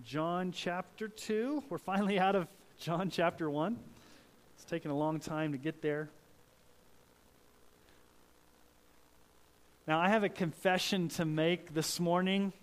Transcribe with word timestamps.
John 0.00 0.52
chapter 0.52 1.06
2. 1.06 1.64
We're 1.68 1.76
finally 1.76 2.18
out 2.18 2.34
of 2.34 2.48
John 2.78 3.10
chapter 3.10 3.50
1. 3.50 3.78
It's 4.54 4.64
taken 4.64 4.90
a 4.90 4.96
long 4.96 5.20
time 5.20 5.52
to 5.52 5.58
get 5.58 5.82
there. 5.82 6.08
Now, 9.86 10.00
I 10.00 10.08
have 10.08 10.24
a 10.24 10.30
confession 10.30 11.08
to 11.10 11.26
make 11.26 11.74
this 11.74 12.00
morning. 12.00 12.54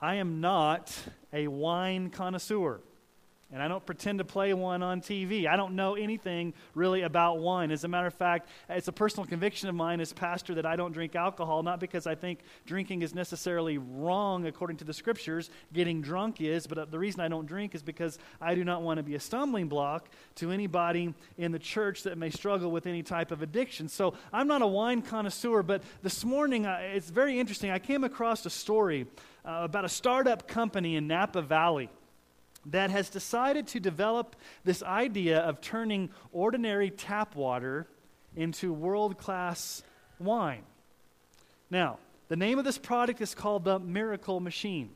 I 0.00 0.16
am 0.16 0.40
not 0.40 0.96
a 1.32 1.48
wine 1.48 2.10
connoisseur. 2.10 2.80
And 3.52 3.62
I 3.62 3.68
don't 3.68 3.86
pretend 3.86 4.18
to 4.18 4.24
play 4.24 4.52
one 4.54 4.82
on 4.82 5.00
TV. 5.00 5.46
I 5.46 5.54
don't 5.54 5.76
know 5.76 5.94
anything 5.94 6.52
really 6.74 7.02
about 7.02 7.38
wine. 7.38 7.70
As 7.70 7.84
a 7.84 7.88
matter 7.88 8.08
of 8.08 8.14
fact, 8.14 8.48
it's 8.68 8.88
a 8.88 8.92
personal 8.92 9.24
conviction 9.24 9.68
of 9.68 9.74
mine 9.76 10.00
as 10.00 10.12
pastor 10.12 10.56
that 10.56 10.66
I 10.66 10.74
don't 10.74 10.90
drink 10.90 11.14
alcohol, 11.14 11.62
not 11.62 11.78
because 11.78 12.08
I 12.08 12.16
think 12.16 12.40
drinking 12.66 13.02
is 13.02 13.14
necessarily 13.14 13.78
wrong 13.78 14.46
according 14.46 14.78
to 14.78 14.84
the 14.84 14.92
scriptures. 14.92 15.48
Getting 15.72 16.02
drunk 16.02 16.40
is, 16.40 16.66
but 16.66 16.90
the 16.90 16.98
reason 16.98 17.20
I 17.20 17.28
don't 17.28 17.46
drink 17.46 17.76
is 17.76 17.84
because 17.84 18.18
I 18.40 18.56
do 18.56 18.64
not 18.64 18.82
want 18.82 18.98
to 18.98 19.04
be 19.04 19.14
a 19.14 19.20
stumbling 19.20 19.68
block 19.68 20.08
to 20.36 20.50
anybody 20.50 21.14
in 21.38 21.52
the 21.52 21.60
church 21.60 22.02
that 22.02 22.18
may 22.18 22.30
struggle 22.30 22.72
with 22.72 22.88
any 22.88 23.04
type 23.04 23.30
of 23.30 23.42
addiction. 23.42 23.88
So 23.88 24.14
I'm 24.32 24.48
not 24.48 24.60
a 24.60 24.66
wine 24.66 25.02
connoisseur, 25.02 25.62
but 25.62 25.84
this 26.02 26.24
morning 26.24 26.66
uh, 26.66 26.80
it's 26.82 27.10
very 27.10 27.38
interesting. 27.38 27.70
I 27.70 27.78
came 27.78 28.02
across 28.02 28.44
a 28.44 28.50
story 28.50 29.06
uh, 29.44 29.60
about 29.62 29.84
a 29.84 29.88
startup 29.88 30.48
company 30.48 30.96
in 30.96 31.06
Napa 31.06 31.42
Valley 31.42 31.90
that 32.70 32.90
has 32.90 33.08
decided 33.08 33.66
to 33.68 33.80
develop 33.80 34.36
this 34.64 34.82
idea 34.82 35.38
of 35.38 35.60
turning 35.60 36.10
ordinary 36.32 36.90
tap 36.90 37.34
water 37.36 37.86
into 38.34 38.72
world 38.72 39.18
class 39.18 39.82
wine. 40.18 40.62
Now, 41.70 41.98
the 42.28 42.36
name 42.36 42.58
of 42.58 42.64
this 42.64 42.78
product 42.78 43.20
is 43.20 43.34
called 43.34 43.64
the 43.64 43.78
Miracle 43.78 44.40
Machine. 44.40 44.90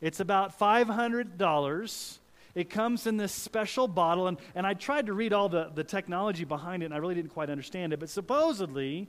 It's 0.00 0.20
about 0.20 0.58
$500. 0.58 2.18
It 2.54 2.70
comes 2.70 3.06
in 3.06 3.16
this 3.16 3.32
special 3.32 3.86
bottle, 3.86 4.26
and, 4.26 4.38
and 4.54 4.66
I 4.66 4.74
tried 4.74 5.06
to 5.06 5.12
read 5.12 5.32
all 5.32 5.48
the, 5.48 5.70
the 5.74 5.84
technology 5.84 6.44
behind 6.44 6.82
it, 6.82 6.86
and 6.86 6.94
I 6.94 6.98
really 6.98 7.14
didn't 7.14 7.30
quite 7.30 7.50
understand 7.50 7.92
it. 7.92 8.00
But 8.00 8.10
supposedly, 8.10 9.08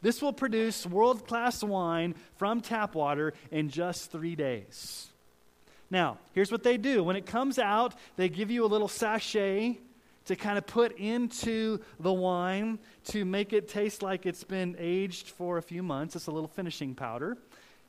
this 0.00 0.22
will 0.22 0.32
produce 0.32 0.86
world 0.86 1.26
class 1.26 1.64
wine 1.64 2.14
from 2.36 2.60
tap 2.60 2.94
water 2.94 3.32
in 3.50 3.68
just 3.68 4.12
three 4.12 4.36
days. 4.36 5.08
Now, 5.90 6.18
here's 6.32 6.50
what 6.50 6.62
they 6.62 6.76
do 6.76 7.04
when 7.04 7.16
it 7.16 7.26
comes 7.26 7.58
out, 7.58 7.94
they 8.16 8.28
give 8.28 8.50
you 8.50 8.64
a 8.64 8.66
little 8.66 8.88
sachet 8.88 9.78
to 10.26 10.36
kind 10.36 10.56
of 10.56 10.66
put 10.66 10.96
into 10.98 11.80
the 12.00 12.12
wine 12.12 12.78
to 13.04 13.24
make 13.24 13.52
it 13.52 13.68
taste 13.68 14.02
like 14.02 14.26
it's 14.26 14.44
been 14.44 14.74
aged 14.78 15.28
for 15.28 15.58
a 15.58 15.62
few 15.62 15.82
months. 15.82 16.16
It's 16.16 16.26
a 16.26 16.30
little 16.30 16.48
finishing 16.48 16.94
powder. 16.94 17.36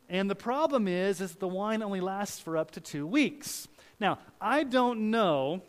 And 0.09 0.29
the 0.29 0.35
problem 0.35 0.87
is, 0.87 1.21
is 1.21 1.35
the 1.35 1.47
wine 1.47 1.81
only 1.81 2.01
lasts 2.01 2.39
for 2.39 2.57
up 2.57 2.71
to 2.71 2.81
two 2.81 3.07
weeks. 3.07 3.67
Now, 3.99 4.19
I 4.39 4.63
don't 4.63 5.09
know 5.11 5.61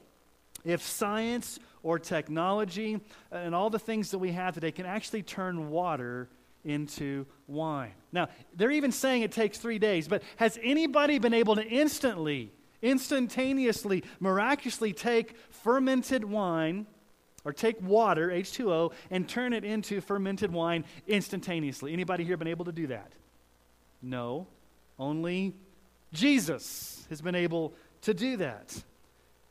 if 0.64 0.82
science 0.82 1.58
or 1.82 1.98
technology 1.98 3.00
and 3.30 3.54
all 3.54 3.70
the 3.70 3.78
things 3.78 4.10
that 4.10 4.18
we 4.18 4.32
have 4.32 4.54
today 4.54 4.72
can 4.72 4.86
actually 4.86 5.22
turn 5.22 5.70
water 5.70 6.28
into 6.66 7.26
wine. 7.46 7.94
Now, 8.12 8.28
they're 8.54 8.72
even 8.72 8.92
saying 8.92 9.22
it 9.22 9.32
takes 9.32 9.56
three 9.58 9.78
days, 9.78 10.08
but 10.08 10.22
has 10.36 10.58
anybody 10.62 11.18
been 11.18 11.32
able 11.32 11.56
to 11.56 11.64
instantly, 11.64 12.52
instantaneously, 12.82 14.04
miraculously 14.20 14.92
take 14.92 15.36
fermented 15.50 16.24
wine 16.24 16.86
or 17.44 17.52
take 17.52 17.80
water, 17.80 18.28
H2O, 18.28 18.92
and 19.10 19.28
turn 19.28 19.52
it 19.52 19.64
into 19.64 20.00
fermented 20.00 20.52
wine 20.52 20.84
instantaneously? 21.06 21.92
Anybody 21.92 22.24
here 22.24 22.36
been 22.36 22.48
able 22.48 22.64
to 22.64 22.72
do 22.72 22.88
that? 22.88 23.12
No. 24.02 24.48
Only 24.98 25.54
Jesus 26.12 27.06
has 27.08 27.20
been 27.20 27.34
able 27.34 27.74
to 28.02 28.12
do 28.12 28.38
that. 28.38 28.82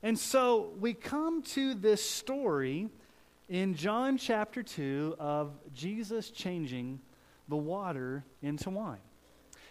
And 0.03 0.19
so 0.19 0.73
we 0.79 0.93
come 0.93 1.41
to 1.43 1.73
this 1.73 2.07
story 2.07 2.89
in 3.47 3.75
John 3.75 4.17
chapter 4.17 4.63
2 4.63 5.15
of 5.19 5.53
Jesus 5.73 6.31
changing 6.31 6.99
the 7.47 7.57
water 7.57 8.23
into 8.41 8.69
wine. 8.69 8.99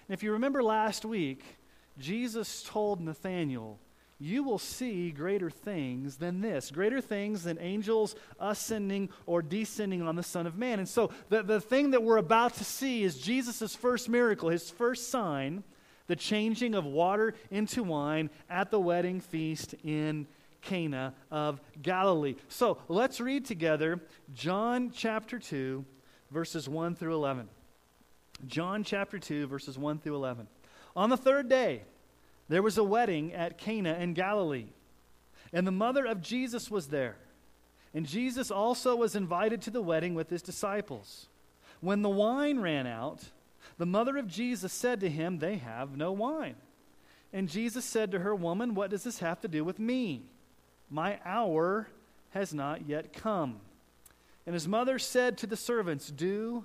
And 0.08 0.14
if 0.14 0.22
you 0.22 0.32
remember 0.32 0.62
last 0.62 1.04
week, 1.04 1.42
Jesus 1.98 2.62
told 2.62 3.00
Nathanael, 3.00 3.78
You 4.18 4.42
will 4.42 4.58
see 4.58 5.10
greater 5.10 5.50
things 5.50 6.16
than 6.16 6.40
this, 6.40 6.70
greater 6.70 7.00
things 7.00 7.44
than 7.44 7.58
angels 7.60 8.14
ascending 8.38 9.10
or 9.26 9.42
descending 9.42 10.02
on 10.02 10.16
the 10.16 10.22
Son 10.22 10.46
of 10.46 10.56
Man. 10.56 10.78
And 10.78 10.88
so 10.88 11.10
the, 11.28 11.42
the 11.42 11.60
thing 11.60 11.92
that 11.92 12.02
we're 12.02 12.16
about 12.16 12.54
to 12.54 12.64
see 12.64 13.04
is 13.04 13.18
Jesus' 13.18 13.74
first 13.74 14.08
miracle, 14.08 14.48
his 14.48 14.70
first 14.70 15.10
sign, 15.10 15.62
the 16.06 16.16
changing 16.16 16.74
of 16.74 16.84
water 16.84 17.34
into 17.50 17.82
wine 17.82 18.28
at 18.50 18.70
the 18.70 18.80
wedding 18.80 19.20
feast 19.20 19.74
in 19.84 20.26
Cana 20.60 21.14
of 21.30 21.60
Galilee. 21.80 22.36
So 22.48 22.78
let's 22.88 23.20
read 23.20 23.44
together 23.44 24.00
John 24.34 24.90
chapter 24.94 25.38
2, 25.38 25.84
verses 26.30 26.68
1 26.68 26.96
through 26.96 27.14
11. 27.14 27.48
John 28.46 28.84
chapter 28.84 29.18
2, 29.18 29.46
verses 29.46 29.78
1 29.78 29.98
through 29.98 30.16
11. 30.16 30.48
On 30.96 31.10
the 31.10 31.16
third 31.16 31.48
day, 31.48 31.82
there 32.48 32.62
was 32.62 32.78
a 32.78 32.84
wedding 32.84 33.32
at 33.32 33.58
Cana 33.58 33.94
in 33.94 34.14
Galilee, 34.14 34.68
and 35.52 35.66
the 35.66 35.72
mother 35.72 36.04
of 36.04 36.20
Jesus 36.20 36.70
was 36.70 36.88
there. 36.88 37.16
And 37.94 38.06
Jesus 38.06 38.50
also 38.50 38.96
was 38.96 39.14
invited 39.14 39.62
to 39.62 39.70
the 39.70 39.80
wedding 39.80 40.14
with 40.14 40.28
his 40.28 40.42
disciples. 40.42 41.28
When 41.80 42.02
the 42.02 42.08
wine 42.08 42.58
ran 42.58 42.86
out, 42.86 43.22
the 43.78 43.86
mother 43.86 44.16
of 44.16 44.26
Jesus 44.26 44.72
said 44.72 45.00
to 45.00 45.08
him, 45.08 45.38
They 45.38 45.56
have 45.56 45.96
no 45.96 46.12
wine. 46.12 46.56
And 47.32 47.48
Jesus 47.48 47.84
said 47.84 48.10
to 48.12 48.20
her, 48.20 48.34
Woman, 48.34 48.74
what 48.74 48.90
does 48.90 49.04
this 49.04 49.20
have 49.20 49.40
to 49.40 49.48
do 49.48 49.64
with 49.64 49.78
me? 49.78 50.22
My 50.90 51.18
hour 51.24 51.88
has 52.30 52.52
not 52.52 52.88
yet 52.88 53.12
come. 53.12 53.60
And 54.46 54.54
his 54.54 54.68
mother 54.68 54.98
said 54.98 55.38
to 55.38 55.46
the 55.46 55.56
servants, 55.56 56.10
Do 56.10 56.64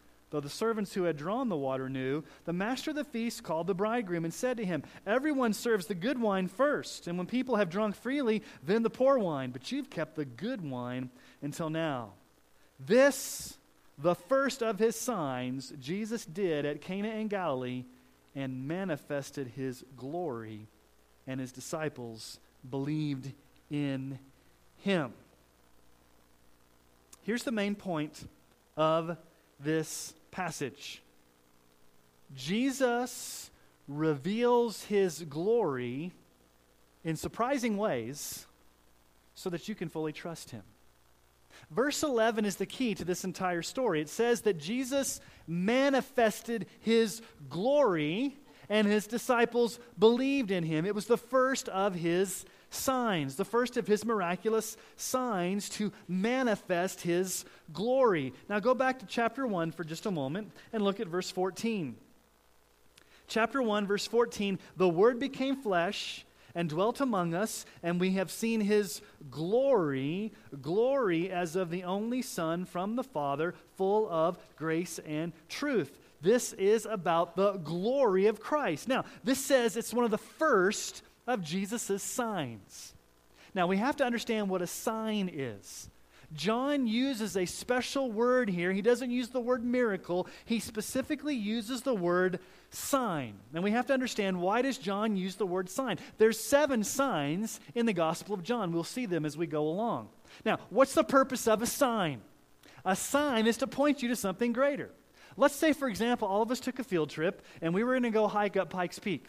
Though 0.31 0.39
the 0.39 0.49
servants 0.49 0.93
who 0.93 1.03
had 1.03 1.17
drawn 1.17 1.49
the 1.49 1.57
water 1.57 1.89
knew, 1.89 2.23
the 2.45 2.53
master 2.53 2.91
of 2.91 2.95
the 2.95 3.03
feast 3.03 3.43
called 3.43 3.67
the 3.67 3.73
bridegroom 3.73 4.23
and 4.23 4.33
said 4.33 4.57
to 4.57 4.65
him, 4.65 4.81
Everyone 5.05 5.51
serves 5.51 5.87
the 5.87 5.93
good 5.93 6.19
wine 6.19 6.47
first, 6.47 7.07
and 7.07 7.17
when 7.17 7.27
people 7.27 7.57
have 7.57 7.69
drunk 7.69 7.95
freely, 7.95 8.41
then 8.63 8.81
the 8.81 8.89
poor 8.89 9.19
wine. 9.19 9.51
But 9.51 9.73
you've 9.73 9.89
kept 9.89 10.15
the 10.15 10.23
good 10.23 10.61
wine 10.61 11.09
until 11.41 11.69
now. 11.69 12.13
This, 12.79 13.57
the 13.97 14.15
first 14.15 14.63
of 14.63 14.79
his 14.79 14.95
signs, 14.95 15.73
Jesus 15.81 16.25
did 16.25 16.65
at 16.65 16.79
Cana 16.79 17.09
in 17.09 17.27
Galilee 17.27 17.83
and 18.33 18.69
manifested 18.69 19.51
his 19.57 19.83
glory, 19.97 20.65
and 21.27 21.41
his 21.41 21.51
disciples 21.51 22.39
believed 22.69 23.33
in 23.69 24.17
him. 24.77 25.11
Here's 27.23 27.43
the 27.43 27.51
main 27.51 27.75
point 27.75 28.25
of 28.77 29.17
this 29.59 30.13
passage. 30.31 31.01
Jesus 32.33 33.51
reveals 33.87 34.83
his 34.85 35.23
glory 35.23 36.11
in 37.03 37.15
surprising 37.15 37.77
ways 37.77 38.45
so 39.35 39.49
that 39.49 39.67
you 39.67 39.75
can 39.75 39.89
fully 39.89 40.13
trust 40.13 40.51
him. 40.51 40.63
Verse 41.69 42.03
11 42.03 42.45
is 42.45 42.55
the 42.55 42.65
key 42.65 42.95
to 42.95 43.05
this 43.05 43.23
entire 43.23 43.61
story. 43.61 44.01
It 44.01 44.09
says 44.09 44.41
that 44.41 44.57
Jesus 44.57 45.19
manifested 45.47 46.67
his 46.79 47.21
glory 47.49 48.37
and 48.69 48.87
his 48.87 49.07
disciples 49.07 49.79
believed 49.99 50.51
in 50.51 50.63
him. 50.63 50.85
It 50.85 50.95
was 50.95 51.05
the 51.05 51.17
first 51.17 51.67
of 51.69 51.93
his 51.93 52.45
signs, 52.71 53.35
the 53.35 53.45
first 53.45 53.77
of 53.77 53.85
his 53.85 54.03
miraculous 54.03 54.77
signs 54.95 55.69
to 55.69 55.91
manifest 56.07 57.01
his 57.01 57.45
glory. 57.71 58.33
Now 58.49 58.59
go 58.59 58.73
back 58.73 58.99
to 58.99 59.05
chapter 59.05 59.45
1 59.45 59.71
for 59.71 59.83
just 59.83 60.07
a 60.07 60.11
moment 60.11 60.51
and 60.73 60.83
look 60.83 60.99
at 60.99 61.07
verse 61.07 61.29
14. 61.29 61.95
Chapter 63.27 63.61
1, 63.61 63.85
verse 63.85 64.07
14 64.07 64.57
The 64.77 64.89
Word 64.89 65.19
became 65.19 65.55
flesh 65.55 66.25
and 66.55 66.67
dwelt 66.67 66.99
among 66.99 67.33
us, 67.33 67.65
and 67.81 67.99
we 67.99 68.11
have 68.11 68.31
seen 68.31 68.61
his 68.61 69.01
glory, 69.29 70.33
glory 70.61 71.31
as 71.31 71.55
of 71.55 71.69
the 71.69 71.83
only 71.83 72.21
Son 72.21 72.65
from 72.65 72.95
the 72.95 73.03
Father, 73.03 73.53
full 73.77 74.09
of 74.09 74.37
grace 74.57 74.99
and 75.05 75.31
truth. 75.47 75.97
This 76.21 76.53
is 76.53 76.85
about 76.85 77.35
the 77.35 77.53
glory 77.53 78.27
of 78.27 78.39
Christ. 78.39 78.87
Now, 78.87 79.05
this 79.23 79.43
says 79.43 79.75
it's 79.75 79.93
one 79.93 80.05
of 80.05 80.11
the 80.11 80.17
first 80.17 81.03
of 81.27 81.43
Jesus' 81.43 82.03
signs. 82.03 82.93
Now, 83.53 83.67
we 83.67 83.77
have 83.77 83.97
to 83.97 84.05
understand 84.05 84.49
what 84.49 84.61
a 84.61 84.67
sign 84.67 85.29
is. 85.31 85.89
John 86.33 86.87
uses 86.87 87.35
a 87.35 87.45
special 87.45 88.09
word 88.11 88.49
here. 88.49 88.71
He 88.71 88.81
doesn't 88.81 89.11
use 89.11 89.29
the 89.29 89.41
word 89.41 89.65
miracle, 89.65 90.27
he 90.45 90.59
specifically 90.59 91.35
uses 91.35 91.81
the 91.81 91.93
word 91.93 92.39
sign. 92.69 93.33
And 93.53 93.63
we 93.63 93.71
have 93.71 93.87
to 93.87 93.93
understand 93.93 94.39
why 94.39 94.61
does 94.61 94.77
John 94.77 95.17
use 95.17 95.35
the 95.35 95.45
word 95.45 95.69
sign? 95.69 95.99
There's 96.17 96.39
seven 96.39 96.83
signs 96.83 97.59
in 97.75 97.85
the 97.85 97.93
Gospel 97.93 98.33
of 98.33 98.43
John. 98.43 98.71
We'll 98.71 98.83
see 98.83 99.05
them 99.05 99.25
as 99.25 99.35
we 99.35 99.45
go 99.45 99.67
along. 99.67 100.09
Now, 100.45 100.59
what's 100.69 100.93
the 100.93 101.03
purpose 101.03 101.47
of 101.47 101.61
a 101.61 101.67
sign? 101.67 102.21
A 102.85 102.95
sign 102.95 103.45
is 103.45 103.57
to 103.57 103.67
point 103.67 104.01
you 104.01 104.07
to 104.09 104.15
something 104.15 104.53
greater. 104.53 104.89
Let's 105.37 105.55
say, 105.55 105.73
for 105.73 105.87
example, 105.87 106.27
all 106.27 106.41
of 106.41 106.51
us 106.51 106.59
took 106.59 106.79
a 106.79 106.83
field 106.83 107.09
trip 107.09 107.41
and 107.61 107.73
we 107.73 107.83
were 107.83 107.93
going 107.93 108.03
to 108.03 108.09
go 108.09 108.27
hike 108.27 108.57
up 108.57 108.69
Pikes 108.69 108.99
Peak. 108.99 109.27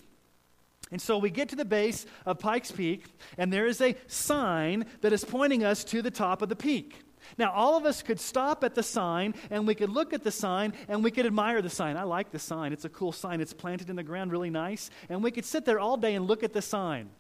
And 0.93 1.01
so 1.01 1.19
we 1.19 1.31
get 1.31 1.49
to 1.49 1.57
the 1.57 1.65
base 1.65 2.07
of 2.27 2.39
Pikes 2.39 2.71
Peak, 2.71 3.07
and 3.39 3.53
there 3.53 3.67
is 3.67 3.81
a 3.81 3.97
sign 4.07 4.85
that 5.01 5.13
is 5.13 5.25
pointing 5.25 5.65
us 5.65 5.83
to 5.85 6.03
the 6.03 6.11
top 6.11 6.43
of 6.43 6.51
the 6.51 6.57
peak. 6.57 7.01
Now, 7.39 7.51
all 7.53 7.77
of 7.77 7.87
us 7.87 8.03
could 8.03 8.21
stop 8.21 8.63
at 8.63 8.75
the 8.75 8.83
sign 8.83 9.35
and 9.51 9.67
we 9.67 9.75
could 9.75 9.89
look 9.89 10.13
at 10.13 10.23
the 10.23 10.31
sign 10.31 10.75
and 10.89 11.03
we 11.03 11.11
could 11.11 11.25
admire 11.25 11.63
the 11.63 11.71
sign. 11.71 11.97
I 11.97 12.03
like 12.03 12.31
the 12.31 12.39
sign. 12.39 12.73
It's 12.73 12.85
a 12.85 12.91
cool 12.91 13.13
sign. 13.13 13.41
It's 13.41 13.55
planted 13.55 13.89
in 13.89 13.97
the 13.97 14.03
ground 14.03 14.33
really 14.33 14.51
nice. 14.51 14.91
And 15.09 15.23
we 15.23 15.31
could 15.31 15.45
sit 15.45 15.65
there 15.65 15.79
all 15.79 15.97
day 15.97 16.15
and 16.15 16.27
look 16.27 16.43
at 16.43 16.53
the 16.53 16.61
sign. 16.61 17.11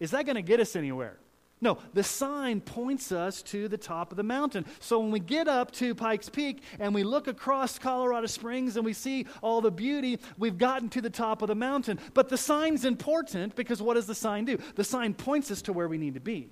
Is 0.00 0.12
that 0.12 0.24
going 0.24 0.36
to 0.36 0.42
get 0.42 0.60
us 0.60 0.74
anywhere? 0.74 1.18
No, 1.62 1.78
the 1.94 2.02
sign 2.02 2.60
points 2.60 3.12
us 3.12 3.40
to 3.44 3.68
the 3.68 3.78
top 3.78 4.10
of 4.10 4.16
the 4.16 4.24
mountain. 4.24 4.66
So 4.80 4.98
when 4.98 5.12
we 5.12 5.20
get 5.20 5.46
up 5.46 5.70
to 5.72 5.94
Pikes 5.94 6.28
Peak 6.28 6.60
and 6.80 6.92
we 6.92 7.04
look 7.04 7.28
across 7.28 7.78
Colorado 7.78 8.26
Springs 8.26 8.76
and 8.76 8.84
we 8.84 8.92
see 8.92 9.26
all 9.42 9.60
the 9.60 9.70
beauty, 9.70 10.18
we've 10.36 10.58
gotten 10.58 10.88
to 10.90 11.00
the 11.00 11.08
top 11.08 11.40
of 11.40 11.46
the 11.46 11.54
mountain. 11.54 12.00
But 12.14 12.28
the 12.28 12.36
sign's 12.36 12.84
important 12.84 13.54
because 13.54 13.80
what 13.80 13.94
does 13.94 14.06
the 14.06 14.14
sign 14.14 14.44
do? 14.44 14.58
The 14.74 14.82
sign 14.82 15.14
points 15.14 15.52
us 15.52 15.62
to 15.62 15.72
where 15.72 15.86
we 15.86 15.98
need 15.98 16.14
to 16.14 16.20
be. 16.20 16.50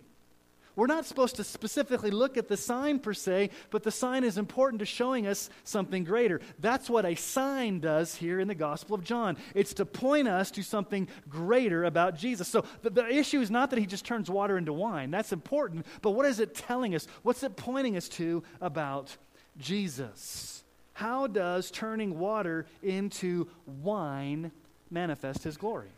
We're 0.76 0.87
not 0.87 1.05
supposed 1.05 1.37
to 1.37 1.44
specifically 1.44 2.11
look 2.11 2.37
at 2.37 2.49
the 2.49 2.56
sign 2.56 3.00
per 3.00 3.12
se, 3.12 3.50
but 3.70 3.82
the 3.82 3.90
sign 3.90 4.25
is 4.25 4.38
important 4.38 4.81
to 4.81 4.87
showing 4.87 5.26
us 5.26 5.50
something 5.64 6.05
greater. 6.05 6.40
That's 6.58 6.88
what 6.88 7.05
a 7.05 7.14
sign 7.14 7.81
does 7.81 8.14
here 8.14 8.40
in 8.40 8.49
the 8.49 8.55
Gospel 8.55 8.94
of 8.94 9.05
John. 9.05 9.37
It's 9.55 9.75
to 9.75 9.84
point 9.84 10.28
us 10.28 10.50
to 10.52 10.62
something 10.62 11.08
greater 11.28 11.84
about 11.84 12.17
Jesus. 12.17 12.49
So 12.49 12.64
the, 12.82 12.90
the 12.90 13.06
issue 13.06 13.40
is 13.40 13.50
not 13.50 13.70
that 13.70 13.78
he 13.78 13.87
just 13.87 14.05
turns 14.05 14.31
water 14.31 14.56
into 14.56 14.72
wine. 14.72 15.11
That's 15.11 15.32
important, 15.32 15.87
but 16.02 16.12
what 16.12 16.26
is 16.26 16.40
it 16.40 16.55
telling 16.55 16.94
us? 16.94 17.06
What's 17.22 17.43
it 17.43 17.56
pointing 17.56 17.96
us 17.96 18.08
to 18.11 18.43
about 18.61 19.17
Jesus? 19.58 20.62
How 20.93 21.26
does 21.26 21.70
turning 21.70 22.19
water 22.19 22.67
into 22.82 23.49
wine 23.67 24.52
manifest 24.90 25.44
his 25.44 25.56
glory? 25.56 25.88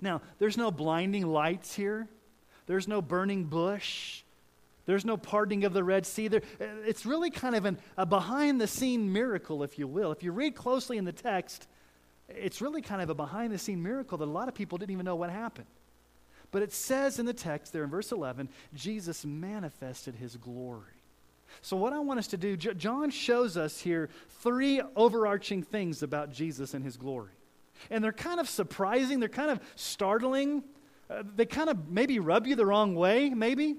Now, 0.00 0.20
there's 0.38 0.56
no 0.56 0.70
blinding 0.70 1.26
lights 1.26 1.74
here. 1.74 2.08
There's 2.66 2.88
no 2.88 3.02
burning 3.02 3.44
bush. 3.44 4.22
There's 4.84 5.04
no 5.04 5.16
parting 5.16 5.64
of 5.64 5.72
the 5.72 5.84
Red 5.84 6.06
Sea. 6.06 6.28
There, 6.28 6.42
it's 6.58 7.06
really 7.06 7.30
kind 7.30 7.54
of 7.54 7.64
an, 7.64 7.78
a 7.96 8.04
behind 8.04 8.60
the 8.60 8.66
scene 8.66 9.12
miracle, 9.12 9.62
if 9.62 9.78
you 9.78 9.86
will. 9.86 10.10
If 10.10 10.22
you 10.22 10.32
read 10.32 10.54
closely 10.54 10.98
in 10.98 11.04
the 11.04 11.12
text, 11.12 11.68
it's 12.28 12.60
really 12.60 12.82
kind 12.82 13.00
of 13.00 13.10
a 13.10 13.14
behind 13.14 13.52
the 13.52 13.58
scene 13.58 13.82
miracle 13.82 14.18
that 14.18 14.24
a 14.24 14.30
lot 14.30 14.48
of 14.48 14.54
people 14.54 14.78
didn't 14.78 14.92
even 14.92 15.04
know 15.04 15.16
what 15.16 15.30
happened. 15.30 15.66
But 16.50 16.62
it 16.62 16.72
says 16.72 17.18
in 17.18 17.26
the 17.26 17.32
text 17.32 17.72
there 17.72 17.84
in 17.84 17.90
verse 17.90 18.12
11, 18.12 18.48
Jesus 18.74 19.24
manifested 19.24 20.16
his 20.16 20.36
glory. 20.36 21.02
So, 21.60 21.76
what 21.76 21.92
I 21.92 21.98
want 21.98 22.18
us 22.18 22.28
to 22.28 22.36
do, 22.36 22.56
John 22.56 23.10
shows 23.10 23.56
us 23.56 23.78
here 23.80 24.08
three 24.40 24.80
overarching 24.96 25.62
things 25.62 26.02
about 26.02 26.32
Jesus 26.32 26.72
and 26.74 26.84
his 26.84 26.96
glory. 26.96 27.32
And 27.90 28.02
they're 28.02 28.12
kind 28.12 28.40
of 28.40 28.48
surprising, 28.48 29.20
they're 29.20 29.28
kind 29.28 29.50
of 29.50 29.60
startling, 29.76 30.62
uh, 31.10 31.22
they 31.36 31.46
kind 31.46 31.68
of 31.68 31.88
maybe 31.88 32.18
rub 32.18 32.46
you 32.46 32.54
the 32.56 32.66
wrong 32.66 32.94
way, 32.94 33.30
maybe. 33.30 33.76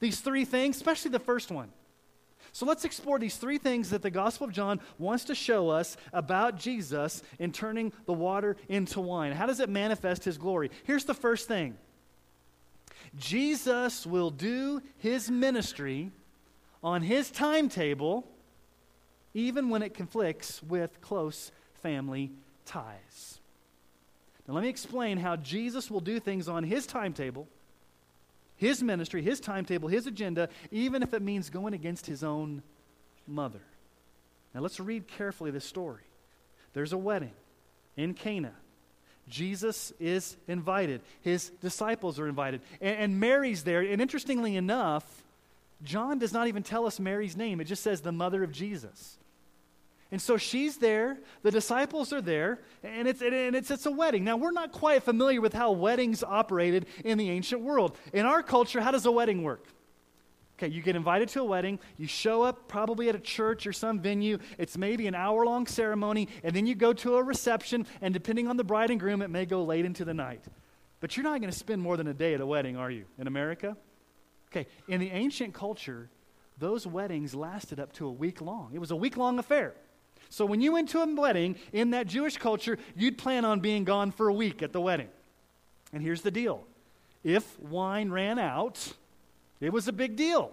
These 0.00 0.20
three 0.20 0.44
things, 0.44 0.76
especially 0.76 1.10
the 1.10 1.18
first 1.18 1.50
one. 1.50 1.70
So 2.52 2.66
let's 2.66 2.84
explore 2.84 3.18
these 3.18 3.36
three 3.36 3.58
things 3.58 3.90
that 3.90 4.02
the 4.02 4.10
Gospel 4.10 4.46
of 4.46 4.52
John 4.52 4.80
wants 4.98 5.24
to 5.24 5.34
show 5.34 5.70
us 5.70 5.96
about 6.12 6.56
Jesus 6.56 7.22
in 7.38 7.52
turning 7.52 7.92
the 8.06 8.12
water 8.12 8.56
into 8.68 9.00
wine. 9.00 9.32
How 9.32 9.46
does 9.46 9.60
it 9.60 9.68
manifest 9.68 10.24
his 10.24 10.38
glory? 10.38 10.70
Here's 10.84 11.04
the 11.04 11.14
first 11.14 11.48
thing 11.48 11.76
Jesus 13.16 14.06
will 14.06 14.30
do 14.30 14.82
his 14.98 15.30
ministry 15.30 16.12
on 16.82 17.02
his 17.02 17.30
timetable, 17.30 18.24
even 19.32 19.68
when 19.68 19.82
it 19.82 19.94
conflicts 19.94 20.62
with 20.62 21.00
close 21.00 21.50
family 21.82 22.30
ties. 22.66 23.40
Now, 24.46 24.54
let 24.54 24.62
me 24.62 24.68
explain 24.68 25.18
how 25.18 25.36
Jesus 25.36 25.90
will 25.90 26.00
do 26.00 26.20
things 26.20 26.48
on 26.48 26.64
his 26.64 26.86
timetable, 26.86 27.48
his 28.56 28.82
ministry, 28.82 29.22
his 29.22 29.40
timetable, 29.40 29.88
his 29.88 30.06
agenda, 30.06 30.48
even 30.70 31.02
if 31.02 31.14
it 31.14 31.22
means 31.22 31.50
going 31.50 31.74
against 31.74 32.06
his 32.06 32.22
own 32.22 32.62
mother. 33.26 33.62
Now, 34.54 34.60
let's 34.60 34.78
read 34.78 35.08
carefully 35.08 35.50
this 35.50 35.64
story. 35.64 36.02
There's 36.74 36.92
a 36.92 36.98
wedding 36.98 37.32
in 37.96 38.14
Cana. 38.14 38.52
Jesus 39.28 39.92
is 39.98 40.36
invited. 40.46 41.00
His 41.22 41.48
disciples 41.60 42.18
are 42.18 42.28
invited. 42.28 42.60
And, 42.80 42.96
and, 42.96 43.20
Mary's 43.20 43.64
there. 43.64 43.80
And 43.80 44.02
interestingly 44.02 44.56
enough, 44.56 45.24
John 45.82 46.18
does 46.18 46.32
not 46.32 46.46
even 46.46 46.62
tell 46.62 46.86
us 46.86 47.00
Mary's 47.00 47.36
name, 47.36 47.60
it 47.60 47.64
just 47.64 47.82
says 47.82 48.02
the 48.02 48.12
mother 48.12 48.44
of 48.44 48.52
Jesus. 48.52 49.16
And 50.14 50.22
so 50.22 50.36
she's 50.36 50.76
there, 50.76 51.18
the 51.42 51.50
disciples 51.50 52.12
are 52.12 52.20
there, 52.20 52.60
and 52.84 53.08
it's, 53.08 53.20
and 53.20 53.56
it's, 53.56 53.68
it's 53.68 53.84
a 53.84 53.90
wedding. 53.90 54.22
Now, 54.22 54.36
we're 54.36 54.52
not 54.52 54.70
quite 54.70 55.02
familiar 55.02 55.40
with 55.40 55.52
how 55.52 55.72
weddings 55.72 56.22
operated 56.22 56.86
in 57.04 57.18
the 57.18 57.30
ancient 57.30 57.62
world. 57.62 57.98
In 58.12 58.24
our 58.24 58.40
culture, 58.40 58.80
how 58.80 58.92
does 58.92 59.06
a 59.06 59.10
wedding 59.10 59.42
work? 59.42 59.66
Okay, 60.56 60.72
you 60.72 60.82
get 60.82 60.94
invited 60.94 61.30
to 61.30 61.40
a 61.40 61.44
wedding, 61.44 61.80
you 61.96 62.06
show 62.06 62.42
up 62.42 62.68
probably 62.68 63.08
at 63.08 63.16
a 63.16 63.18
church 63.18 63.66
or 63.66 63.72
some 63.72 63.98
venue, 63.98 64.38
it's 64.56 64.78
maybe 64.78 65.08
an 65.08 65.16
hour 65.16 65.44
long 65.44 65.66
ceremony, 65.66 66.28
and 66.44 66.54
then 66.54 66.64
you 66.64 66.76
go 66.76 66.92
to 66.92 67.16
a 67.16 67.22
reception, 67.24 67.84
and 68.00 68.14
depending 68.14 68.46
on 68.46 68.56
the 68.56 68.62
bride 68.62 68.92
and 68.92 69.00
groom, 69.00 69.20
it 69.20 69.30
may 69.30 69.44
go 69.44 69.64
late 69.64 69.84
into 69.84 70.04
the 70.04 70.14
night. 70.14 70.44
But 71.00 71.16
you're 71.16 71.24
not 71.24 71.40
going 71.40 71.50
to 71.50 71.58
spend 71.58 71.82
more 71.82 71.96
than 71.96 72.06
a 72.06 72.14
day 72.14 72.34
at 72.34 72.40
a 72.40 72.46
wedding, 72.46 72.76
are 72.76 72.88
you, 72.88 73.06
in 73.18 73.26
America? 73.26 73.76
Okay, 74.52 74.68
in 74.86 75.00
the 75.00 75.10
ancient 75.10 75.54
culture, 75.54 76.08
those 76.56 76.86
weddings 76.86 77.34
lasted 77.34 77.80
up 77.80 77.92
to 77.94 78.06
a 78.06 78.12
week 78.12 78.40
long. 78.40 78.70
It 78.74 78.78
was 78.78 78.92
a 78.92 78.96
week 78.96 79.16
long 79.16 79.40
affair. 79.40 79.74
So 80.34 80.44
when 80.44 80.60
you 80.60 80.72
went 80.72 80.88
to 80.88 81.00
a 81.00 81.14
wedding 81.14 81.54
in 81.72 81.90
that 81.90 82.08
Jewish 82.08 82.38
culture, 82.38 82.76
you'd 82.96 83.16
plan 83.16 83.44
on 83.44 83.60
being 83.60 83.84
gone 83.84 84.10
for 84.10 84.26
a 84.26 84.32
week 84.32 84.64
at 84.64 84.72
the 84.72 84.80
wedding. 84.80 85.06
And 85.92 86.02
here's 86.02 86.22
the 86.22 86.32
deal 86.32 86.64
if 87.22 87.56
wine 87.60 88.10
ran 88.10 88.40
out, 88.40 88.94
it 89.60 89.72
was 89.72 89.86
a 89.86 89.92
big 89.92 90.16
deal. 90.16 90.50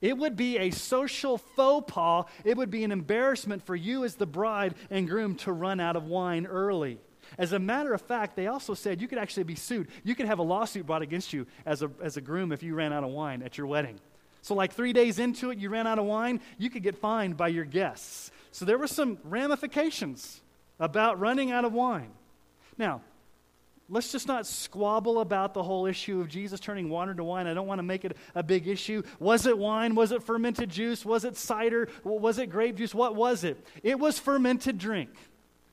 It 0.00 0.16
would 0.16 0.36
be 0.36 0.58
a 0.58 0.70
social 0.70 1.38
faux 1.38 1.92
pas. 1.92 2.26
It 2.44 2.56
would 2.56 2.70
be 2.70 2.84
an 2.84 2.92
embarrassment 2.92 3.66
for 3.66 3.74
you 3.74 4.04
as 4.04 4.14
the 4.14 4.26
bride 4.26 4.76
and 4.90 5.08
groom 5.08 5.34
to 5.38 5.50
run 5.50 5.80
out 5.80 5.96
of 5.96 6.04
wine 6.04 6.46
early. 6.46 7.00
As 7.36 7.52
a 7.52 7.58
matter 7.58 7.94
of 7.94 8.00
fact, 8.00 8.36
they 8.36 8.46
also 8.46 8.74
said 8.74 9.00
you 9.00 9.08
could 9.08 9.18
actually 9.18 9.42
be 9.42 9.56
sued. 9.56 9.88
You 10.04 10.14
could 10.14 10.26
have 10.26 10.38
a 10.38 10.42
lawsuit 10.44 10.86
brought 10.86 11.02
against 11.02 11.32
you 11.32 11.48
as 11.66 11.82
a, 11.82 11.90
as 12.00 12.16
a 12.16 12.20
groom 12.20 12.52
if 12.52 12.62
you 12.62 12.76
ran 12.76 12.92
out 12.92 13.02
of 13.02 13.10
wine 13.10 13.42
at 13.42 13.58
your 13.58 13.66
wedding. 13.66 13.98
So, 14.40 14.54
like 14.54 14.74
three 14.74 14.92
days 14.92 15.18
into 15.18 15.50
it, 15.50 15.58
you 15.58 15.70
ran 15.70 15.86
out 15.88 15.98
of 15.98 16.04
wine, 16.04 16.38
you 16.58 16.68
could 16.68 16.82
get 16.82 16.96
fined 16.96 17.36
by 17.36 17.48
your 17.48 17.64
guests. 17.64 18.30
So 18.54 18.64
there 18.64 18.78
were 18.78 18.86
some 18.86 19.18
ramifications 19.24 20.40
about 20.78 21.18
running 21.18 21.50
out 21.50 21.64
of 21.64 21.72
wine. 21.72 22.12
Now, 22.78 23.00
let's 23.88 24.12
just 24.12 24.28
not 24.28 24.46
squabble 24.46 25.18
about 25.18 25.54
the 25.54 25.62
whole 25.64 25.86
issue 25.86 26.20
of 26.20 26.28
Jesus 26.28 26.60
turning 26.60 26.88
water 26.88 27.12
to 27.14 27.24
wine. 27.24 27.48
I 27.48 27.54
don't 27.54 27.66
want 27.66 27.80
to 27.80 27.82
make 27.82 28.04
it 28.04 28.16
a 28.32 28.44
big 28.44 28.68
issue. 28.68 29.02
Was 29.18 29.46
it 29.46 29.58
wine? 29.58 29.96
Was 29.96 30.12
it 30.12 30.22
fermented 30.22 30.70
juice? 30.70 31.04
Was 31.04 31.24
it 31.24 31.36
cider? 31.36 31.88
Was 32.04 32.38
it 32.38 32.46
grape 32.46 32.76
juice? 32.76 32.94
What 32.94 33.16
was 33.16 33.42
it? 33.42 33.58
It 33.82 33.98
was 33.98 34.20
fermented 34.20 34.78
drink. 34.78 35.10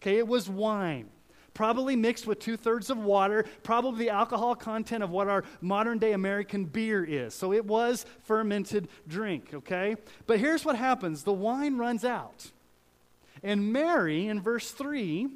Okay, 0.02 0.18
it 0.18 0.28
was 0.28 0.50
wine. 0.50 1.08
Probably 1.54 1.96
mixed 1.96 2.26
with 2.26 2.40
two 2.40 2.58
thirds 2.58 2.90
of 2.90 2.98
water, 2.98 3.46
probably 3.62 4.06
the 4.06 4.10
alcohol 4.10 4.56
content 4.56 5.04
of 5.04 5.12
what 5.12 5.28
our 5.28 5.44
modern 5.62 6.00
day 6.00 6.14
American 6.14 6.66
beer 6.66 7.04
is. 7.04 7.36
So 7.36 7.54
it 7.54 7.64
was 7.64 8.08
fermented 8.24 8.88
drink, 9.08 9.54
okay? 9.54 9.98
But 10.26 10.40
here's 10.40 10.66
what 10.66 10.78
happens 10.78 11.24
the 11.24 11.32
wine 11.32 11.78
runs 11.78 12.04
out. 12.04 12.52
And 13.44 13.74
Mary, 13.74 14.28
in 14.28 14.42
verse 14.42 14.72
3, 14.72 15.30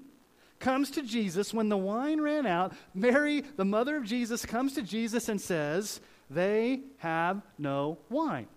comes 0.59 0.91
to 0.91 1.01
Jesus 1.01 1.53
when 1.53 1.69
the 1.69 1.77
wine 1.77 2.21
ran 2.21 2.45
out. 2.45 2.73
Mary, 2.93 3.43
the 3.55 3.65
mother 3.65 3.97
of 3.97 4.05
Jesus, 4.05 4.45
comes 4.45 4.73
to 4.73 4.81
Jesus 4.81 5.29
and 5.29 5.39
says, 5.39 5.99
They 6.29 6.81
have 6.97 7.41
no 7.57 7.97
wine. 8.09 8.47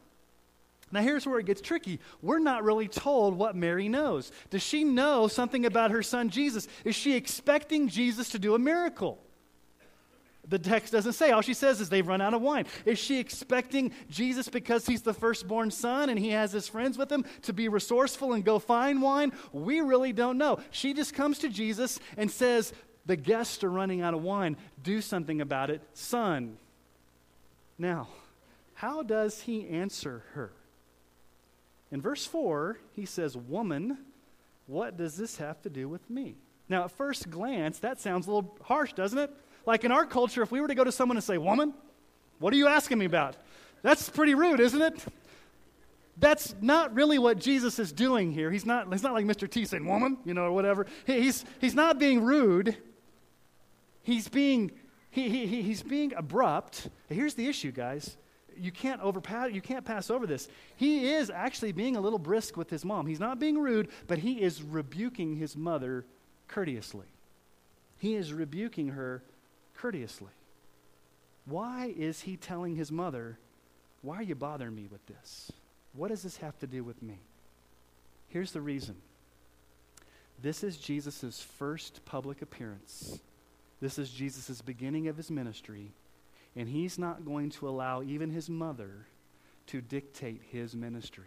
Now, 0.91 1.03
here's 1.03 1.27
where 1.27 1.39
it 1.39 1.47
gets 1.47 1.61
tricky. 1.61 2.01
We're 2.23 2.39
not 2.39 2.65
really 2.65 2.89
told 2.89 3.37
what 3.37 3.55
Mary 3.55 3.89
knows. 3.89 4.33
Does 4.49 4.63
she 4.63 4.85
know 4.85 5.29
something 5.29 5.67
about 5.67 5.91
her 5.91 6.03
son 6.03 6.31
Jesus? 6.31 6.67
Is 6.85 6.95
she 6.95 7.15
expecting 7.15 7.89
Jesus 7.89 8.31
to 8.31 8.39
do 8.39 8.55
a 8.55 8.59
miracle? 8.59 9.19
The 10.49 10.59
text 10.59 10.93
doesn't 10.93 11.13
say. 11.13 11.31
All 11.31 11.43
she 11.43 11.55
says 11.55 11.81
is 11.81 11.89
they've 11.89 12.07
run 12.07 12.21
out 12.21 12.33
of 12.33 12.41
wine. 12.41 12.67
Is 12.87 12.99
she 12.99 13.19
expecting 13.19 13.93
Jesus, 14.09 14.49
because 14.49 14.87
he's 14.87 15.03
the 15.03 15.13
firstborn 15.13 15.71
son 15.71 16.09
and 16.09 16.19
he 16.19 16.31
has 16.31 16.53
his 16.53 16.69
friends 16.69 16.97
with 16.97 17.13
him, 17.13 17.25
to 17.43 17.53
be 17.53 17.69
resourceful 17.69 18.33
and 18.33 18.45
go 18.45 18.59
find 18.59 19.03
wine? 19.03 19.33
We 19.53 19.81
really 19.81 20.13
don't 20.13 20.39
know. 20.39 20.59
She 20.71 20.95
just 20.95 21.15
comes 21.15 21.39
to 21.41 21.49
Jesus 21.49 22.01
and 22.17 22.31
says, 22.31 22.73
The 23.05 23.17
guests 23.17 23.63
are 23.63 23.71
running 23.71 24.01
out 24.01 24.15
of 24.15 24.23
wine. 24.23 24.57
Do 24.83 25.03
something 25.03 25.41
about 25.41 25.71
it, 25.71 25.83
son. 25.93 26.57
Now, 27.79 28.09
how 28.75 29.03
does 29.03 29.43
he 29.43 29.69
answer 29.69 30.25
her? 30.33 30.53
In 31.91 32.01
verse 32.01 32.25
4, 32.27 32.79
he 32.95 33.05
says, 33.05 33.37
Woman, 33.37 33.99
what 34.67 34.97
does 34.97 35.17
this 35.17 35.37
have 35.37 35.61
to 35.63 35.71
do 35.71 35.89
with 35.89 36.09
me? 36.09 36.37
Now, 36.69 36.85
at 36.85 36.91
first 36.91 37.31
glance, 37.31 37.79
that 37.81 38.01
sounds 38.01 38.27
a 38.27 38.31
little 38.33 38.57
harsh, 38.63 38.93
doesn't 38.93 39.19
it? 39.19 39.31
Like 39.69 39.85
in 39.85 39.93
our 39.93 40.07
culture, 40.07 40.41
if 40.41 40.51
we 40.51 40.63
were 40.63 40.69
to 40.69 40.75
go 40.75 40.83
to 40.83 40.91
someone 40.91 41.19
and 41.19 41.23
say, 41.23 41.37
Woman, 41.37 41.75
what 42.39 42.55
are 42.55 42.57
you 42.57 42.69
asking 42.69 42.97
me 42.97 43.05
about? 43.05 43.37
That's 43.83 44.09
pretty 44.09 44.35
rude, 44.35 44.61
isn't 44.61 44.81
it? 44.81 45.05
That's 46.17 46.55
not 46.63 46.95
really 46.95 47.19
what 47.19 47.39
Jesus 47.39 47.79
is 47.79 47.93
doing 47.93 48.33
here. 48.33 48.51
He's 48.51 48.65
not, 48.65 48.91
he's 48.91 49.03
not 49.03 49.13
like 49.13 49.27
Mr. 49.27 49.49
T 49.49 49.67
saying, 49.67 49.85
Woman, 49.85 50.17
you 50.25 50.33
know, 50.33 50.45
or 50.45 50.53
whatever. 50.53 50.87
He's, 51.07 51.45
he's 51.61 51.75
not 51.75 51.99
being 51.99 52.23
rude. 52.23 52.79
He's 54.03 54.27
being, 54.27 54.71
he, 55.11 55.29
he, 55.29 55.61
he's 55.61 55.83
being 55.83 56.15
abrupt. 56.15 56.89
Here's 57.11 57.35
the 57.35 57.47
issue, 57.47 57.71
guys 57.71 58.17
you 58.61 58.73
can't 58.73 59.01
overpass 59.03 59.53
you 59.53 59.61
can't 59.61 59.85
pass 59.85 60.11
over 60.11 60.27
this. 60.27 60.49
He 60.77 61.11
is 61.13 61.31
actually 61.31 61.71
being 61.71 61.95
a 61.95 62.01
little 62.01 62.19
brisk 62.19 62.57
with 62.57 62.71
his 62.71 62.85
mom. 62.85 63.07
He's 63.07 63.21
not 63.21 63.39
being 63.39 63.57
rude, 63.57 63.89
but 64.09 64.19
he 64.19 64.41
is 64.41 64.63
rebuking 64.63 65.37
his 65.37 65.57
mother 65.57 66.07
courteously. 66.49 67.07
He 67.99 68.17
is 68.17 68.33
rebuking 68.33 68.89
her 68.89 69.23
courteously. 69.81 70.33
Why 71.47 71.93
is 71.97 72.21
he 72.23 72.37
telling 72.37 72.77
his 72.77 72.93
mother, 72.93 73.39
Why 74.03 74.17
are 74.17 74.23
you 74.23 74.35
bothering 74.35 74.75
me 74.75 74.89
with 74.91 75.05
this? 75.07 75.51
What 75.95 76.09
does 76.09 76.23
this 76.23 76.37
have 76.39 76.59
to 76.61 76.67
do 76.67 76.85
with 76.85 77.03
me? 77.03 77.19
Here's 78.29 78.53
the 78.53 78.61
reason. 78.61 78.97
This 80.41 80.63
is 80.63 80.77
Jesus' 80.77 81.41
first 81.41 82.05
public 82.05 82.43
appearance. 82.43 83.19
This 83.81 83.99
is 83.99 84.11
Jesus' 84.11 84.61
beginning 84.61 85.09
of 85.09 85.17
his 85.17 85.31
ministry. 85.31 85.93
And 86.55 86.69
he's 86.69 86.99
not 86.99 87.25
going 87.25 87.51
to 87.51 87.69
allow 87.69 88.03
even 88.03 88.31
his 88.31 88.49
mother 88.49 89.07
to 89.69 89.81
dictate 89.81 90.43
his 90.51 90.75
ministry, 90.75 91.27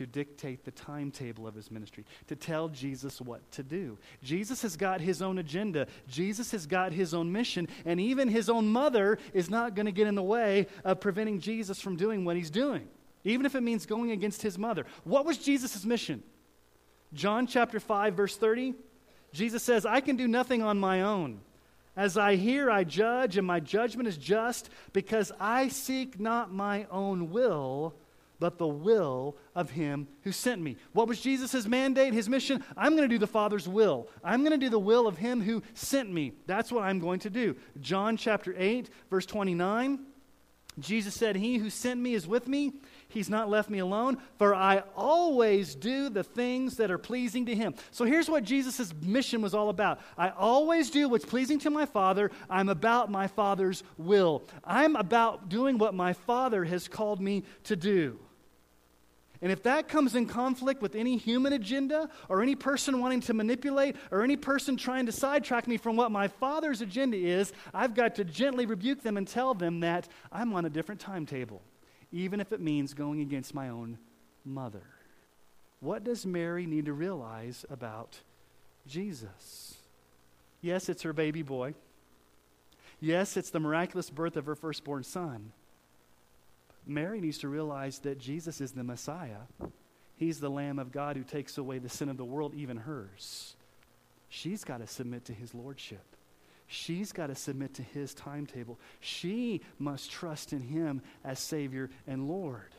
to 0.00 0.06
dictate 0.06 0.64
the 0.64 0.70
timetable 0.70 1.46
of 1.46 1.54
his 1.54 1.70
ministry, 1.70 2.06
to 2.26 2.34
tell 2.34 2.70
Jesus 2.70 3.20
what 3.20 3.42
to 3.52 3.62
do. 3.62 3.98
Jesus 4.22 4.62
has 4.62 4.74
got 4.74 4.98
his 4.98 5.20
own 5.20 5.36
agenda, 5.36 5.86
Jesus 6.08 6.52
has 6.52 6.66
got 6.66 6.90
his 6.90 7.12
own 7.12 7.30
mission, 7.30 7.68
and 7.84 8.00
even 8.00 8.26
his 8.26 8.48
own 8.48 8.66
mother 8.66 9.18
is 9.34 9.50
not 9.50 9.74
going 9.74 9.84
to 9.84 9.92
get 9.92 10.06
in 10.06 10.14
the 10.14 10.22
way 10.22 10.68
of 10.84 11.00
preventing 11.00 11.38
Jesus 11.38 11.82
from 11.82 11.96
doing 11.96 12.24
what 12.24 12.34
he's 12.34 12.48
doing, 12.48 12.88
even 13.24 13.44
if 13.44 13.54
it 13.54 13.60
means 13.60 13.84
going 13.84 14.10
against 14.10 14.40
his 14.40 14.56
mother. 14.56 14.86
What 15.04 15.26
was 15.26 15.36
Jesus' 15.36 15.84
mission? 15.84 16.22
John 17.12 17.46
chapter 17.46 17.78
5, 17.78 18.14
verse 18.14 18.38
30. 18.38 18.72
Jesus 19.34 19.62
says, 19.62 19.84
I 19.84 20.00
can 20.00 20.16
do 20.16 20.26
nothing 20.26 20.62
on 20.62 20.78
my 20.78 21.02
own. 21.02 21.42
As 21.94 22.16
I 22.16 22.36
hear, 22.36 22.70
I 22.70 22.84
judge, 22.84 23.36
and 23.36 23.46
my 23.46 23.60
judgment 23.60 24.08
is 24.08 24.16
just, 24.16 24.70
because 24.94 25.30
I 25.38 25.68
seek 25.68 26.18
not 26.18 26.50
my 26.50 26.86
own 26.90 27.30
will, 27.30 27.94
but 28.40 28.58
the 28.58 28.66
will 28.66 29.36
of 29.54 29.70
him 29.70 30.08
who 30.22 30.32
sent 30.32 30.60
me. 30.60 30.76
What 30.92 31.06
was 31.06 31.20
Jesus' 31.20 31.66
mandate, 31.66 32.14
his 32.14 32.28
mission? 32.28 32.64
I'm 32.76 32.96
going 32.96 33.08
to 33.08 33.14
do 33.14 33.18
the 33.18 33.26
Father's 33.26 33.68
will. 33.68 34.08
I'm 34.24 34.40
going 34.40 34.58
to 34.58 34.66
do 34.66 34.70
the 34.70 34.78
will 34.78 35.06
of 35.06 35.18
him 35.18 35.40
who 35.40 35.62
sent 35.74 36.10
me. 36.10 36.32
That's 36.46 36.72
what 36.72 36.84
I'm 36.84 36.98
going 36.98 37.20
to 37.20 37.30
do. 37.30 37.54
John 37.80 38.16
chapter 38.16 38.54
8, 38.56 38.90
verse 39.10 39.26
29. 39.26 40.00
Jesus 40.78 41.14
said, 41.14 41.36
He 41.36 41.58
who 41.58 41.68
sent 41.68 42.00
me 42.00 42.14
is 42.14 42.26
with 42.26 42.48
me. 42.48 42.72
He's 43.08 43.28
not 43.28 43.50
left 43.50 43.68
me 43.68 43.80
alone, 43.80 44.18
for 44.38 44.54
I 44.54 44.84
always 44.96 45.74
do 45.74 46.08
the 46.08 46.22
things 46.22 46.76
that 46.76 46.90
are 46.90 46.98
pleasing 46.98 47.46
to 47.46 47.54
Him. 47.54 47.74
So 47.90 48.04
here's 48.04 48.30
what 48.30 48.44
Jesus' 48.44 48.94
mission 49.02 49.42
was 49.42 49.52
all 49.52 49.68
about 49.68 50.00
I 50.16 50.30
always 50.30 50.90
do 50.90 51.08
what's 51.08 51.24
pleasing 51.24 51.58
to 51.60 51.70
my 51.70 51.86
Father. 51.86 52.30
I'm 52.48 52.68
about 52.68 53.10
my 53.10 53.26
Father's 53.26 53.82
will. 53.98 54.44
I'm 54.64 54.96
about 54.96 55.48
doing 55.48 55.76
what 55.76 55.94
my 55.94 56.12
Father 56.12 56.64
has 56.64 56.88
called 56.88 57.20
me 57.20 57.44
to 57.64 57.76
do. 57.76 58.18
And 59.42 59.50
if 59.50 59.62
that 59.62 59.88
comes 59.88 60.14
in 60.14 60.26
conflict 60.26 60.82
with 60.82 60.94
any 60.94 61.16
human 61.16 61.54
agenda 61.54 62.10
or 62.28 62.42
any 62.42 62.54
person 62.54 63.00
wanting 63.00 63.20
to 63.22 63.34
manipulate 63.34 63.96
or 64.10 64.22
any 64.22 64.36
person 64.36 64.76
trying 64.76 65.06
to 65.06 65.12
sidetrack 65.12 65.66
me 65.66 65.78
from 65.78 65.96
what 65.96 66.10
my 66.10 66.28
Father's 66.28 66.82
agenda 66.82 67.16
is, 67.16 67.52
I've 67.72 67.94
got 67.94 68.16
to 68.16 68.24
gently 68.24 68.66
rebuke 68.66 69.02
them 69.02 69.16
and 69.16 69.26
tell 69.26 69.54
them 69.54 69.80
that 69.80 70.08
I'm 70.30 70.52
on 70.52 70.66
a 70.66 70.70
different 70.70 71.00
timetable 71.00 71.62
even 72.12 72.40
if 72.40 72.52
it 72.52 72.60
means 72.60 72.94
going 72.94 73.20
against 73.20 73.54
my 73.54 73.68
own 73.68 73.98
mother. 74.44 74.82
What 75.80 76.04
does 76.04 76.26
Mary 76.26 76.66
need 76.66 76.86
to 76.86 76.92
realize 76.92 77.64
about 77.70 78.20
Jesus? 78.86 79.76
Yes, 80.60 80.88
it's 80.88 81.02
her 81.02 81.12
baby 81.12 81.42
boy. 81.42 81.74
Yes, 83.00 83.36
it's 83.36 83.50
the 83.50 83.60
miraculous 83.60 84.10
birth 84.10 84.36
of 84.36 84.46
her 84.46 84.54
firstborn 84.54 85.04
son. 85.04 85.52
Mary 86.90 87.20
needs 87.20 87.38
to 87.38 87.48
realize 87.48 88.00
that 88.00 88.18
Jesus 88.18 88.60
is 88.60 88.72
the 88.72 88.84
Messiah. 88.84 89.42
He's 90.16 90.40
the 90.40 90.50
Lamb 90.50 90.78
of 90.78 90.92
God 90.92 91.16
who 91.16 91.22
takes 91.22 91.56
away 91.56 91.78
the 91.78 91.88
sin 91.88 92.08
of 92.08 92.16
the 92.16 92.24
world, 92.24 92.54
even 92.54 92.76
hers. 92.76 93.56
She's 94.28 94.64
got 94.64 94.78
to 94.78 94.86
submit 94.86 95.24
to 95.26 95.32
his 95.32 95.54
lordship. 95.54 96.04
She's 96.66 97.12
got 97.12 97.28
to 97.28 97.34
submit 97.34 97.74
to 97.74 97.82
his 97.82 98.14
timetable. 98.14 98.78
She 99.00 99.60
must 99.78 100.10
trust 100.10 100.52
in 100.52 100.60
him 100.60 101.02
as 101.24 101.38
Savior 101.38 101.90
and 102.06 102.28
Lord 102.28 102.74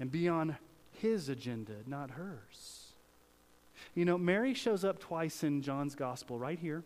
and 0.00 0.10
be 0.10 0.28
on 0.28 0.56
his 0.90 1.28
agenda, 1.28 1.74
not 1.86 2.10
hers. 2.10 2.92
You 3.94 4.04
know, 4.04 4.18
Mary 4.18 4.54
shows 4.54 4.84
up 4.84 4.98
twice 4.98 5.44
in 5.44 5.62
John's 5.62 5.94
gospel, 5.94 6.38
right 6.38 6.58
here 6.58 6.82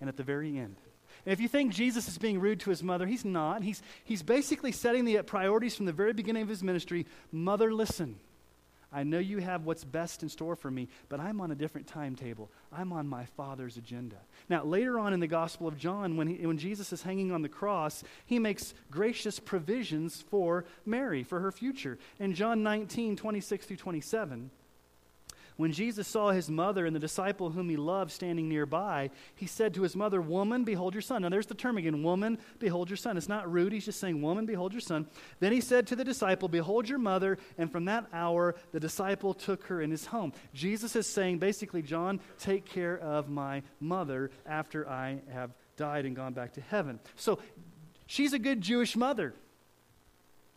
and 0.00 0.08
at 0.08 0.16
the 0.16 0.22
very 0.22 0.56
end. 0.58 0.76
And 1.26 1.32
if 1.32 1.40
you 1.40 1.48
think 1.48 1.72
Jesus 1.72 2.08
is 2.08 2.18
being 2.18 2.40
rude 2.40 2.60
to 2.60 2.70
his 2.70 2.82
mother, 2.82 3.06
he's 3.06 3.24
not. 3.24 3.62
He's, 3.62 3.82
he's 4.04 4.22
basically 4.22 4.72
setting 4.72 5.04
the 5.04 5.22
priorities 5.22 5.76
from 5.76 5.86
the 5.86 5.92
very 5.92 6.12
beginning 6.12 6.42
of 6.42 6.48
his 6.48 6.62
ministry. 6.62 7.06
Mother, 7.32 7.72
listen. 7.72 8.18
I 8.92 9.04
know 9.04 9.20
you 9.20 9.38
have 9.38 9.66
what's 9.66 9.84
best 9.84 10.24
in 10.24 10.28
store 10.28 10.56
for 10.56 10.70
me, 10.70 10.88
but 11.08 11.20
I'm 11.20 11.40
on 11.40 11.52
a 11.52 11.54
different 11.54 11.86
timetable. 11.86 12.50
I'm 12.72 12.92
on 12.92 13.06
my 13.06 13.24
Father's 13.24 13.76
agenda. 13.76 14.16
Now, 14.48 14.64
later 14.64 14.98
on 14.98 15.12
in 15.12 15.20
the 15.20 15.28
Gospel 15.28 15.68
of 15.68 15.78
John, 15.78 16.16
when, 16.16 16.26
he, 16.26 16.44
when 16.44 16.58
Jesus 16.58 16.92
is 16.92 17.02
hanging 17.02 17.30
on 17.30 17.42
the 17.42 17.48
cross, 17.48 18.02
he 18.26 18.40
makes 18.40 18.74
gracious 18.90 19.38
provisions 19.38 20.24
for 20.28 20.64
Mary, 20.84 21.22
for 21.22 21.38
her 21.38 21.52
future. 21.52 21.98
In 22.18 22.34
John 22.34 22.64
19, 22.64 23.14
26 23.16 23.66
through 23.66 23.76
27, 23.76 24.50
when 25.60 25.72
Jesus 25.72 26.08
saw 26.08 26.30
his 26.30 26.48
mother 26.48 26.86
and 26.86 26.96
the 26.96 27.00
disciple 27.00 27.50
whom 27.50 27.68
he 27.68 27.76
loved 27.76 28.10
standing 28.10 28.48
nearby, 28.48 29.10
he 29.34 29.46
said 29.46 29.74
to 29.74 29.82
his 29.82 29.94
mother, 29.94 30.22
Woman, 30.22 30.64
behold 30.64 30.94
your 30.94 31.02
son. 31.02 31.20
Now 31.20 31.28
there's 31.28 31.44
the 31.44 31.54
term 31.54 31.76
again, 31.76 32.02
woman, 32.02 32.38
behold 32.58 32.88
your 32.88 32.96
son. 32.96 33.18
It's 33.18 33.28
not 33.28 33.52
rude, 33.52 33.74
he's 33.74 33.84
just 33.84 34.00
saying, 34.00 34.22
Woman, 34.22 34.46
behold 34.46 34.72
your 34.72 34.80
son. 34.80 35.06
Then 35.38 35.52
he 35.52 35.60
said 35.60 35.86
to 35.88 35.96
the 35.96 36.02
disciple, 36.02 36.48
Behold 36.48 36.88
your 36.88 36.98
mother. 36.98 37.36
And 37.58 37.70
from 37.70 37.84
that 37.84 38.06
hour, 38.10 38.54
the 38.72 38.80
disciple 38.80 39.34
took 39.34 39.64
her 39.64 39.82
in 39.82 39.90
his 39.90 40.06
home. 40.06 40.32
Jesus 40.54 40.96
is 40.96 41.06
saying, 41.06 41.40
basically, 41.40 41.82
John, 41.82 42.20
take 42.38 42.64
care 42.64 42.98
of 42.98 43.28
my 43.28 43.62
mother 43.80 44.30
after 44.46 44.88
I 44.88 45.20
have 45.30 45.50
died 45.76 46.06
and 46.06 46.16
gone 46.16 46.32
back 46.32 46.54
to 46.54 46.62
heaven. 46.62 47.00
So 47.16 47.38
she's 48.06 48.32
a 48.32 48.38
good 48.38 48.62
Jewish 48.62 48.96
mother. 48.96 49.34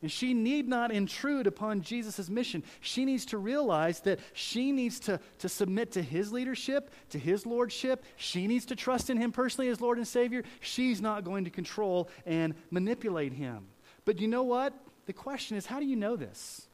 And 0.03 0.11
she 0.11 0.33
need 0.33 0.67
not 0.67 0.91
intrude 0.91 1.47
upon 1.47 1.81
Jesus' 1.81 2.29
mission. 2.29 2.61
She 2.81 3.05
needs 3.05 3.25
to 3.27 3.37
realize 3.37 4.01
that 4.01 4.19
she 4.33 4.73
needs 4.73 4.99
to, 5.01 5.17
to 5.39 5.47
submit 5.47 5.93
to 5.93 6.01
his 6.01 6.33
leadership, 6.33 6.91
to 7.11 7.17
his 7.17 7.45
lordship. 7.45 8.03
She 8.17 8.45
needs 8.45 8.65
to 8.65 8.75
trust 8.75 9.09
in 9.09 9.15
him 9.15 9.31
personally 9.31 9.69
as 9.69 9.79
Lord 9.79 9.97
and 9.97 10.05
Savior. 10.05 10.43
She's 10.59 11.01
not 11.01 11.23
going 11.23 11.45
to 11.45 11.49
control 11.49 12.09
and 12.25 12.53
manipulate 12.69 13.31
him. 13.31 13.65
But 14.03 14.19
you 14.19 14.27
know 14.27 14.43
what? 14.43 14.73
The 15.05 15.13
question 15.13 15.55
is 15.55 15.65
how 15.65 15.79
do 15.79 15.85
you 15.85 15.95
know 15.95 16.17
this? 16.17 16.67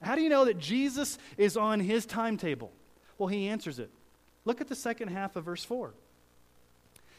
How 0.00 0.14
do 0.14 0.20
you 0.20 0.28
know 0.28 0.44
that 0.44 0.60
Jesus 0.60 1.18
is 1.36 1.56
on 1.56 1.80
his 1.80 2.06
timetable? 2.06 2.70
Well, 3.18 3.26
he 3.26 3.48
answers 3.48 3.80
it. 3.80 3.90
Look 4.44 4.60
at 4.60 4.68
the 4.68 4.76
second 4.76 5.08
half 5.08 5.34
of 5.34 5.44
verse 5.44 5.64
4. 5.64 5.92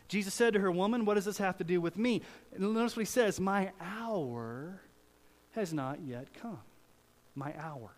Jesus 0.07 0.33
said 0.33 0.53
to 0.53 0.61
her, 0.61 0.71
Woman, 0.71 1.03
what 1.03 1.15
does 1.15 1.25
this 1.25 1.39
have 1.39 1.57
to 1.57 1.65
do 1.65 1.81
with 1.81 1.97
me? 1.97 2.21
And 2.53 2.73
notice 2.73 2.95
what 2.95 3.01
he 3.01 3.05
says 3.05 3.37
My 3.41 3.71
hour 3.81 4.79
has 5.57 5.73
not 5.73 5.99
yet 6.05 6.27
come. 6.41 6.59
My 7.35 7.53
hour. 7.59 7.89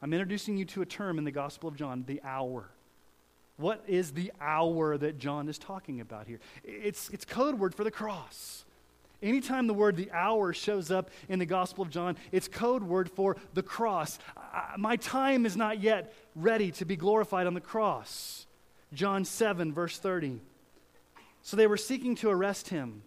I'm 0.00 0.12
introducing 0.12 0.56
you 0.56 0.64
to 0.66 0.82
a 0.82 0.86
term 0.86 1.18
in 1.18 1.24
the 1.24 1.30
Gospel 1.30 1.68
of 1.68 1.76
John, 1.76 2.04
the 2.06 2.20
hour. 2.24 2.70
What 3.56 3.84
is 3.86 4.12
the 4.12 4.32
hour 4.40 4.96
that 4.96 5.18
John 5.18 5.48
is 5.48 5.58
talking 5.58 6.00
about 6.00 6.26
here? 6.26 6.40
It's, 6.64 7.10
it's 7.10 7.24
code 7.24 7.58
word 7.58 7.74
for 7.74 7.84
the 7.84 7.90
cross. 7.90 8.64
Anytime 9.22 9.66
the 9.66 9.74
word 9.74 9.96
the 9.96 10.10
hour 10.12 10.54
shows 10.54 10.90
up 10.90 11.10
in 11.28 11.38
the 11.38 11.46
Gospel 11.46 11.82
of 11.82 11.90
John, 11.90 12.16
it's 12.32 12.48
code 12.48 12.82
word 12.82 13.10
for 13.10 13.36
the 13.52 13.62
cross. 13.62 14.18
I, 14.36 14.74
my 14.78 14.96
time 14.96 15.44
is 15.44 15.56
not 15.56 15.80
yet 15.80 16.14
ready 16.34 16.70
to 16.72 16.86
be 16.86 16.96
glorified 16.96 17.46
on 17.46 17.52
the 17.52 17.60
cross. 17.60 18.46
John 18.94 19.26
7, 19.26 19.74
verse 19.74 19.98
30. 19.98 20.40
So 21.42 21.56
they 21.56 21.66
were 21.66 21.76
seeking 21.76 22.14
to 22.16 22.30
arrest 22.30 22.68
him, 22.68 23.02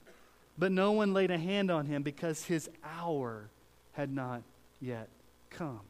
but 0.58 0.72
no 0.72 0.92
one 0.92 1.14
laid 1.14 1.32
a 1.32 1.38
hand 1.38 1.72
on 1.72 1.88
him 1.88 2.04
because 2.04 2.44
his 2.44 2.70
hour 2.84 3.50
had 3.94 4.12
not 4.12 4.44
yet 4.80 5.10
come. 5.50 5.82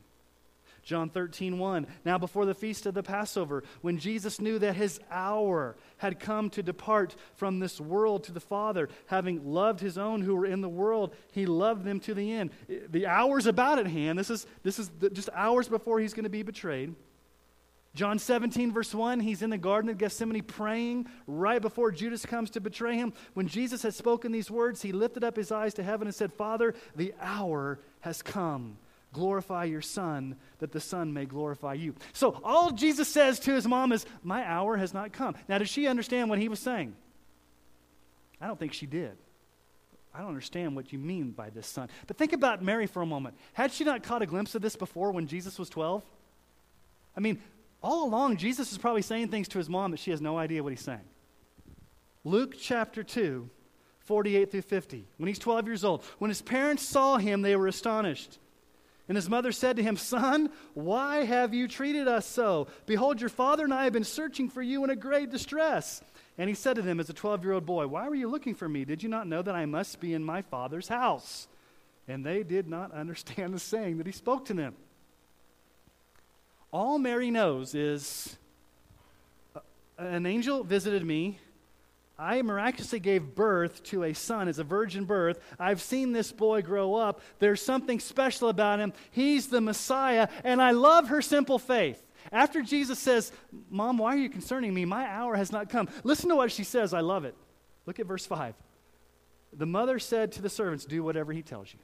John 0.83 1.09
13, 1.09 1.57
1. 1.57 1.87
Now, 2.03 2.17
before 2.17 2.45
the 2.45 2.53
feast 2.53 2.85
of 2.85 2.93
the 2.93 3.03
Passover, 3.03 3.63
when 3.81 3.97
Jesus 3.97 4.41
knew 4.41 4.59
that 4.59 4.75
his 4.75 4.99
hour 5.09 5.77
had 5.97 6.19
come 6.19 6.49
to 6.51 6.61
depart 6.61 7.15
from 7.35 7.59
this 7.59 7.79
world 7.79 8.25
to 8.25 8.33
the 8.33 8.41
Father, 8.41 8.89
having 9.05 9.53
loved 9.53 9.79
his 9.79 9.97
own 9.97 10.21
who 10.21 10.35
were 10.35 10.45
in 10.45 10.59
the 10.59 10.69
world, 10.69 11.15
he 11.31 11.45
loved 11.45 11.85
them 11.85 12.01
to 12.01 12.13
the 12.13 12.33
end. 12.33 12.51
The 12.67 13.07
hour's 13.07 13.47
about 13.47 13.79
at 13.79 13.87
hand. 13.87 14.19
This 14.19 14.29
is, 14.29 14.45
this 14.63 14.77
is 14.77 14.89
the, 14.99 15.09
just 15.09 15.29
hours 15.33 15.69
before 15.69 15.99
he's 16.01 16.13
going 16.13 16.25
to 16.25 16.29
be 16.29 16.43
betrayed. 16.43 16.93
John 17.95 18.17
17, 18.17 18.71
verse 18.73 18.93
1, 18.93 19.19
he's 19.19 19.43
in 19.43 19.51
the 19.51 19.57
Garden 19.57 19.89
of 19.91 19.99
Gethsemane 19.99 20.41
praying 20.41 21.07
right 21.27 21.61
before 21.61 21.91
Judas 21.91 22.25
comes 22.25 22.49
to 22.51 22.59
betray 22.59 22.95
him. 22.95 23.13
When 23.35 23.47
Jesus 23.47 23.83
had 23.83 23.93
spoken 23.93 24.31
these 24.31 24.49
words, 24.49 24.81
he 24.81 24.91
lifted 24.91 25.23
up 25.23 25.35
his 25.35 25.51
eyes 25.51 25.75
to 25.75 25.83
heaven 25.83 26.07
and 26.07 26.15
said, 26.15 26.33
Father, 26.33 26.73
the 26.95 27.13
hour 27.21 27.79
has 28.03 28.21
come. 28.21 28.77
Glorify 29.13 29.63
your 29.63 29.81
son 29.81 30.35
that 30.59 30.73
the 30.73 30.79
son 30.81 31.13
may 31.13 31.25
glorify 31.25 31.73
you. 31.73 31.95
So 32.11 32.39
all 32.43 32.71
jesus 32.71 33.07
says 33.07 33.39
to 33.41 33.53
his 33.53 33.65
mom 33.65 33.93
is 33.93 34.05
my 34.23 34.45
hour 34.45 34.75
has 34.75 34.93
not 34.93 35.13
come. 35.13 35.35
Now 35.47 35.57
did 35.57 35.69
she 35.69 35.87
understand 35.87 36.29
what 36.29 36.39
he 36.39 36.49
was 36.49 36.59
saying? 36.59 36.95
I 38.41 38.47
don't 38.47 38.59
think 38.59 38.73
she 38.73 38.87
did. 38.87 39.15
I 40.13 40.19
don't 40.19 40.27
understand 40.27 40.75
what 40.75 40.91
you 40.91 40.99
mean 40.99 41.31
by 41.31 41.49
this 41.49 41.65
son. 41.65 41.89
But 42.07 42.17
think 42.17 42.33
about 42.33 42.61
mary 42.61 42.87
for 42.87 43.01
a 43.01 43.05
moment. 43.05 43.35
Had 43.53 43.71
she 43.71 43.85
not 43.85 44.03
caught 44.03 44.21
a 44.21 44.25
glimpse 44.25 44.53
of 44.53 44.61
this 44.61 44.75
before 44.75 45.11
when 45.11 45.27
jesus 45.27 45.57
was 45.57 45.69
12 45.69 46.03
i 47.15 47.19
mean 47.19 47.39
all 47.81 48.05
along 48.05 48.35
jesus 48.37 48.71
is 48.71 48.77
probably 48.77 49.01
saying 49.01 49.29
things 49.29 49.47
to 49.47 49.59
his 49.59 49.69
mom 49.69 49.91
that 49.91 49.99
she 49.99 50.11
has 50.11 50.19
no 50.19 50.37
idea 50.37 50.61
what 50.61 50.73
he's 50.73 50.81
saying. 50.81 51.07
Luke 52.25 52.55
chapter 52.59 53.01
2 53.01 53.49
48 54.05 54.51
through 54.51 54.61
50 54.61 55.05
when 55.17 55.27
he's 55.27 55.39
12 55.39 55.67
years 55.67 55.83
old 55.83 56.03
when 56.19 56.29
his 56.29 56.41
parents 56.41 56.83
saw 56.83 57.17
him 57.17 57.41
they 57.41 57.55
were 57.55 57.67
astonished 57.67 58.37
and 59.07 59.17
his 59.17 59.29
mother 59.29 59.51
said 59.51 59.75
to 59.75 59.83
him, 59.83 59.97
Son, 59.97 60.49
why 60.73 61.25
have 61.25 61.53
you 61.53 61.67
treated 61.67 62.07
us 62.07 62.25
so? 62.25 62.67
Behold, 62.85 63.19
your 63.19 63.29
father 63.29 63.65
and 63.65 63.73
I 63.73 63.83
have 63.83 63.93
been 63.93 64.05
searching 64.05 64.49
for 64.49 64.61
you 64.61 64.83
in 64.83 64.89
a 64.89 64.95
great 64.95 65.29
distress. 65.29 66.01
And 66.37 66.47
he 66.47 66.55
said 66.55 66.77
to 66.77 66.81
them, 66.81 66.99
as 66.99 67.09
a 67.09 67.13
12 67.13 67.43
year 67.43 67.53
old 67.53 67.65
boy, 67.65 67.85
Why 67.87 68.07
were 68.07 68.15
you 68.15 68.29
looking 68.29 68.55
for 68.55 68.69
me? 68.69 68.85
Did 68.85 69.03
you 69.03 69.09
not 69.09 69.27
know 69.27 69.41
that 69.41 69.55
I 69.55 69.65
must 69.65 69.99
be 69.99 70.13
in 70.13 70.23
my 70.23 70.41
father's 70.41 70.87
house? 70.87 71.47
And 72.07 72.25
they 72.25 72.43
did 72.43 72.67
not 72.67 72.91
understand 72.93 73.53
the 73.53 73.59
saying 73.59 73.97
that 73.97 74.07
he 74.07 74.13
spoke 74.13 74.45
to 74.45 74.53
them. 74.53 74.75
All 76.71 76.97
Mary 76.97 77.29
knows 77.29 77.75
is 77.75 78.37
an 79.97 80.25
angel 80.25 80.63
visited 80.63 81.05
me 81.05 81.37
I 82.17 82.41
miraculously 82.41 82.99
gave 82.99 83.33
birth 83.35 83.83
to 83.85 84.03
a 84.03 84.13
son 84.13 84.47
as 84.47 84.59
a 84.59 84.63
virgin 84.63 85.05
birth. 85.05 85.39
I've 85.59 85.81
seen 85.81 86.11
this 86.11 86.31
boy 86.31 86.61
grow 86.61 86.95
up. 86.95 87.21
There's 87.39 87.61
something 87.61 87.99
special 87.99 88.49
about 88.49 88.79
him. 88.79 88.93
He's 89.11 89.47
the 89.47 89.61
Messiah, 89.61 90.27
and 90.43 90.61
I 90.61 90.71
love 90.71 91.07
her 91.07 91.21
simple 91.21 91.57
faith. 91.57 92.03
After 92.31 92.61
Jesus 92.61 92.99
says, 92.99 93.31
Mom, 93.69 93.97
why 93.97 94.13
are 94.13 94.19
you 94.19 94.29
concerning 94.29 94.73
me? 94.73 94.85
My 94.85 95.05
hour 95.07 95.35
has 95.35 95.51
not 95.51 95.69
come. 95.69 95.89
Listen 96.03 96.29
to 96.29 96.35
what 96.35 96.51
she 96.51 96.63
says. 96.63 96.93
I 96.93 97.01
love 97.01 97.25
it. 97.25 97.35
Look 97.85 97.99
at 97.99 98.05
verse 98.05 98.25
5. 98.25 98.55
The 99.51 99.65
mother 99.65 99.99
said 99.99 100.31
to 100.33 100.41
the 100.41 100.49
servants, 100.49 100.85
Do 100.85 101.03
whatever 101.03 101.33
he 101.33 101.41
tells 101.41 101.73
you. 101.73 101.79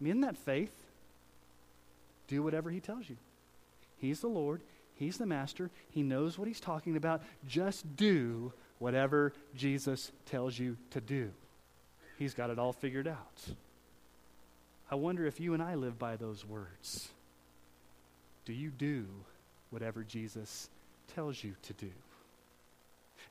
I 0.00 0.04
mean, 0.04 0.12
isn't 0.12 0.20
that 0.22 0.36
faith? 0.36 0.72
Do 2.26 2.42
whatever 2.42 2.70
he 2.70 2.80
tells 2.80 3.08
you. 3.08 3.16
He's 3.98 4.20
the 4.20 4.28
Lord, 4.28 4.62
He's 4.94 5.18
the 5.18 5.26
Master, 5.26 5.70
He 5.90 6.02
knows 6.02 6.38
what 6.38 6.48
He's 6.48 6.60
talking 6.60 6.96
about. 6.96 7.22
Just 7.46 7.96
do 7.96 8.52
whatever 8.78 9.32
Jesus 9.54 10.12
tells 10.26 10.58
you 10.58 10.76
to 10.90 11.00
do. 11.00 11.30
He's 12.18 12.34
got 12.34 12.50
it 12.50 12.58
all 12.58 12.72
figured 12.72 13.06
out. 13.06 13.44
I 14.90 14.94
wonder 14.94 15.26
if 15.26 15.40
you 15.40 15.54
and 15.54 15.62
I 15.62 15.74
live 15.74 15.98
by 15.98 16.16
those 16.16 16.44
words. 16.44 17.08
Do 18.44 18.52
you 18.52 18.70
do 18.70 19.06
whatever 19.70 20.02
Jesus 20.02 20.70
tells 21.14 21.42
you 21.42 21.54
to 21.62 21.72
do? 21.74 21.90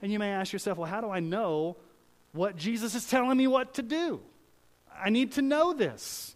And 0.01 0.12
you 0.12 0.19
may 0.19 0.29
ask 0.29 0.53
yourself, 0.53 0.77
well, 0.77 0.89
how 0.89 1.01
do 1.01 1.10
I 1.10 1.19
know 1.19 1.75
what 2.31 2.55
Jesus 2.55 2.93
is 2.93 3.10
telling 3.10 3.38
me 3.38 3.47
what 3.47 3.73
to 3.75 3.81
do? 3.81 4.21
I 4.95 5.10
need 5.10 5.33
to 5.33 5.41
know 5.41 5.73
this. 5.73 6.36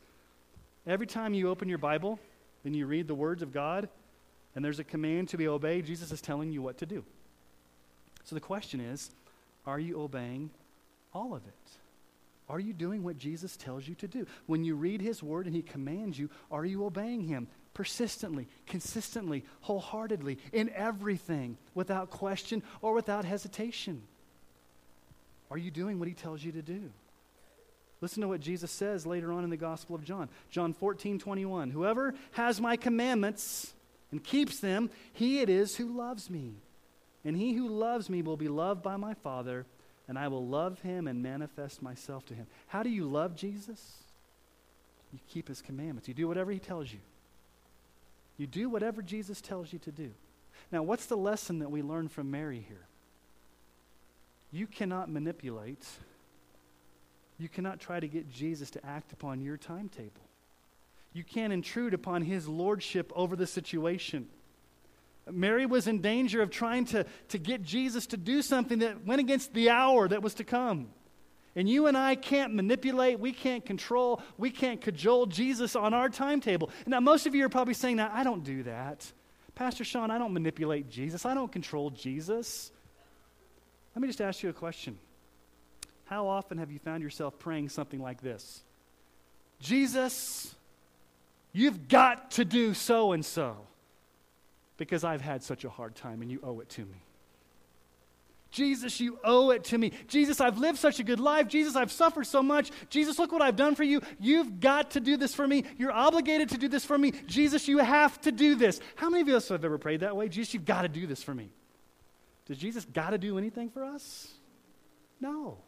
Every 0.88 1.06
time 1.06 1.34
you 1.34 1.50
open 1.50 1.70
your 1.70 1.78
Bible 1.78 2.20
and 2.66 2.76
you 2.76 2.88
read 2.88 3.08
the 3.08 3.16
words 3.16 3.44
of 3.44 3.54
God 3.54 3.88
and 4.56 4.66
there's 4.66 4.80
a 4.80 4.84
command 4.84 5.30
to 5.30 5.38
be 5.38 5.48
obeyed, 5.48 5.86
Jesus 5.86 6.12
is 6.12 6.22
telling 6.22 6.52
you 6.52 6.62
what 6.62 6.80
to 6.80 6.86
do. 6.86 7.04
So 8.32 8.36
the 8.36 8.40
question 8.40 8.80
is 8.80 9.12
are 9.66 9.78
you 9.78 10.02
obeying 10.02 10.52
all 11.14 11.36
of 11.36 11.46
it? 11.46 11.54
Are 12.48 12.62
you 12.62 12.72
doing 12.72 13.04
what 13.04 13.18
Jesus 13.18 13.58
tells 13.58 13.86
you 13.86 13.94
to 13.96 14.08
do? 14.08 14.26
When 14.46 14.64
you 14.64 14.76
read 14.76 15.02
his 15.02 15.22
word 15.22 15.48
and 15.48 15.54
he 15.54 15.62
commands 15.62 16.18
you, 16.18 16.30
are 16.50 16.64
you 16.64 16.86
obeying 16.86 17.24
him 17.24 17.50
persistently, 17.74 18.48
consistently, 18.68 19.44
wholeheartedly, 19.60 20.38
in 20.54 20.70
everything, 20.70 21.58
without 21.76 22.10
question 22.10 22.64
or 22.82 22.94
without 22.94 23.26
hesitation? 23.26 24.02
Are 25.50 25.58
you 25.58 25.70
doing 25.70 26.00
what 26.00 26.08
he 26.08 26.14
tells 26.14 26.42
you 26.42 26.54
to 26.54 26.62
do? 26.62 26.90
Listen 28.00 28.22
to 28.22 28.30
what 28.30 28.40
Jesus 28.40 28.72
says 28.72 29.06
later 29.06 29.34
on 29.34 29.44
in 29.44 29.50
the 29.50 29.58
Gospel 29.58 29.94
of 29.94 30.06
John. 30.06 30.30
John 30.50 30.72
14, 30.72 31.20
21. 31.20 31.70
Whoever 31.72 32.16
has 32.32 32.62
my 32.62 32.78
commandments 32.78 33.74
and 34.10 34.24
keeps 34.24 34.62
them, 34.62 34.90
he 35.12 35.42
it 35.42 35.50
is 35.50 35.76
who 35.76 35.98
loves 35.98 36.30
me. 36.30 36.54
And 37.24 37.38
he 37.38 37.54
who 37.54 37.68
loves 37.68 38.10
me 38.10 38.22
will 38.22 38.38
be 38.38 38.48
loved 38.48 38.82
by 38.82 38.98
my 38.98 39.14
Father, 39.14 39.66
and 40.08 40.18
I 40.18 40.28
will 40.28 40.46
love 40.46 40.80
him 40.82 41.08
and 41.08 41.22
manifest 41.22 41.82
myself 41.82 42.26
to 42.28 42.34
him. 42.34 42.48
How 42.68 42.84
do 42.84 42.90
you 42.90 43.06
love 43.06 43.36
Jesus? 43.36 44.04
You 45.14 45.20
keep 45.30 45.48
his 45.48 45.62
commandments. 45.62 46.08
You 46.08 46.14
do 46.14 46.28
whatever 46.28 46.52
he 46.52 46.60
tells 46.60 46.92
you. 46.92 47.00
You 48.38 48.48
do 48.48 48.70
whatever 48.70 49.02
Jesus 49.02 49.42
tells 49.42 49.72
you 49.72 49.80
to 49.80 49.92
do. 49.92 50.12
Now, 50.72 50.84
what's 50.84 51.06
the 51.06 51.18
lesson 51.18 51.60
that 51.60 51.70
we 51.70 51.82
learn 51.82 52.08
from 52.08 52.32
Mary 52.32 52.66
here? 52.68 52.86
You 54.52 54.68
cannot 54.68 55.10
manipulate, 55.10 55.86
you 57.38 57.48
cannot 57.50 57.80
try 57.80 58.00
to 58.00 58.08
get 58.08 58.32
Jesus 58.32 58.70
to 58.72 58.86
act 58.86 59.14
upon 59.14 59.42
your 59.42 59.58
timetable. 59.58 60.22
You 61.14 61.24
can't 61.24 61.52
intrude 61.52 61.94
upon 61.94 62.22
his 62.22 62.48
lordship 62.48 63.12
over 63.16 63.36
the 63.36 63.48
situation. 63.48 64.28
Mary 65.30 65.66
was 65.66 65.88
in 65.88 66.02
danger 66.02 66.42
of 66.42 66.50
trying 66.50 66.86
to, 66.86 67.06
to 67.30 67.38
get 67.38 67.62
Jesus 67.62 68.08
to 68.08 68.18
do 68.18 68.42
something 68.42 68.80
that 68.80 69.06
went 69.06 69.20
against 69.20 69.54
the 69.54 69.70
hour 69.70 70.08
that 70.08 70.22
was 70.22 70.34
to 70.36 70.44
come. 70.44 70.90
And 71.56 71.70
you 71.70 71.88
and 71.88 71.98
I 71.98 72.16
can't 72.16 72.54
manipulate, 72.54 73.20
we 73.20 73.34
can't 73.34 73.66
control, 73.66 74.22
we 74.38 74.50
can't 74.50 74.80
cajole 74.80 75.26
Jesus 75.26 75.76
on 75.76 75.94
our 75.94 76.10
timetable. 76.10 76.70
Now, 76.88 77.02
most 77.02 77.28
of 77.28 77.36
you 77.36 77.46
are 77.46 77.50
probably 77.50 77.74
saying, 77.74 77.98
Now, 77.98 78.10
I 78.14 78.24
don't 78.24 78.44
do 78.44 78.64
that. 78.64 79.12
Pastor 79.54 79.84
Sean, 79.84 80.10
I 80.12 80.18
don't 80.18 80.34
manipulate 80.34 80.90
Jesus, 80.90 81.26
I 81.26 81.34
don't 81.34 81.52
control 81.52 81.90
Jesus. 81.90 82.72
Let 83.94 84.02
me 84.02 84.08
just 84.08 84.22
ask 84.22 84.42
you 84.42 84.50
a 84.50 84.54
question. 84.54 84.98
How 86.06 86.28
often 86.28 86.58
have 86.58 86.72
you 86.72 86.80
found 86.80 87.04
yourself 87.04 87.38
praying 87.38 87.70
something 87.70 88.02
like 88.02 88.22
this? 88.22 88.64
Jesus, 89.60 90.56
you've 91.52 91.90
got 91.90 92.32
to 92.32 92.46
do 92.46 92.74
so 92.74 93.12
and 93.12 93.26
so 93.26 93.58
because 94.82 95.04
I've 95.04 95.22
had 95.22 95.44
such 95.44 95.64
a 95.64 95.70
hard 95.70 95.94
time 95.94 96.24
and 96.24 96.32
you 96.32 96.40
owe 96.42 96.60
it 96.60 96.68
to 96.70 96.82
me. 96.82 97.04
Jesus, 98.50 99.00
you 99.00 99.20
owe 99.24 99.52
it 99.52 99.64
to 99.66 99.78
me. 99.78 99.92
Jesus, 100.08 100.42
I've 100.42 100.58
lived 100.58 100.80
such 100.80 101.00
a 101.00 101.04
good 101.04 101.20
life. 101.20 101.48
Jesus, 101.48 101.76
I've 101.76 101.92
suffered 101.92 102.26
so 102.26 102.42
much. 102.42 102.72
Jesus, 102.90 103.20
look 103.20 103.32
what 103.32 103.44
I've 103.44 103.56
done 103.56 103.76
for 103.76 103.84
you. 103.84 104.02
You've 104.20 104.60
got 104.60 104.90
to 104.92 105.00
do 105.00 105.18
this 105.18 105.36
for 105.36 105.48
me. 105.48 105.66
You're 105.78 105.92
obligated 105.92 106.50
to 106.50 106.58
do 106.58 106.68
this 106.68 106.84
for 106.84 106.98
me. 106.98 107.12
Jesus, 107.28 107.68
you 107.68 107.78
have 107.78 108.20
to 108.22 108.32
do 108.32 108.56
this. 108.56 108.80
How 108.96 109.12
many 109.12 109.22
of 109.22 109.30
us 109.30 109.50
have 109.50 109.64
ever 109.64 109.78
prayed 109.78 110.00
that 110.00 110.16
way? 110.16 110.28
Jesus, 110.30 110.56
you've 110.56 110.66
got 110.66 110.82
to 110.82 110.90
do 110.90 111.06
this 111.06 111.22
for 111.22 111.36
me. 111.36 111.52
Does 112.48 112.58
Jesus 112.58 112.84
got 112.84 113.12
to 113.12 113.20
do 113.20 113.38
anything 113.38 113.70
for 113.70 113.86
us? 113.86 114.34
No. 115.20 115.60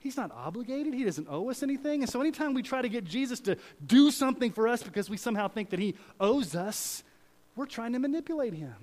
He's 0.00 0.16
not 0.16 0.32
obligated. 0.32 0.94
He 0.94 1.04
doesn't 1.04 1.28
owe 1.30 1.48
us 1.48 1.62
anything. 1.62 2.02
And 2.02 2.10
so 2.10 2.20
anytime 2.20 2.54
we 2.54 2.62
try 2.64 2.82
to 2.82 2.88
get 2.88 3.04
Jesus 3.04 3.38
to 3.42 3.56
do 3.86 4.10
something 4.10 4.50
for 4.50 4.66
us 4.66 4.82
because 4.82 5.08
we 5.08 5.16
somehow 5.16 5.46
think 5.46 5.70
that 5.70 5.78
he 5.78 5.94
owes 6.18 6.56
us, 6.56 7.04
we're 7.56 7.66
trying 7.66 7.92
to 7.92 7.98
manipulate 7.98 8.54
him. 8.54 8.74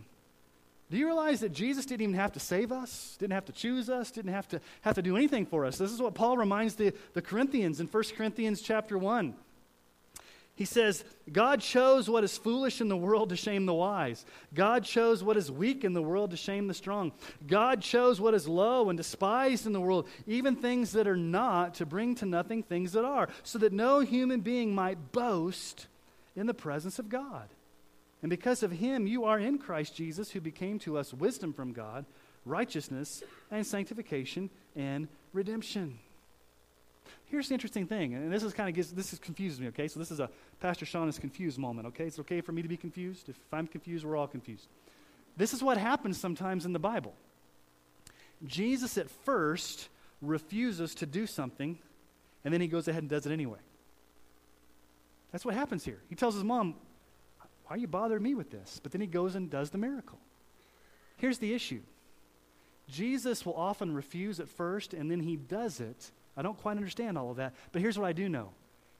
Do 0.92 0.98
you 0.98 1.06
realize 1.06 1.42
that 1.42 1.54
Jesus 1.54 1.86
didn't 1.86 2.02
even 2.02 2.16
have 2.16 2.34
to 2.34 2.40
save 2.40 2.72
us, 2.72 3.16
didn't 3.20 3.34
have 3.34 3.46
to 3.46 3.52
choose 3.52 3.90
us, 3.90 4.10
didn't 4.10 4.34
have 4.34 4.48
to 4.50 4.60
have 4.82 4.96
to 4.96 5.04
do 5.04 5.16
anything 5.16 5.46
for 5.46 5.66
us? 5.66 5.78
This 5.78 5.92
is 5.92 6.02
what 6.02 6.16
Paul 6.16 6.38
reminds 6.38 6.76
the, 6.76 6.94
the 7.14 7.22
Corinthians 7.22 7.80
in 7.80 7.88
1 7.88 8.04
Corinthians 8.16 8.62
chapter 8.62 8.98
1. 8.98 9.36
He 10.56 10.66
says, 10.66 11.06
God 11.32 11.62
chose 11.62 12.10
what 12.10 12.26
is 12.26 12.38
foolish 12.38 12.82
in 12.82 12.90
the 12.90 12.98
world 12.98 13.30
to 13.30 13.38
shame 13.38 13.66
the 13.66 13.74
wise. 13.74 14.26
God 14.54 14.84
chose 14.84 15.24
what 15.24 15.38
is 15.38 15.50
weak 15.50 15.86
in 15.86 15.94
the 15.94 16.02
world 16.02 16.32
to 16.32 16.38
shame 16.38 16.68
the 16.68 16.74
strong. 16.74 17.14
God 17.48 17.82
chose 17.82 18.20
what 18.20 18.34
is 18.34 18.46
low 18.46 18.90
and 18.90 18.98
despised 18.98 19.66
in 19.66 19.72
the 19.72 19.80
world, 19.80 20.10
even 20.28 20.58
things 20.58 20.92
that 20.94 21.08
are 21.08 21.16
not, 21.16 21.76
to 21.76 21.86
bring 21.86 22.14
to 22.16 22.26
nothing 22.26 22.62
things 22.62 22.92
that 22.92 23.06
are, 23.06 23.30
so 23.44 23.58
that 23.60 23.72
no 23.72 24.02
human 24.02 24.42
being 24.42 24.76
might 24.76 25.14
boast 25.14 25.88
in 26.36 26.46
the 26.46 26.54
presence 26.54 27.00
of 27.00 27.08
God. 27.08 27.48
And 28.22 28.30
because 28.30 28.64
of 28.64 28.72
him, 28.72 29.08
you 29.08 29.26
are 29.26 29.40
in 29.40 29.58
Christ 29.58 29.96
Jesus, 29.96 30.32
who 30.32 30.42
became 30.42 30.80
to 30.80 30.98
us 30.98 31.14
wisdom 31.14 31.54
from 31.54 31.72
God, 31.72 32.06
righteousness 32.46 33.24
and 33.50 33.66
sanctification 33.66 34.50
and 34.76 35.08
redemption. 35.34 36.00
Here's 37.26 37.48
the 37.48 37.54
interesting 37.54 37.86
thing, 37.86 38.16
and 38.16 38.34
this 38.34 38.44
is 38.44 38.54
kind 38.54 38.68
of 38.70 38.76
gets, 38.76 38.92
this 38.92 39.14
is 39.14 39.20
confuses 39.20 39.60
me, 39.60 39.68
okay? 39.68 39.88
So 39.88 40.00
this 40.00 40.12
is 40.12 40.20
a 40.20 40.30
Pastor 40.60 40.86
Sean 40.86 41.08
is 41.08 41.20
confused 41.20 41.58
moment, 41.58 41.88
okay? 41.90 42.06
It's 42.06 42.20
okay 42.20 42.42
for 42.42 42.52
me 42.52 42.62
to 42.62 42.68
be 42.68 42.78
confused. 42.78 43.30
If 43.30 43.38
I'm 43.54 43.68
confused, 43.68 44.04
we're 44.04 44.18
all 44.18 44.28
confused. 44.28 44.68
This 45.38 45.54
is 45.54 45.64
what 45.64 45.78
happens 45.78 46.20
sometimes 46.20 46.66
in 46.66 46.74
the 46.74 46.80
Bible. 46.80 47.14
Jesus 48.46 48.98
at 48.98 49.10
first 49.10 49.90
refuses 50.22 50.96
to 50.96 51.06
do 51.06 51.28
something, 51.28 51.78
and 52.44 52.54
then 52.54 52.62
he 52.62 52.68
goes 52.68 52.88
ahead 52.88 53.04
and 53.04 53.10
does 53.10 53.26
it 53.26 53.32
anyway. 53.32 53.60
That's 55.32 55.46
what 55.46 55.54
happens 55.54 55.86
here. 55.86 56.00
He 56.10 56.16
tells 56.16 56.34
his 56.34 56.44
mom, 56.44 56.76
Why 57.70 57.76
are 57.76 57.80
you 57.80 57.88
bothering 57.88 58.24
me 58.24 58.34
with 58.34 58.50
this? 58.50 58.82
But 58.84 58.92
then 58.92 59.00
he 59.00 59.08
goes 59.08 59.36
and 59.36 59.50
does 59.50 59.70
the 59.70 59.78
miracle. 59.78 60.18
Here's 61.18 61.38
the 61.38 61.54
issue 61.54 61.82
Jesus 62.90 63.46
will 63.46 63.56
often 63.56 63.94
refuse 63.94 64.40
at 64.40 64.50
first, 64.50 64.94
and 64.94 65.10
then 65.10 65.20
he 65.20 65.38
does 65.38 65.80
it 65.80 66.12
I 66.40 66.42
don't 66.42 66.58
quite 66.58 66.78
understand 66.78 67.18
all 67.18 67.32
of 67.32 67.38
that, 67.38 67.54
but 67.74 67.82
here's 67.82 68.00
what 68.00 68.08
I 68.08 68.14
do 68.14 68.30
know 68.30 68.52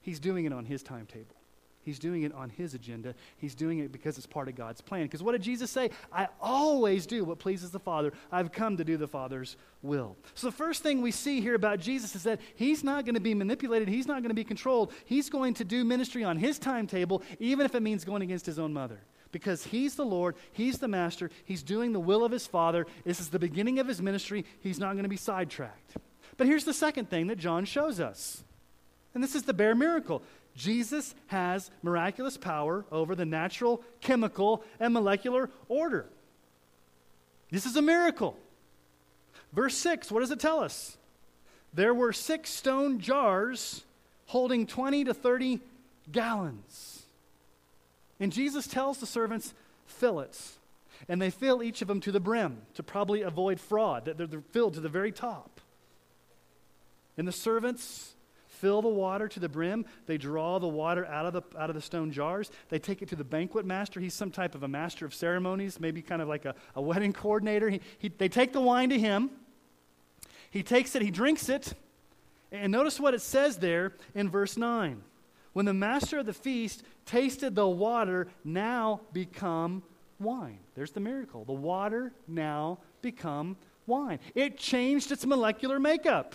He's 0.02 0.20
doing 0.20 0.44
it 0.44 0.52
on 0.52 0.66
His 0.66 0.82
timetable. 0.82 1.36
He's 1.82 1.98
doing 1.98 2.22
it 2.24 2.34
on 2.34 2.50
his 2.50 2.74
agenda. 2.74 3.14
He's 3.38 3.54
doing 3.54 3.78
it 3.78 3.90
because 3.90 4.18
it's 4.18 4.26
part 4.26 4.48
of 4.48 4.54
God's 4.54 4.80
plan. 4.80 5.04
Because 5.04 5.22
what 5.22 5.32
did 5.32 5.42
Jesus 5.42 5.70
say? 5.70 5.90
I 6.12 6.28
always 6.40 7.06
do 7.06 7.24
what 7.24 7.38
pleases 7.38 7.70
the 7.70 7.80
Father. 7.80 8.12
I've 8.30 8.52
come 8.52 8.76
to 8.76 8.84
do 8.84 8.98
the 8.98 9.08
Father's 9.08 9.56
will. 9.82 10.16
So 10.34 10.48
the 10.48 10.56
first 10.56 10.82
thing 10.82 11.00
we 11.00 11.10
see 11.10 11.40
here 11.40 11.54
about 11.54 11.80
Jesus 11.80 12.14
is 12.14 12.22
that 12.24 12.40
he's 12.54 12.84
not 12.84 13.06
going 13.06 13.14
to 13.14 13.20
be 13.20 13.32
manipulated, 13.32 13.88
he's 13.88 14.06
not 14.06 14.22
going 14.22 14.28
to 14.28 14.34
be 14.34 14.44
controlled. 14.44 14.92
He's 15.06 15.30
going 15.30 15.54
to 15.54 15.64
do 15.64 15.84
ministry 15.84 16.22
on 16.22 16.36
his 16.36 16.58
timetable, 16.58 17.22
even 17.38 17.64
if 17.64 17.74
it 17.74 17.82
means 17.82 18.04
going 18.04 18.22
against 18.22 18.44
his 18.44 18.58
own 18.58 18.74
mother. 18.74 19.00
Because 19.32 19.64
he's 19.64 19.94
the 19.94 20.04
Lord, 20.04 20.34
he's 20.52 20.78
the 20.78 20.88
master, 20.88 21.30
he's 21.44 21.62
doing 21.62 21.92
the 21.92 22.00
will 22.00 22.24
of 22.24 22.32
his 22.32 22.46
Father. 22.46 22.86
This 23.04 23.20
is 23.20 23.30
the 23.30 23.38
beginning 23.38 23.78
of 23.78 23.86
his 23.86 24.02
ministry. 24.02 24.44
He's 24.60 24.78
not 24.78 24.92
going 24.92 25.04
to 25.04 25.08
be 25.08 25.16
sidetracked. 25.16 25.96
But 26.36 26.46
here's 26.46 26.64
the 26.64 26.74
second 26.74 27.08
thing 27.08 27.28
that 27.28 27.38
John 27.38 27.64
shows 27.64 28.00
us. 28.00 28.42
And 29.14 29.22
this 29.22 29.34
is 29.34 29.42
the 29.42 29.54
bare 29.54 29.74
miracle. 29.74 30.22
Jesus 30.60 31.14
has 31.28 31.70
miraculous 31.82 32.36
power 32.36 32.84
over 32.92 33.14
the 33.14 33.24
natural, 33.24 33.82
chemical, 34.02 34.62
and 34.78 34.92
molecular 34.92 35.48
order. 35.70 36.04
This 37.50 37.64
is 37.64 37.76
a 37.76 37.82
miracle. 37.82 38.36
Verse 39.54 39.74
6, 39.78 40.12
what 40.12 40.20
does 40.20 40.30
it 40.30 40.38
tell 40.38 40.60
us? 40.60 40.98
There 41.72 41.94
were 41.94 42.12
six 42.12 42.50
stone 42.50 43.00
jars 43.00 43.84
holding 44.26 44.66
20 44.66 45.04
to 45.04 45.14
30 45.14 45.60
gallons. 46.12 47.04
And 48.20 48.30
Jesus 48.30 48.66
tells 48.66 48.98
the 48.98 49.06
servants, 49.06 49.54
fill 49.86 50.20
it. 50.20 50.38
And 51.08 51.22
they 51.22 51.30
fill 51.30 51.62
each 51.62 51.80
of 51.80 51.88
them 51.88 52.00
to 52.02 52.12
the 52.12 52.20
brim 52.20 52.58
to 52.74 52.82
probably 52.82 53.22
avoid 53.22 53.58
fraud, 53.58 54.04
that 54.04 54.18
they're 54.18 54.42
filled 54.52 54.74
to 54.74 54.80
the 54.80 54.90
very 54.90 55.10
top. 55.10 55.62
And 57.16 57.26
the 57.26 57.32
servants 57.32 58.14
fill 58.60 58.82
the 58.82 58.88
water 58.88 59.26
to 59.28 59.40
the 59.40 59.48
brim. 59.48 59.86
They 60.06 60.18
draw 60.18 60.58
the 60.58 60.68
water 60.68 61.06
out 61.06 61.26
of 61.26 61.32
the, 61.32 61.42
out 61.58 61.70
of 61.70 61.74
the 61.76 61.82
stone 61.82 62.12
jars. 62.12 62.50
They 62.68 62.78
take 62.78 63.02
it 63.02 63.08
to 63.08 63.16
the 63.16 63.24
banquet 63.24 63.64
master. 63.64 64.00
He's 64.00 64.14
some 64.14 64.30
type 64.30 64.54
of 64.54 64.62
a 64.62 64.68
master 64.68 65.06
of 65.06 65.14
ceremonies, 65.14 65.80
maybe 65.80 66.02
kind 66.02 66.20
of 66.20 66.28
like 66.28 66.44
a, 66.44 66.54
a 66.76 66.82
wedding 66.82 67.12
coordinator. 67.14 67.70
He, 67.70 67.80
he, 67.98 68.08
they 68.08 68.28
take 68.28 68.52
the 68.52 68.60
wine 68.60 68.90
to 68.90 68.98
him. 68.98 69.30
He 70.50 70.62
takes 70.62 70.94
it, 70.94 71.02
he 71.02 71.10
drinks 71.10 71.48
it. 71.48 71.74
And 72.52 72.72
notice 72.72 72.98
what 72.98 73.14
it 73.14 73.22
says 73.22 73.58
there 73.58 73.94
in 74.14 74.28
verse 74.28 74.56
9. 74.56 75.02
When 75.52 75.64
the 75.64 75.74
master 75.74 76.18
of 76.18 76.26
the 76.26 76.32
feast 76.32 76.82
tasted 77.06 77.54
the 77.54 77.68
water 77.68 78.28
now 78.44 79.00
become 79.12 79.82
wine. 80.18 80.58
There's 80.74 80.92
the 80.92 81.00
miracle. 81.00 81.44
The 81.44 81.52
water 81.52 82.12
now 82.28 82.78
become 83.02 83.56
wine. 83.86 84.18
It 84.34 84.58
changed 84.58 85.10
its 85.10 85.24
molecular 85.24 85.80
makeup. 85.80 86.34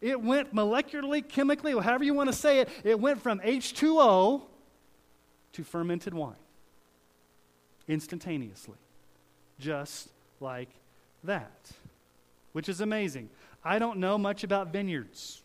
It 0.00 0.20
went 0.20 0.54
molecularly, 0.54 1.26
chemically, 1.26 1.72
however 1.72 2.04
you 2.04 2.14
want 2.14 2.30
to 2.30 2.36
say 2.36 2.60
it, 2.60 2.68
it 2.84 2.98
went 2.98 3.22
from 3.22 3.40
H2O 3.40 4.42
to 5.52 5.64
fermented 5.64 6.14
wine 6.14 6.36
instantaneously. 7.88 8.78
Just 9.58 10.08
like 10.40 10.68
that, 11.24 11.70
which 12.52 12.68
is 12.68 12.80
amazing. 12.80 13.28
I 13.64 13.78
don't 13.78 13.98
know 13.98 14.16
much 14.16 14.42
about 14.44 14.72
vineyards. 14.72 15.42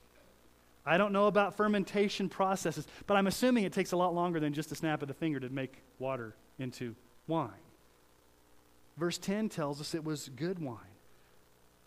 I 0.85 0.97
don't 0.97 1.11
know 1.11 1.27
about 1.27 1.57
fermentation 1.57 2.29
processes, 2.29 2.87
but 3.07 3.17
I'm 3.17 3.27
assuming 3.27 3.63
it 3.63 3.73
takes 3.73 3.91
a 3.91 3.97
lot 3.97 4.13
longer 4.13 4.39
than 4.39 4.53
just 4.53 4.71
a 4.71 4.75
snap 4.75 5.01
of 5.01 5.07
the 5.07 5.13
finger 5.13 5.39
to 5.39 5.49
make 5.49 5.81
water 5.99 6.35
into 6.59 6.95
wine. 7.27 7.49
Verse 8.95 9.17
10 9.17 9.49
tells 9.49 9.81
us 9.81 9.95
it 9.95 10.03
was 10.03 10.29
good 10.35 10.59
wine. 10.59 10.77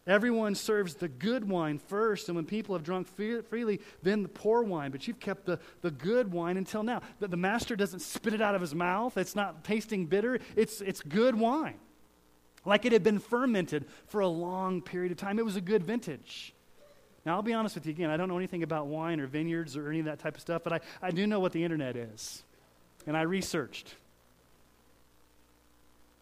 Everyone 0.08 0.54
serves 0.54 0.94
the 0.94 1.06
good 1.06 1.46
wine 1.46 1.78
first, 1.78 2.30
and 2.30 2.36
when 2.36 2.46
people 2.46 2.74
have 2.74 2.82
drunk 2.82 3.06
freely, 3.06 3.80
then 4.02 4.22
the 4.22 4.28
poor 4.28 4.62
wine. 4.62 4.90
But 4.90 5.06
you've 5.06 5.20
kept 5.20 5.44
the, 5.44 5.60
the 5.82 5.90
good 5.90 6.32
wine 6.32 6.56
until 6.56 6.82
now. 6.82 7.02
The, 7.20 7.28
the 7.28 7.36
master 7.36 7.76
doesn't 7.76 8.00
spit 8.00 8.32
it 8.32 8.40
out 8.40 8.54
of 8.54 8.62
his 8.62 8.74
mouth, 8.74 9.18
it's 9.18 9.36
not 9.36 9.64
tasting 9.64 10.06
bitter, 10.06 10.40
it's, 10.56 10.80
it's 10.80 11.02
good 11.02 11.34
wine. 11.34 11.78
Like 12.64 12.86
it 12.86 12.92
had 12.92 13.04
been 13.04 13.18
fermented 13.18 13.84
for 14.06 14.22
a 14.22 14.28
long 14.28 14.80
period 14.80 15.12
of 15.12 15.18
time. 15.18 15.38
It 15.38 15.44
was 15.44 15.56
a 15.56 15.60
good 15.60 15.84
vintage. 15.84 16.54
Now, 17.26 17.34
I'll 17.36 17.42
be 17.42 17.52
honest 17.52 17.74
with 17.74 17.84
you 17.84 17.90
again, 17.90 18.08
I 18.08 18.16
don't 18.16 18.28
know 18.28 18.38
anything 18.38 18.62
about 18.62 18.86
wine 18.86 19.20
or 19.20 19.26
vineyards 19.26 19.76
or 19.76 19.90
any 19.90 19.98
of 19.98 20.06
that 20.06 20.18
type 20.18 20.36
of 20.36 20.40
stuff, 20.40 20.62
but 20.64 20.72
I, 20.72 20.80
I 21.02 21.10
do 21.10 21.26
know 21.26 21.40
what 21.40 21.52
the 21.52 21.62
internet 21.62 21.96
is. 21.96 22.42
And 23.06 23.14
I 23.14 23.22
researched. 23.22 23.94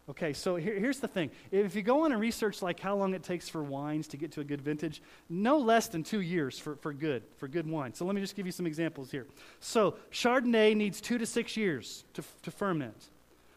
Okay, 0.09 0.33
so 0.33 0.55
here, 0.55 0.79
here's 0.79 1.01
the 1.01 1.09
thing. 1.09 1.31
If 1.51 1.75
you 1.75 1.83
go 1.83 2.05
on 2.05 2.13
and 2.13 2.21
research 2.21 2.63
like 2.63 2.79
how 2.79 2.95
long 2.95 3.13
it 3.15 3.25
takes 3.25 3.49
for 3.49 3.63
wines 3.63 4.07
to 4.09 4.17
get 4.17 4.31
to 4.33 4.41
a 4.41 4.45
good 4.45 4.63
vintage, 4.63 5.03
no 5.29 5.59
less 5.59 5.89
than 5.89 6.05
two 6.05 6.21
years 6.21 6.59
for, 6.61 6.77
for 6.77 6.93
good, 6.93 7.25
for 7.39 7.49
good 7.49 7.69
wine. 7.69 7.93
So 7.93 8.05
let 8.05 8.15
me 8.15 8.21
just 8.21 8.37
give 8.37 8.47
you 8.47 8.53
some 8.53 8.67
examples 8.67 9.11
here. 9.11 9.27
So 9.59 9.97
Chardonnay 10.13 10.77
needs 10.77 11.01
two 11.01 11.19
to 11.19 11.27
six 11.27 11.57
years 11.57 12.05
to, 12.15 12.23
to 12.43 12.53
ferment. 12.53 13.09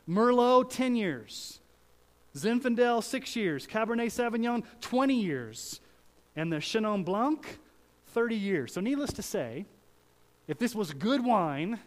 Merlot, 0.10 0.72
10 0.72 0.96
years. 0.96 1.60
Zinfandel, 2.36 3.04
six 3.04 3.36
years. 3.36 3.68
Cabernet 3.68 4.08
Sauvignon, 4.08 4.64
20 4.82 5.22
years. 5.22 5.82
And 6.36 6.52
the 6.52 6.58
Chenin 6.58 7.06
Blanc, 7.06 7.60
30 8.08 8.36
years. 8.36 8.74
So 8.74 8.82
needless 8.82 9.14
to 9.14 9.22
say, 9.22 9.66
if 10.48 10.58
this 10.58 10.74
was 10.74 10.94
good 10.94 11.24
wine, 11.24 11.80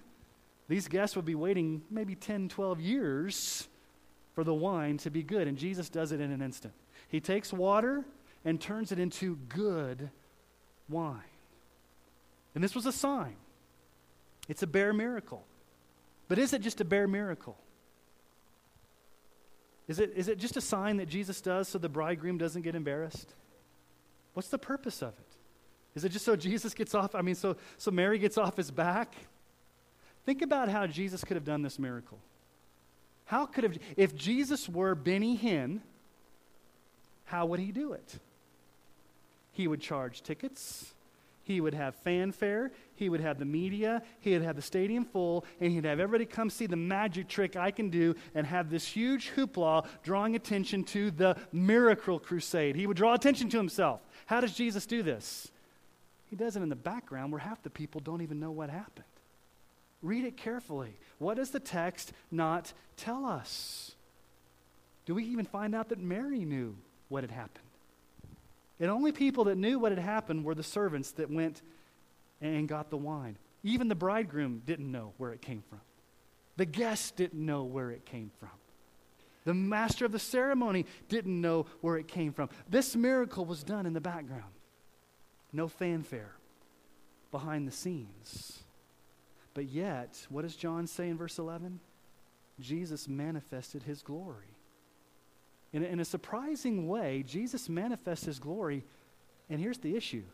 these 0.68 0.86
guests 0.86 1.16
would 1.16 1.24
be 1.24 1.34
waiting 1.34 1.82
maybe 1.90 2.14
10, 2.14 2.48
12 2.48 2.80
years 2.80 3.68
for 4.34 4.44
the 4.44 4.54
wine 4.54 4.98
to 4.98 5.10
be 5.10 5.22
good. 5.22 5.46
And 5.46 5.56
Jesus 5.58 5.88
does 5.88 6.12
it 6.12 6.20
in 6.20 6.30
an 6.30 6.42
instant. 6.42 6.74
He 7.08 7.20
takes 7.20 7.52
water 7.52 8.04
and 8.44 8.60
turns 8.60 8.92
it 8.92 8.98
into 8.98 9.36
good 9.48 10.10
wine. 10.88 11.20
And 12.54 12.62
this 12.62 12.74
was 12.74 12.86
a 12.86 12.92
sign. 12.92 13.36
It's 14.48 14.62
a 14.62 14.66
bare 14.66 14.92
miracle. 14.92 15.44
But 16.28 16.38
is 16.38 16.52
it 16.52 16.62
just 16.62 16.80
a 16.80 16.84
bare 16.84 17.08
miracle? 17.08 17.56
Is 19.88 19.98
it, 19.98 20.12
is 20.16 20.28
it 20.28 20.38
just 20.38 20.56
a 20.56 20.60
sign 20.60 20.98
that 20.98 21.08
Jesus 21.08 21.40
does 21.40 21.68
so 21.68 21.78
the 21.78 21.88
bridegroom 21.88 22.38
doesn't 22.38 22.62
get 22.62 22.74
embarrassed? 22.74 23.34
What's 24.34 24.48
the 24.48 24.58
purpose 24.58 25.02
of 25.02 25.10
it? 25.10 25.36
Is 25.94 26.04
it 26.04 26.10
just 26.10 26.24
so 26.24 26.36
Jesus 26.36 26.72
gets 26.72 26.94
off? 26.94 27.14
I 27.14 27.20
mean, 27.20 27.34
so, 27.34 27.56
so 27.76 27.90
Mary 27.90 28.18
gets 28.18 28.38
off 28.38 28.56
his 28.56 28.70
back? 28.70 29.14
Think 30.24 30.40
about 30.40 30.68
how 30.68 30.86
Jesus 30.86 31.24
could 31.24 31.36
have 31.36 31.44
done 31.44 31.62
this 31.62 31.78
miracle. 31.78 32.18
How 33.24 33.46
could 33.46 33.64
have, 33.64 33.78
if 33.96 34.14
Jesus 34.14 34.68
were 34.68 34.94
Benny 34.94 35.38
Hinn, 35.38 35.80
how 37.24 37.46
would 37.46 37.60
he 37.60 37.72
do 37.72 37.92
it? 37.92 38.18
He 39.52 39.66
would 39.68 39.80
charge 39.80 40.22
tickets. 40.22 40.94
He 41.44 41.60
would 41.60 41.74
have 41.74 41.94
fanfare. 41.96 42.70
He 42.94 43.08
would 43.08 43.20
have 43.20 43.38
the 43.38 43.44
media. 43.44 44.02
He 44.20 44.32
would 44.32 44.42
have 44.42 44.56
the 44.56 44.62
stadium 44.62 45.04
full. 45.04 45.44
And 45.60 45.72
he'd 45.72 45.84
have 45.84 45.98
everybody 45.98 46.24
come 46.24 46.50
see 46.50 46.66
the 46.66 46.76
magic 46.76 47.28
trick 47.28 47.56
I 47.56 47.70
can 47.70 47.90
do 47.90 48.14
and 48.34 48.46
have 48.46 48.70
this 48.70 48.86
huge 48.86 49.32
hoopla 49.34 49.86
drawing 50.02 50.36
attention 50.36 50.84
to 50.84 51.10
the 51.10 51.36
miracle 51.52 52.18
crusade. 52.18 52.76
He 52.76 52.86
would 52.86 52.96
draw 52.96 53.14
attention 53.14 53.48
to 53.50 53.56
himself. 53.56 54.00
How 54.26 54.40
does 54.40 54.54
Jesus 54.54 54.86
do 54.86 55.02
this? 55.02 55.50
He 56.26 56.36
does 56.36 56.56
it 56.56 56.62
in 56.62 56.68
the 56.68 56.76
background 56.76 57.32
where 57.32 57.40
half 57.40 57.62
the 57.62 57.70
people 57.70 58.00
don't 58.00 58.22
even 58.22 58.38
know 58.40 58.50
what 58.50 58.70
happened. 58.70 59.04
Read 60.02 60.24
it 60.24 60.36
carefully. 60.36 60.96
What 61.18 61.36
does 61.36 61.50
the 61.50 61.60
text 61.60 62.12
not 62.30 62.72
tell 62.96 63.24
us? 63.24 63.94
Do 65.06 65.14
we 65.14 65.24
even 65.24 65.44
find 65.44 65.74
out 65.74 65.88
that 65.88 65.98
Mary 65.98 66.44
knew 66.44 66.76
what 67.08 67.22
had 67.22 67.30
happened? 67.30 67.64
And 68.80 68.90
only 68.90 69.12
people 69.12 69.44
that 69.44 69.56
knew 69.56 69.78
what 69.78 69.92
had 69.92 70.00
happened 70.00 70.44
were 70.44 70.54
the 70.54 70.62
servants 70.62 71.12
that 71.12 71.30
went 71.30 71.62
and 72.40 72.68
got 72.68 72.90
the 72.90 72.96
wine. 72.96 73.36
Even 73.62 73.88
the 73.88 73.94
bridegroom 73.94 74.62
didn't 74.66 74.90
know 74.90 75.12
where 75.18 75.32
it 75.32 75.40
came 75.40 75.62
from. 75.68 75.80
The 76.56 76.64
guests 76.66 77.12
didn't 77.12 77.44
know 77.44 77.62
where 77.62 77.90
it 77.90 78.04
came 78.04 78.30
from. 78.40 78.50
The 79.44 79.54
master 79.54 80.04
of 80.04 80.12
the 80.12 80.18
ceremony 80.18 80.86
didn't 81.08 81.40
know 81.40 81.66
where 81.80 81.96
it 81.96 82.08
came 82.08 82.32
from. 82.32 82.48
This 82.68 82.94
miracle 82.94 83.44
was 83.44 83.62
done 83.62 83.86
in 83.86 83.92
the 83.92 84.00
background. 84.00 84.52
No 85.52 85.68
fanfare 85.68 86.32
behind 87.30 87.66
the 87.66 87.72
scenes. 87.72 88.62
But 89.54 89.66
yet, 89.66 90.26
what 90.28 90.42
does 90.42 90.56
John 90.56 90.86
say 90.86 91.08
in 91.08 91.16
verse 91.16 91.38
11? 91.38 91.80
Jesus 92.60 93.08
manifested 93.08 93.82
his 93.82 94.02
glory. 94.02 94.56
In 95.72 95.82
a, 95.82 95.86
in 95.86 96.00
a 96.00 96.04
surprising 96.04 96.88
way, 96.88 97.24
Jesus 97.26 97.68
manifests 97.68 98.26
his 98.26 98.38
glory, 98.38 98.84
and 99.48 99.60
here's 99.60 99.78
the 99.78 99.96
issue 99.96 100.24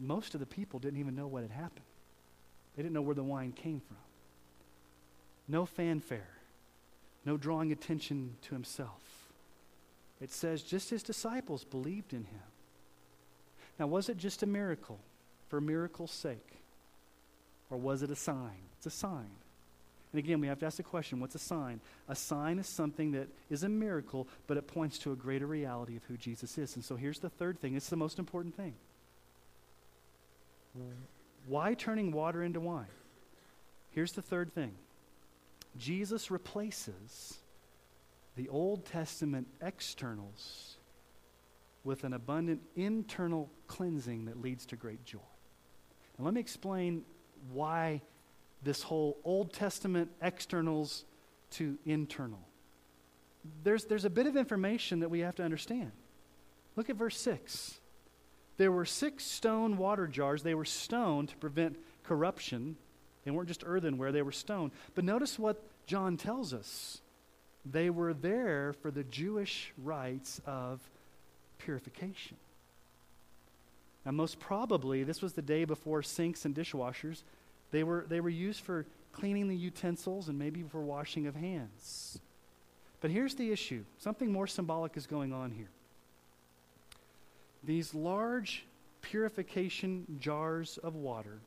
most 0.00 0.34
of 0.34 0.40
the 0.40 0.46
people 0.46 0.78
didn't 0.78 1.00
even 1.00 1.16
know 1.16 1.26
what 1.26 1.42
had 1.42 1.50
happened, 1.50 1.84
they 2.76 2.82
didn't 2.82 2.94
know 2.94 3.02
where 3.02 3.14
the 3.14 3.22
wine 3.22 3.52
came 3.52 3.80
from. 3.80 3.96
No 5.48 5.64
fanfare, 5.64 6.28
no 7.24 7.36
drawing 7.36 7.72
attention 7.72 8.36
to 8.42 8.54
himself. 8.54 9.02
It 10.20 10.30
says 10.30 10.62
just 10.62 10.90
his 10.90 11.02
disciples 11.02 11.64
believed 11.64 12.12
in 12.12 12.24
him. 12.24 12.42
Now, 13.78 13.86
was 13.86 14.08
it 14.08 14.18
just 14.18 14.42
a 14.42 14.46
miracle 14.46 14.98
for 15.48 15.60
miracle's 15.60 16.10
sake? 16.10 16.57
Or 17.70 17.78
was 17.78 18.02
it 18.02 18.10
a 18.10 18.16
sign? 18.16 18.62
It's 18.76 18.86
a 18.86 18.90
sign. 18.90 19.30
And 20.12 20.18
again, 20.18 20.40
we 20.40 20.46
have 20.46 20.58
to 20.60 20.66
ask 20.66 20.78
the 20.78 20.82
question 20.82 21.20
what's 21.20 21.34
a 21.34 21.40
sign? 21.40 21.80
A 22.08 22.14
sign 22.14 22.58
is 22.58 22.66
something 22.66 23.12
that 23.12 23.28
is 23.50 23.62
a 23.62 23.68
miracle, 23.68 24.26
but 24.46 24.56
it 24.56 24.66
points 24.66 24.98
to 25.00 25.12
a 25.12 25.16
greater 25.16 25.46
reality 25.46 25.96
of 25.96 26.04
who 26.04 26.16
Jesus 26.16 26.56
is. 26.56 26.76
And 26.76 26.84
so 26.84 26.96
here's 26.96 27.18
the 27.18 27.28
third 27.28 27.60
thing 27.60 27.74
it's 27.74 27.90
the 27.90 27.96
most 27.96 28.18
important 28.18 28.56
thing. 28.56 28.74
Why 31.46 31.74
turning 31.74 32.12
water 32.12 32.42
into 32.42 32.60
wine? 32.60 32.86
Here's 33.90 34.12
the 34.12 34.22
third 34.22 34.54
thing 34.54 34.74
Jesus 35.76 36.30
replaces 36.30 37.38
the 38.36 38.48
Old 38.48 38.86
Testament 38.86 39.48
externals 39.60 40.76
with 41.84 42.04
an 42.04 42.12
abundant 42.12 42.62
internal 42.76 43.50
cleansing 43.66 44.26
that 44.26 44.40
leads 44.40 44.66
to 44.66 44.76
great 44.76 45.04
joy. 45.04 45.18
And 46.16 46.24
let 46.24 46.34
me 46.34 46.40
explain 46.40 47.04
why 47.52 48.02
this 48.62 48.82
whole 48.82 49.18
Old 49.24 49.52
Testament 49.52 50.10
externals 50.20 51.04
to 51.52 51.78
internal. 51.86 52.40
There's, 53.64 53.84
there's 53.84 54.04
a 54.04 54.10
bit 54.10 54.26
of 54.26 54.36
information 54.36 55.00
that 55.00 55.10
we 55.10 55.20
have 55.20 55.36
to 55.36 55.42
understand. 55.42 55.92
Look 56.76 56.90
at 56.90 56.96
verse 56.96 57.18
6. 57.20 57.78
There 58.56 58.72
were 58.72 58.84
six 58.84 59.24
stone 59.24 59.76
water 59.76 60.06
jars. 60.06 60.42
They 60.42 60.54
were 60.54 60.64
stone 60.64 61.28
to 61.28 61.36
prevent 61.36 61.78
corruption. 62.02 62.76
They 63.24 63.30
weren't 63.30 63.48
just 63.48 63.62
earthenware, 63.64 64.12
they 64.12 64.22
were 64.22 64.32
stone. 64.32 64.72
But 64.94 65.04
notice 65.04 65.38
what 65.38 65.62
John 65.86 66.16
tells 66.16 66.52
us. 66.52 67.00
They 67.64 67.90
were 67.90 68.14
there 68.14 68.74
for 68.80 68.90
the 68.90 69.04
Jewish 69.04 69.72
rites 69.76 70.40
of 70.46 70.80
purification. 71.58 72.36
Now, 74.08 74.12
most 74.12 74.40
probably, 74.40 75.04
this 75.04 75.20
was 75.20 75.34
the 75.34 75.42
day 75.42 75.66
before 75.66 76.02
sinks 76.02 76.46
and 76.46 76.54
dishwashers. 76.54 77.24
They 77.72 77.84
were, 77.84 78.06
they 78.08 78.22
were 78.22 78.30
used 78.30 78.62
for 78.62 78.86
cleaning 79.12 79.48
the 79.48 79.54
utensils 79.54 80.30
and 80.30 80.38
maybe 80.38 80.62
for 80.62 80.80
washing 80.80 81.26
of 81.26 81.36
hands. 81.36 82.18
But 83.02 83.10
here's 83.10 83.34
the 83.34 83.52
issue 83.52 83.84
something 83.98 84.32
more 84.32 84.46
symbolic 84.46 84.96
is 84.96 85.06
going 85.06 85.34
on 85.34 85.50
here. 85.50 85.68
These 87.62 87.92
large 87.92 88.64
purification 89.02 90.06
jars 90.18 90.78
of 90.78 90.94
water 90.94 91.40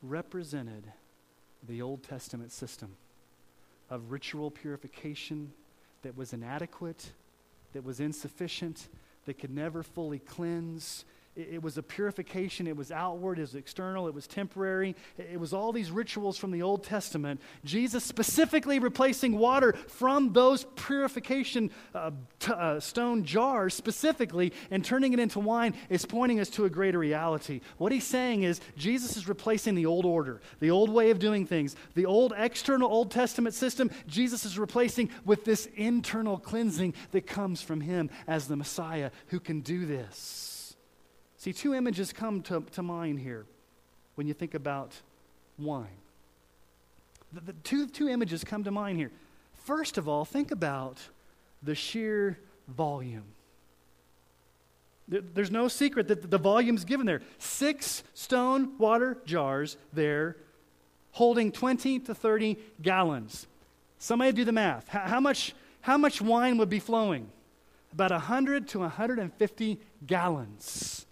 represented 0.00 0.84
the 1.66 1.82
Old 1.82 2.04
Testament 2.04 2.52
system 2.52 2.94
of 3.90 4.12
ritual 4.12 4.52
purification 4.52 5.52
that 6.02 6.16
was 6.16 6.32
inadequate, 6.32 7.10
that 7.72 7.82
was 7.82 7.98
insufficient, 7.98 8.86
that 9.26 9.40
could 9.40 9.50
never 9.50 9.82
fully 9.82 10.20
cleanse, 10.20 11.04
it, 11.36 11.62
was 11.62 11.78
a 11.78 11.82
purification. 11.82 12.66
It 12.66 12.76
was 12.76 12.92
outward, 12.92 13.38
it 13.38 13.42
was 13.42 13.54
external, 13.54 14.06
it 14.06 14.14
was 14.14 14.26
temporary. 14.26 14.94
It, 15.18 15.38
was 15.38 15.52
all 15.52 15.72
these 15.72 15.90
rituals 15.90 16.38
from 16.38 16.50
the 16.52 16.62
Old 16.62 16.84
Testament. 16.84 17.40
Jesus 17.64 18.04
specifically 18.04 18.78
replacing 18.78 19.36
water 19.36 19.72
from 19.88 20.32
those 20.32 20.64
purification 20.76 21.70
uh, 21.94 22.12
t- 22.38 22.52
uh, 22.52 22.78
stone 22.80 23.24
jars 23.24 23.74
specifically 23.74 24.52
and 24.70 24.84
turning 24.84 25.12
it 25.12 25.18
into 25.18 25.40
wine 25.40 25.74
is 25.88 26.06
pointing 26.06 26.40
us 26.40 26.48
to 26.50 26.64
a 26.64 26.70
greater 26.70 26.98
reality. 26.98 27.60
What 27.78 27.92
he's 27.92 28.06
saying 28.06 28.44
is 28.44 28.60
Jesus 28.76 29.16
is 29.16 29.28
replacing 29.28 29.74
the 29.74 29.86
old 29.86 30.04
order, 30.04 30.40
the 30.60 30.70
old 30.70 30.90
way 30.90 31.10
of 31.10 31.18
doing 31.18 31.46
things, 31.46 31.74
the 31.94 32.06
old 32.06 32.32
external 32.36 32.90
Old 32.90 33.10
Testament 33.10 33.54
system. 33.54 33.90
Jesus 34.06 34.44
is 34.44 34.58
replacing 34.58 35.10
with 35.24 35.44
this 35.44 35.66
internal 35.74 36.38
cleansing 36.38 36.94
that 37.10 37.26
comes 37.26 37.60
from 37.60 37.80
him 37.80 38.10
as 38.26 38.46
the 38.46 38.56
Messiah 38.56 39.10
who 39.28 39.40
can 39.40 39.60
do 39.60 39.84
this. 39.86 40.53
See, 41.44 41.52
two 41.52 41.74
images 41.74 42.10
come 42.10 42.40
to, 42.44 42.62
to 42.72 42.82
mind 42.82 43.20
here 43.20 43.44
when 44.14 44.26
you 44.26 44.32
think 44.32 44.54
about 44.54 44.94
wine. 45.58 45.98
The, 47.34 47.40
the 47.40 47.52
two, 47.52 47.86
two 47.86 48.08
images 48.08 48.44
come 48.44 48.64
to 48.64 48.70
mind 48.70 48.96
here. 48.96 49.10
First 49.52 49.98
of 49.98 50.08
all, 50.08 50.24
think 50.24 50.52
about 50.52 51.02
the 51.62 51.74
sheer 51.74 52.38
volume. 52.66 53.26
There's 55.06 55.50
no 55.50 55.68
secret 55.68 56.08
that 56.08 56.30
the 56.30 56.38
volume's 56.38 56.86
given 56.86 57.04
there. 57.04 57.20
Six 57.36 58.04
stone 58.14 58.78
water 58.78 59.18
jars 59.26 59.76
there 59.92 60.38
holding 61.10 61.52
20 61.52 61.98
to 61.98 62.14
30 62.14 62.56
gallons. 62.80 63.46
Somebody 63.98 64.32
do 64.32 64.46
the 64.46 64.52
math. 64.52 64.88
How, 64.88 65.20
much, 65.20 65.54
how 65.82 65.98
much 65.98 66.22
wine 66.22 66.56
would 66.56 66.70
be 66.70 66.78
flowing? 66.78 67.28
About 67.92 68.12
100 68.12 68.66
to 68.68 68.78
150 68.78 69.78
gallons 70.06 71.04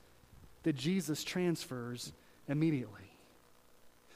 that 0.63 0.75
Jesus 0.75 1.25
transfers 1.25 2.13
immediately. 2.49 3.01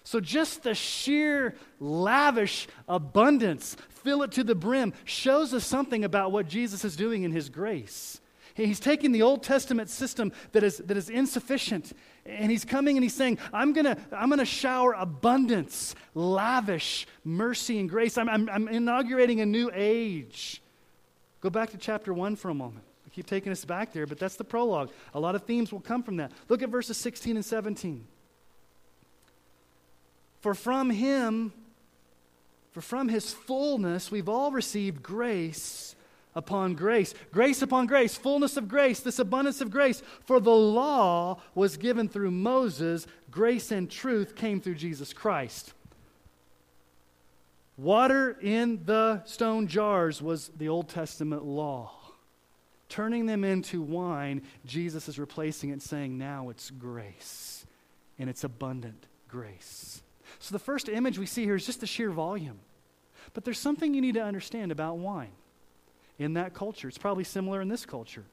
So, 0.05 0.21
just 0.21 0.63
the 0.63 0.75
sheer 0.75 1.57
lavish 1.81 2.69
abundance, 2.89 3.77
fill 3.89 4.23
it 4.23 4.33
to 4.33 4.45
the 4.45 4.55
brim, 4.55 4.93
shows 5.05 5.53
us 5.53 5.67
something 5.67 6.05
about 6.05 6.31
what 6.31 6.47
Jesus 6.47 6.85
is 6.85 6.95
doing 6.95 7.25
in 7.25 7.33
his 7.33 7.49
grace. 7.49 8.21
He's 8.55 8.81
taking 8.81 9.13
the 9.13 9.23
Old 9.23 9.43
Testament 9.43 9.91
system 9.91 10.33
that 10.53 10.63
is, 10.63 10.79
that 10.79 10.97
is 10.97 11.11
insufficient, 11.11 11.93
and 12.25 12.51
he's 12.51 12.65
coming 12.65 12.97
and 12.97 13.03
he's 13.03 13.15
saying, 13.15 13.39
I'm 13.53 13.73
going 13.73 13.85
to 13.85 13.99
I'm 14.13 14.31
gonna 14.31 14.47
shower 14.47 14.93
abundance, 14.95 15.95
lavish 16.15 17.07
mercy 17.23 17.79
and 17.81 17.91
grace. 17.91 18.17
I'm, 18.17 18.29
I'm, 18.29 18.49
I'm 18.49 18.69
inaugurating 18.69 19.41
a 19.41 19.47
new 19.47 19.71
age. 19.75 20.63
Go 21.43 21.51
back 21.51 21.71
to 21.71 21.79
chapter 21.79 22.15
1 22.15 22.37
for 22.37 22.49
a 22.49 22.55
moment 22.55 22.86
keep 23.17 23.27
taking 23.27 23.51
us 23.51 23.65
back 23.65 23.95
there, 23.95 24.07
but 24.07 24.19
that's 24.19 24.37
the 24.37 24.45
prologue. 24.45 24.91
A 25.15 25.19
lot 25.19 25.35
of 25.35 25.45
themes 25.45 25.73
will 25.73 25.81
come 25.81 26.03
from 26.03 26.17
that. 26.19 26.31
Look 26.51 26.63
at 26.63 26.69
verses 26.69 26.99
16 26.99 27.37
and 27.37 27.45
17. 27.45 28.07
For 30.41 30.53
from 30.53 30.91
him, 30.91 31.55
for 32.73 32.83
from 32.83 33.09
his 33.09 33.33
fullness, 33.33 34.11
we've 34.11 34.29
all 34.29 34.51
received 34.51 35.03
grace 35.03 35.97
upon 36.35 36.75
grace. 36.75 37.15
Grace 37.33 37.63
upon 37.63 37.87
grace, 37.87 38.15
fullness 38.15 38.59
of 38.59 38.69
grace, 38.69 39.01
this 39.01 39.19
abundance 39.19 39.63
of 39.63 39.71
grace. 39.71 40.03
For 40.27 40.39
the 40.39 40.51
law 40.51 41.41
was 41.55 41.79
given 41.79 42.11
through 42.11 42.33
Moses, 42.33 43.07
grace 43.31 43.71
and 43.71 43.91
truth 43.91 44.37
came 44.37 44.61
through 44.61 44.75
Jesus 44.75 45.15
Christ. 45.15 45.73
Water 47.79 48.37
in 48.43 48.85
the 48.85 49.25
stone 49.25 49.69
jars 49.69 50.21
was 50.21 50.51
the 50.59 50.69
Old 50.69 50.91
Testament 50.91 51.47
law 51.47 52.06
turning 52.89 53.27
them 53.27 53.45
into 53.45 53.83
wine, 53.83 54.43
Jesus 54.65 55.09
is 55.09 55.19
replacing 55.19 55.71
it, 55.71 55.83
saying, 55.83 56.17
now 56.17 56.49
it's 56.51 56.71
grace, 56.71 57.67
and 58.19 58.31
it's 58.31 58.45
abundant 58.45 59.07
grace. 59.29 60.03
So 60.39 60.53
the 60.53 60.59
first 60.59 60.89
image 60.89 61.19
we 61.19 61.27
see 61.27 61.45
here 61.45 61.57
is 61.57 61.67
just 61.67 61.81
the 61.81 61.87
sheer 61.87 62.11
volume. 62.11 62.61
But 63.35 63.45
there's 63.45 63.59
something 63.59 63.95
you 63.95 64.01
need 64.01 64.15
to 64.15 64.23
understand 64.23 64.73
about 64.73 64.99
wine 64.99 65.33
in 66.19 66.35
that 66.35 66.55
culture. 66.55 66.89
It's 66.89 66.99
probably 66.99 67.25
similar 67.25 67.61
in 67.61 67.69
this 67.69 67.85
culture. 67.85 68.25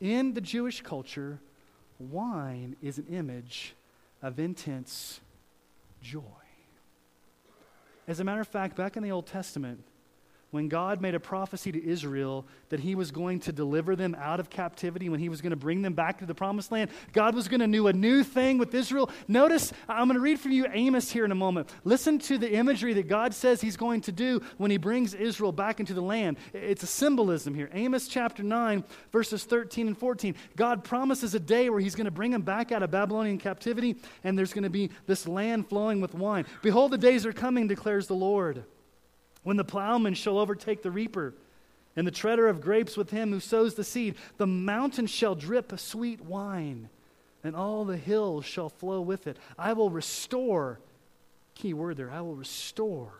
In 0.00 0.34
the 0.34 0.40
Jewish 0.40 0.80
culture, 0.80 1.38
wine 1.98 2.76
is 2.82 2.98
an 2.98 3.06
image 3.10 3.74
of 4.22 4.38
intense 4.38 5.20
joy. 6.00 6.20
As 8.08 8.18
a 8.18 8.24
matter 8.24 8.40
of 8.40 8.48
fact, 8.48 8.76
back 8.76 8.96
in 8.96 9.02
the 9.02 9.12
Old 9.12 9.26
Testament, 9.26 9.84
when 10.52 10.68
God 10.68 11.00
made 11.00 11.14
a 11.14 11.20
prophecy 11.20 11.72
to 11.72 11.82
Israel 11.84 12.46
that 12.68 12.78
he 12.78 12.94
was 12.94 13.10
going 13.10 13.40
to 13.40 13.52
deliver 13.52 13.96
them 13.96 14.14
out 14.18 14.38
of 14.38 14.50
captivity, 14.50 15.08
when 15.08 15.18
he 15.18 15.30
was 15.30 15.40
going 15.40 15.50
to 15.50 15.56
bring 15.56 15.80
them 15.80 15.94
back 15.94 16.18
to 16.18 16.26
the 16.26 16.34
promised 16.34 16.70
land, 16.70 16.90
God 17.14 17.34
was 17.34 17.48
going 17.48 17.60
to 17.60 17.66
do 17.66 17.86
a 17.86 17.92
new 17.92 18.22
thing 18.22 18.58
with 18.58 18.74
Israel. 18.74 19.10
Notice, 19.26 19.72
I'm 19.88 20.08
going 20.08 20.16
to 20.16 20.20
read 20.20 20.38
for 20.38 20.50
you 20.50 20.66
Amos 20.70 21.10
here 21.10 21.24
in 21.24 21.32
a 21.32 21.34
moment. 21.34 21.70
Listen 21.84 22.18
to 22.20 22.36
the 22.36 22.52
imagery 22.52 22.92
that 22.92 23.08
God 23.08 23.32
says 23.32 23.62
he's 23.62 23.78
going 23.78 24.02
to 24.02 24.12
do 24.12 24.42
when 24.58 24.70
he 24.70 24.76
brings 24.76 25.14
Israel 25.14 25.52
back 25.52 25.80
into 25.80 25.94
the 25.94 26.02
land. 26.02 26.36
It's 26.52 26.82
a 26.82 26.86
symbolism 26.86 27.54
here. 27.54 27.70
Amos 27.72 28.06
chapter 28.06 28.42
9, 28.42 28.84
verses 29.10 29.44
13 29.44 29.86
and 29.86 29.96
14. 29.96 30.34
God 30.54 30.84
promises 30.84 31.34
a 31.34 31.40
day 31.40 31.70
where 31.70 31.80
he's 31.80 31.94
going 31.94 32.04
to 32.04 32.10
bring 32.10 32.30
them 32.30 32.42
back 32.42 32.72
out 32.72 32.82
of 32.82 32.90
Babylonian 32.90 33.38
captivity, 33.38 33.96
and 34.22 34.38
there's 34.38 34.52
going 34.52 34.64
to 34.64 34.70
be 34.70 34.90
this 35.06 35.26
land 35.26 35.70
flowing 35.70 36.02
with 36.02 36.14
wine. 36.14 36.44
Behold, 36.60 36.90
the 36.90 36.98
days 36.98 37.24
are 37.24 37.32
coming, 37.32 37.66
declares 37.66 38.06
the 38.06 38.14
Lord 38.14 38.64
when 39.42 39.56
the 39.56 39.64
plowman 39.64 40.14
shall 40.14 40.38
overtake 40.38 40.82
the 40.82 40.90
reaper, 40.90 41.34
and 41.96 42.06
the 42.06 42.12
treader 42.12 42.48
of 42.48 42.60
grapes 42.60 42.96
with 42.96 43.10
him 43.10 43.30
who 43.32 43.40
sows 43.40 43.74
the 43.74 43.84
seed, 43.84 44.14
the 44.38 44.46
mountains 44.46 45.10
shall 45.10 45.34
drip 45.34 45.78
sweet 45.78 46.20
wine, 46.22 46.88
and 47.44 47.54
all 47.54 47.84
the 47.84 47.96
hills 47.96 48.44
shall 48.44 48.68
flow 48.68 49.00
with 49.00 49.26
it. 49.26 49.36
I 49.58 49.72
will 49.72 49.90
restore, 49.90 50.78
key 51.54 51.74
word 51.74 51.96
there, 51.96 52.10
I 52.10 52.20
will 52.20 52.36
restore 52.36 53.12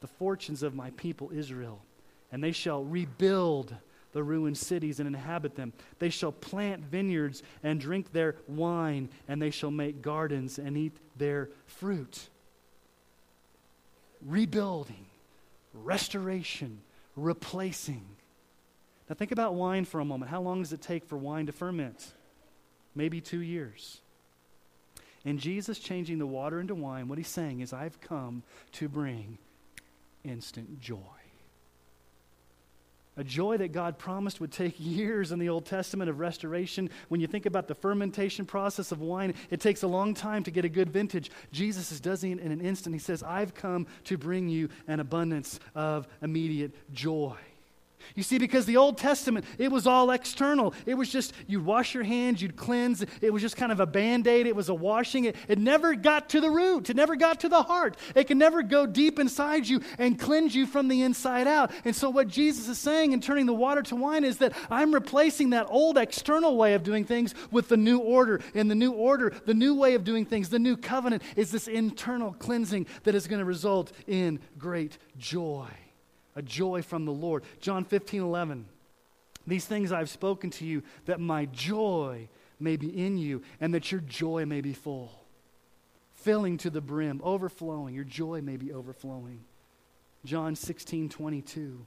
the 0.00 0.06
fortunes 0.06 0.62
of 0.62 0.74
my 0.74 0.90
people 0.90 1.30
Israel, 1.34 1.80
and 2.30 2.42
they 2.42 2.52
shall 2.52 2.84
rebuild 2.84 3.74
the 4.12 4.22
ruined 4.22 4.58
cities 4.58 5.00
and 5.00 5.06
inhabit 5.06 5.56
them. 5.56 5.72
They 5.98 6.10
shall 6.10 6.32
plant 6.32 6.84
vineyards 6.84 7.42
and 7.62 7.80
drink 7.80 8.12
their 8.12 8.36
wine, 8.46 9.08
and 9.26 9.40
they 9.40 9.50
shall 9.50 9.70
make 9.70 10.02
gardens 10.02 10.58
and 10.58 10.76
eat 10.76 10.96
their 11.16 11.48
fruit. 11.66 12.28
Rebuilding 14.24 15.06
restoration, 15.72 16.80
replacing. 17.16 18.04
Now, 19.08 19.14
think 19.14 19.32
about 19.32 19.54
wine 19.54 19.84
for 19.84 20.00
a 20.00 20.04
moment. 20.04 20.30
How 20.30 20.40
long 20.40 20.62
does 20.62 20.72
it 20.72 20.80
take 20.80 21.04
for 21.04 21.16
wine 21.16 21.46
to 21.46 21.52
ferment? 21.52 22.12
Maybe 22.94 23.20
two 23.20 23.40
years. 23.40 24.00
And 25.24 25.38
Jesus 25.38 25.78
changing 25.78 26.18
the 26.18 26.26
water 26.26 26.60
into 26.60 26.74
wine, 26.74 27.08
what 27.08 27.18
he's 27.18 27.28
saying 27.28 27.60
is, 27.60 27.72
I've 27.72 28.00
come 28.00 28.42
to 28.72 28.88
bring 28.88 29.38
instant 30.24 30.80
joy. 30.80 30.98
A 33.16 33.24
joy 33.24 33.58
that 33.58 33.72
God 33.72 33.98
promised 33.98 34.40
would 34.40 34.52
take 34.52 34.74
years 34.78 35.32
in 35.32 35.38
the 35.38 35.50
Old 35.50 35.66
Testament 35.66 36.08
of 36.08 36.18
restoration. 36.18 36.88
When 37.08 37.20
you 37.20 37.26
think 37.26 37.44
about 37.44 37.68
the 37.68 37.74
fermentation 37.74 38.46
process 38.46 38.90
of 38.90 39.00
wine, 39.00 39.34
it 39.50 39.60
takes 39.60 39.82
a 39.82 39.86
long 39.86 40.14
time 40.14 40.42
to 40.44 40.50
get 40.50 40.64
a 40.64 40.68
good 40.68 40.90
vintage. 40.90 41.30
Jesus 41.52 41.92
is 41.92 42.00
does 42.00 42.24
it 42.24 42.38
in 42.38 42.52
an 42.52 42.60
instant. 42.60 42.94
He 42.94 42.98
says, 42.98 43.22
I've 43.22 43.54
come 43.54 43.86
to 44.04 44.16
bring 44.16 44.48
you 44.48 44.70
an 44.88 44.98
abundance 44.98 45.60
of 45.74 46.08
immediate 46.22 46.72
joy. 46.92 47.36
You 48.14 48.22
see, 48.22 48.38
because 48.38 48.66
the 48.66 48.76
Old 48.76 48.98
Testament, 48.98 49.44
it 49.58 49.70
was 49.70 49.86
all 49.86 50.10
external. 50.10 50.74
It 50.86 50.94
was 50.94 51.10
just, 51.10 51.32
you'd 51.46 51.64
wash 51.64 51.94
your 51.94 52.04
hands, 52.04 52.42
you'd 52.42 52.56
cleanse. 52.56 53.04
It 53.20 53.32
was 53.32 53.42
just 53.42 53.56
kind 53.56 53.72
of 53.72 53.80
a 53.80 53.86
band 53.86 54.26
aid. 54.26 54.46
It 54.46 54.56
was 54.56 54.68
a 54.68 54.74
washing. 54.74 55.24
It, 55.24 55.36
it 55.48 55.58
never 55.58 55.94
got 55.94 56.28
to 56.30 56.40
the 56.40 56.50
root, 56.50 56.90
it 56.90 56.96
never 56.96 57.16
got 57.16 57.40
to 57.40 57.48
the 57.48 57.62
heart. 57.62 57.96
It 58.14 58.24
can 58.24 58.38
never 58.38 58.62
go 58.62 58.86
deep 58.86 59.18
inside 59.18 59.66
you 59.66 59.80
and 59.98 60.18
cleanse 60.18 60.54
you 60.54 60.66
from 60.66 60.88
the 60.88 61.02
inside 61.02 61.46
out. 61.46 61.70
And 61.84 61.94
so, 61.94 62.10
what 62.10 62.28
Jesus 62.28 62.68
is 62.68 62.78
saying 62.78 63.12
in 63.12 63.20
turning 63.20 63.46
the 63.46 63.54
water 63.54 63.82
to 63.82 63.96
wine 63.96 64.24
is 64.24 64.38
that 64.38 64.52
I'm 64.70 64.92
replacing 64.92 65.50
that 65.50 65.66
old 65.68 65.98
external 65.98 66.56
way 66.56 66.74
of 66.74 66.82
doing 66.82 67.04
things 67.04 67.34
with 67.50 67.68
the 67.68 67.76
new 67.76 67.98
order. 67.98 68.40
And 68.54 68.70
the 68.70 68.74
new 68.74 68.92
order, 68.92 69.32
the 69.46 69.54
new 69.54 69.74
way 69.74 69.94
of 69.94 70.04
doing 70.04 70.26
things, 70.26 70.48
the 70.48 70.58
new 70.58 70.76
covenant 70.76 71.22
is 71.36 71.50
this 71.50 71.68
internal 71.68 72.32
cleansing 72.38 72.86
that 73.04 73.14
is 73.14 73.26
going 73.26 73.40
to 73.40 73.44
result 73.44 73.92
in 74.06 74.40
great 74.58 74.98
joy 75.18 75.68
a 76.36 76.42
joy 76.42 76.82
from 76.82 77.04
the 77.04 77.12
Lord. 77.12 77.44
John 77.60 77.84
15, 77.84 78.22
11. 78.22 78.66
These 79.46 79.64
things 79.64 79.92
I've 79.92 80.10
spoken 80.10 80.50
to 80.50 80.64
you, 80.64 80.82
that 81.06 81.20
my 81.20 81.46
joy 81.46 82.28
may 82.60 82.76
be 82.76 82.88
in 82.88 83.18
you, 83.18 83.42
and 83.60 83.74
that 83.74 83.90
your 83.90 84.00
joy 84.00 84.46
may 84.46 84.60
be 84.60 84.72
full. 84.72 85.10
Filling 86.14 86.58
to 86.58 86.70
the 86.70 86.80
brim, 86.80 87.20
overflowing. 87.24 87.94
Your 87.94 88.04
joy 88.04 88.40
may 88.40 88.56
be 88.56 88.72
overflowing. 88.72 89.40
John 90.24 90.54
16, 90.54 91.08
22. 91.08 91.84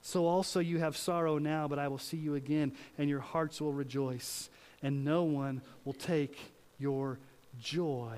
So 0.00 0.26
also 0.26 0.58
you 0.60 0.78
have 0.78 0.96
sorrow 0.96 1.38
now, 1.38 1.68
but 1.68 1.78
I 1.78 1.88
will 1.88 1.98
see 1.98 2.16
you 2.16 2.34
again, 2.34 2.72
and 2.98 3.08
your 3.08 3.20
hearts 3.20 3.60
will 3.60 3.72
rejoice, 3.72 4.48
and 4.82 5.04
no 5.04 5.24
one 5.24 5.62
will 5.84 5.92
take 5.92 6.38
your 6.78 7.18
joy 7.60 8.16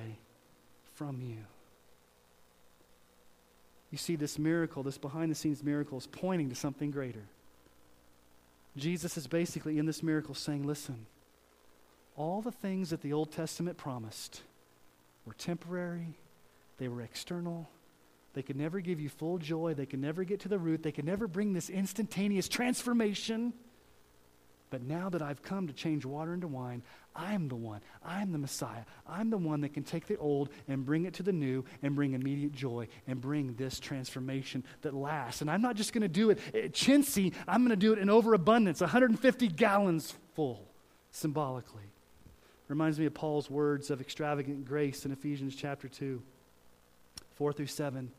from 0.94 1.20
you. 1.20 1.38
You 3.94 3.98
see, 3.98 4.16
this 4.16 4.40
miracle, 4.40 4.82
this 4.82 4.98
behind 4.98 5.30
the 5.30 5.36
scenes 5.36 5.62
miracle, 5.62 5.96
is 5.96 6.08
pointing 6.08 6.48
to 6.48 6.56
something 6.56 6.90
greater. 6.90 7.22
Jesus 8.76 9.16
is 9.16 9.28
basically 9.28 9.78
in 9.78 9.86
this 9.86 10.02
miracle 10.02 10.34
saying, 10.34 10.66
listen, 10.66 11.06
all 12.16 12.42
the 12.42 12.50
things 12.50 12.90
that 12.90 13.02
the 13.02 13.12
Old 13.12 13.30
Testament 13.30 13.76
promised 13.76 14.42
were 15.24 15.34
temporary, 15.34 16.16
they 16.78 16.88
were 16.88 17.02
external, 17.02 17.68
they 18.32 18.42
could 18.42 18.56
never 18.56 18.80
give 18.80 18.98
you 18.98 19.08
full 19.08 19.38
joy, 19.38 19.74
they 19.74 19.86
could 19.86 20.00
never 20.00 20.24
get 20.24 20.40
to 20.40 20.48
the 20.48 20.58
root, 20.58 20.82
they 20.82 20.90
could 20.90 21.04
never 21.04 21.28
bring 21.28 21.52
this 21.52 21.70
instantaneous 21.70 22.48
transformation. 22.48 23.52
But 24.70 24.82
now 24.82 25.08
that 25.10 25.22
I've 25.22 25.44
come 25.44 25.68
to 25.68 25.72
change 25.72 26.04
water 26.04 26.34
into 26.34 26.48
wine, 26.48 26.82
I'm 27.16 27.48
the 27.48 27.54
one. 27.54 27.80
I'm 28.04 28.32
the 28.32 28.38
Messiah. 28.38 28.82
I'm 29.06 29.30
the 29.30 29.38
one 29.38 29.60
that 29.60 29.72
can 29.72 29.84
take 29.84 30.06
the 30.06 30.16
old 30.16 30.48
and 30.66 30.84
bring 30.84 31.04
it 31.04 31.14
to 31.14 31.22
the 31.22 31.32
new 31.32 31.64
and 31.82 31.94
bring 31.94 32.14
immediate 32.14 32.52
joy 32.52 32.88
and 33.06 33.20
bring 33.20 33.54
this 33.54 33.78
transformation 33.78 34.64
that 34.82 34.94
lasts. 34.94 35.40
And 35.40 35.50
I'm 35.50 35.62
not 35.62 35.76
just 35.76 35.92
going 35.92 36.02
to 36.02 36.08
do 36.08 36.30
it 36.30 36.38
at 36.52 36.72
chintzy, 36.72 37.32
I'm 37.46 37.60
going 37.60 37.70
to 37.70 37.76
do 37.76 37.92
it 37.92 37.98
in 37.98 38.10
overabundance 38.10 38.80
150 38.80 39.48
gallons 39.48 40.14
full, 40.34 40.66
symbolically. 41.12 41.82
Reminds 42.66 42.98
me 42.98 43.06
of 43.06 43.14
Paul's 43.14 43.48
words 43.48 43.90
of 43.90 44.00
extravagant 44.00 44.66
grace 44.66 45.04
in 45.04 45.12
Ephesians 45.12 45.54
chapter 45.54 45.86
2, 45.86 46.20
4 47.34 47.52
through 47.52 47.66
7. 47.66 48.10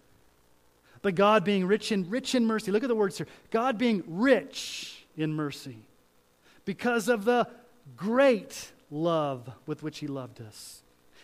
But 1.02 1.16
God 1.16 1.44
being 1.44 1.66
rich 1.66 1.92
in, 1.92 2.10
rich 2.10 2.36
in 2.36 2.46
mercy, 2.46 2.72
look 2.72 2.84
at 2.84 2.90
the 2.90 2.96
words 2.96 3.18
here 3.18 3.28
God 3.52 3.78
being 3.78 4.04
rich 4.08 5.06
in 5.18 5.34
mercy 5.34 5.78
because 6.64 7.10
of 7.10 7.26
the 7.26 7.48
great 7.98 8.72
love 8.89 9.50
with 9.65 9.84
which 9.84 10.00
he 10.00 10.08
loved 10.08 10.41
us. 10.41 10.82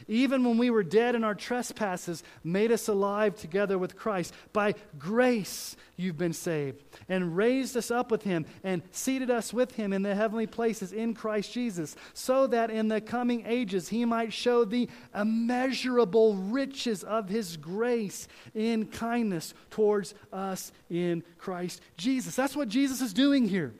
Even 0.07 0.43
when 0.43 0.57
we 0.57 0.69
were 0.69 0.83
dead 0.83 1.15
in 1.15 1.23
our 1.23 1.35
trespasses, 1.35 2.23
made 2.43 2.71
us 2.71 2.87
alive 2.87 3.35
together 3.35 3.77
with 3.77 3.95
Christ. 3.95 4.33
By 4.53 4.75
grace 4.97 5.75
you've 5.95 6.17
been 6.17 6.33
saved, 6.33 6.83
and 7.07 7.37
raised 7.37 7.77
us 7.77 7.91
up 7.91 8.09
with 8.09 8.23
him, 8.23 8.45
and 8.63 8.81
seated 8.91 9.29
us 9.29 9.53
with 9.53 9.75
him 9.75 9.93
in 9.93 10.01
the 10.01 10.15
heavenly 10.15 10.47
places 10.47 10.91
in 10.91 11.13
Christ 11.13 11.53
Jesus, 11.53 11.95
so 12.13 12.47
that 12.47 12.71
in 12.71 12.87
the 12.87 13.01
coming 13.01 13.43
ages 13.45 13.89
he 13.89 14.05
might 14.05 14.33
show 14.33 14.65
the 14.65 14.89
immeasurable 15.13 16.35
riches 16.35 17.03
of 17.03 17.29
his 17.29 17.57
grace 17.57 18.27
in 18.55 18.87
kindness 18.87 19.53
towards 19.69 20.15
us 20.33 20.71
in 20.89 21.23
Christ 21.37 21.81
Jesus. 21.97 22.35
That's 22.35 22.55
what 22.55 22.69
Jesus 22.69 23.01
is 23.01 23.13
doing 23.13 23.47
here. 23.47 23.73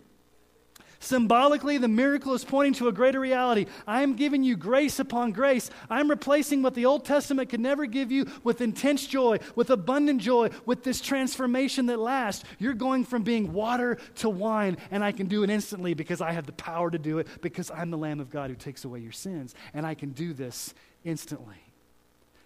Symbolically, 1.02 1.80
the 1.80 1.88
miracle 1.88 2.36
is 2.36 2.46
pointing 2.46 2.76
to 2.76 2.88
a 2.88 2.92
greater 2.92 3.20
reality. 3.20 3.66
I 3.88 4.04
am 4.04 4.14
giving 4.14 4.44
you 4.44 4.56
grace 4.56 5.00
upon 5.00 5.32
grace. 5.32 5.72
I'm 5.90 6.08
replacing 6.08 6.62
what 6.62 6.76
the 6.76 6.86
Old 6.86 7.06
Testament 7.06 7.50
could 7.50 7.60
never 7.60 7.88
give 7.88 8.12
you 8.12 8.28
with 8.44 8.62
intense 8.62 9.08
joy, 9.08 9.40
with 9.56 9.72
abundant 9.72 10.22
joy, 10.22 10.52
with 10.68 10.84
this 10.84 11.02
transformation 11.02 11.88
that 11.88 11.98
lasts. 11.98 12.44
You're 12.60 12.76
going 12.76 13.04
from 13.04 13.24
being 13.24 13.52
water 13.52 13.98
to 14.18 14.30
wine, 14.30 14.78
and 14.92 15.04
I 15.04 15.12
can 15.12 15.26
do 15.26 15.42
it 15.42 15.50
instantly 15.50 15.96
because 15.96 16.22
I 16.22 16.34
have 16.34 16.46
the 16.46 16.52
power 16.52 16.92
to 16.92 17.00
do 17.00 17.18
it, 17.18 17.28
because 17.42 17.72
I'm 17.72 17.90
the 17.90 17.98
Lamb 17.98 18.20
of 18.20 18.30
God 18.30 18.52
who 18.52 18.56
takes 18.56 18.86
away 18.86 19.00
your 19.00 19.12
sins, 19.12 19.56
and 19.74 19.88
I 19.88 19.96
can 19.96 20.12
do 20.12 20.34
this 20.34 20.76
instantly. 21.04 21.64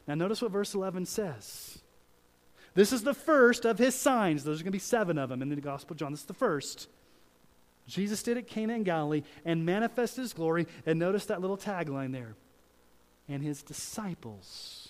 Now, 0.07 0.15
notice 0.15 0.41
what 0.41 0.51
verse 0.51 0.73
11 0.73 1.07
says. 1.07 1.79
This 2.73 2.93
is 2.93 3.03
the 3.03 3.13
first 3.13 3.65
of 3.65 3.77
his 3.77 3.95
signs. 3.95 4.45
There's 4.45 4.59
going 4.59 4.67
to 4.67 4.71
be 4.71 4.79
seven 4.79 5.17
of 5.17 5.27
them 5.27 5.41
in 5.41 5.49
the 5.49 5.57
Gospel 5.57 5.95
of 5.95 5.97
John. 5.97 6.11
This 6.11 6.21
is 6.21 6.25
the 6.25 6.33
first. 6.33 6.87
Jesus 7.87 8.23
did 8.23 8.37
at 8.37 8.47
Cana 8.47 8.73
in 8.73 8.83
Galilee 8.83 9.23
and 9.43 9.65
manifested 9.65 10.23
his 10.23 10.33
glory. 10.33 10.67
And 10.85 10.99
notice 10.99 11.25
that 11.25 11.41
little 11.41 11.57
tagline 11.57 12.11
there. 12.11 12.35
And 13.27 13.43
his 13.43 13.61
disciples 13.63 14.89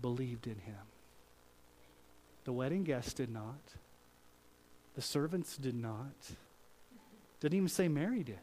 believed 0.00 0.46
in 0.46 0.56
him. 0.56 0.76
The 2.44 2.52
wedding 2.52 2.84
guests 2.84 3.14
did 3.14 3.30
not. 3.30 3.60
The 4.94 5.02
servants 5.02 5.56
did 5.56 5.74
not. 5.74 6.14
Didn't 7.40 7.56
even 7.56 7.68
say 7.68 7.88
Mary 7.88 8.22
did. 8.22 8.38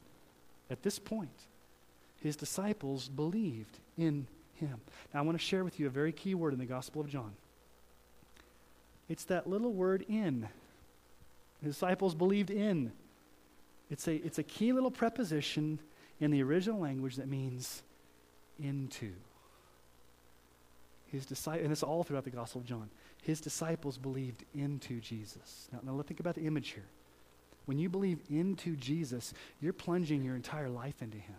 At 0.70 0.84
this 0.84 1.00
point, 1.00 1.48
his 2.22 2.36
disciples 2.36 3.10
believed 3.10 3.80
in 3.98 4.28
him. 4.56 4.80
Now, 5.14 5.22
I 5.22 5.24
want 5.24 5.38
to 5.38 5.44
share 5.44 5.64
with 5.64 5.80
you 5.80 5.88
a 5.88 5.90
very 5.90 6.12
key 6.12 6.36
word 6.36 6.54
in 6.54 6.60
the 6.60 6.66
Gospel 6.66 7.02
of 7.02 7.10
John. 7.10 7.34
It's 9.08 9.24
that 9.26 9.48
little 9.48 9.74
word 9.74 10.06
in. 10.08 10.48
His 11.64 11.76
disciples 11.76 12.14
believed 12.14 12.50
in. 12.50 12.92
It's 13.90 14.08
a, 14.08 14.16
it's 14.16 14.38
a 14.40 14.44
key 14.44 14.72
little 14.74 14.92
preposition 14.92 15.80
in 16.20 16.32
the 16.32 16.44
original 16.44 16.80
language 16.80 17.16
that 17.16 17.28
means 17.28 17.82
into. 18.62 19.14
his 21.12 21.26
disciples, 21.26 21.64
and 21.64 21.72
it's 21.72 21.84
all 21.84 22.04
throughout 22.04 22.24
the 22.24 22.30
Gospel 22.30 22.62
of 22.62 22.68
John, 22.68 22.90
his 23.24 23.42
disciples 23.42 23.98
believed 23.98 24.44
into 24.54 25.00
Jesus. 25.00 25.68
Now, 25.72 25.80
now 25.84 25.92
let's 25.94 26.08
think 26.08 26.20
about 26.20 26.36
the 26.36 26.46
image 26.46 26.70
here. 26.70 26.86
When 27.66 27.78
you 27.78 27.90
believe 27.90 28.20
into 28.30 28.76
Jesus, 28.76 29.34
you're 29.62 29.74
plunging 29.74 30.24
your 30.24 30.36
entire 30.36 30.70
life 30.70 31.02
into 31.02 31.18
him. 31.18 31.36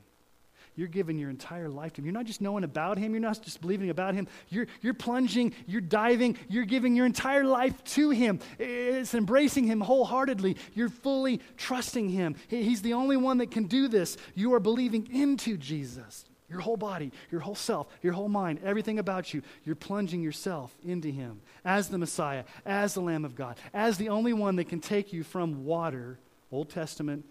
You're 0.81 0.89
giving 0.89 1.18
your 1.18 1.28
entire 1.28 1.68
life 1.68 1.93
to 1.93 2.01
him. 2.01 2.07
You're 2.07 2.14
not 2.14 2.24
just 2.24 2.41
knowing 2.41 2.64
about 2.64 2.97
him, 2.97 3.12
you're 3.12 3.20
not 3.20 3.43
just 3.43 3.61
believing 3.61 3.91
about 3.91 4.14
him. 4.14 4.26
You're, 4.49 4.66
you're 4.81 4.95
plunging, 4.95 5.53
you're 5.66 5.83
diving, 5.83 6.39
you're 6.49 6.64
giving 6.64 6.97
your 6.97 7.05
entire 7.05 7.45
life 7.45 7.85
to 7.85 8.09
him. 8.09 8.41
It's 8.59 9.12
embracing 9.12 9.64
him 9.64 9.83
wholeheartedly. 9.83 10.57
You're 10.72 10.89
fully 10.89 11.43
trusting 11.59 12.09
him. 12.09 12.35
He's 12.49 12.81
the 12.81 12.95
only 12.95 13.18
one 13.18 13.37
that 13.39 13.51
can 13.51 13.64
do 13.64 13.89
this. 13.89 14.16
You 14.35 14.55
are 14.55 14.59
believing 14.59 15.07
into 15.12 15.59
Jesus 15.59 16.24
your 16.49 16.61
whole 16.61 16.78
body, 16.78 17.12
your 17.31 17.43
whole 17.43 17.55
self, 17.55 17.87
your 18.01 18.14
whole 18.14 18.31
mind, 18.31 18.61
everything 18.64 18.99
about 18.99 19.35
you, 19.35 19.43
you're 19.66 19.76
plunging 19.76 20.22
yourself 20.22 20.74
into 20.83 21.09
Him 21.09 21.43
as 21.62 21.91
the 21.91 21.99
Messiah, 21.99 22.45
as 22.64 22.95
the 22.95 23.03
Lamb 23.03 23.26
of 23.26 23.37
God, 23.37 23.59
as 23.74 23.99
the 23.99 24.09
only 24.09 24.33
one 24.33 24.57
that 24.57 24.70
can 24.70 24.81
take 24.81 25.12
you 25.12 25.24
from 25.24 25.66
water, 25.66 26.18
Old 26.51 26.70
Testament, 26.70 27.26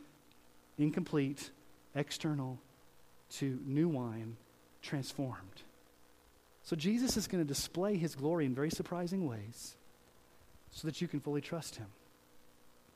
incomplete, 0.78 1.50
external, 1.96 2.60
to 3.38 3.60
new 3.66 3.88
wine, 3.88 4.38
transformed. 4.82 5.64
So 6.64 6.76
Jesus 6.76 7.18
is 7.18 7.28
going 7.28 7.44
to 7.44 7.48
display 7.48 7.98
His 7.98 8.16
glory 8.16 8.46
in 8.46 8.54
very 8.54 8.70
surprising 8.70 9.28
ways 9.28 9.76
so 10.72 10.88
that 10.88 11.02
you 11.02 11.08
can 11.08 11.20
fully 11.20 11.42
trust 11.42 11.76
Him. 11.78 11.88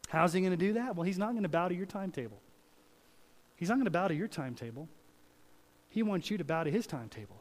How's 0.10 0.34
He 0.34 0.42
going 0.42 0.52
to 0.52 0.58
do 0.58 0.74
that? 0.74 0.96
Well, 0.96 1.04
He's 1.04 1.18
not 1.18 1.32
going 1.32 1.44
to 1.44 1.50
bow 1.50 1.70
to 1.70 1.76
your 1.76 1.86
timetable. 1.86 2.40
He's 3.56 3.70
not 3.70 3.76
going 3.76 3.86
to 3.86 3.92
bow 3.92 4.08
to 4.08 4.16
your 4.16 4.28
timetable. 4.28 4.90
He 5.90 6.04
wants 6.04 6.32
you 6.32 6.38
to 6.38 6.44
bow 6.44 6.64
to 6.64 6.72
his 6.72 6.88
timetable. 6.88 7.40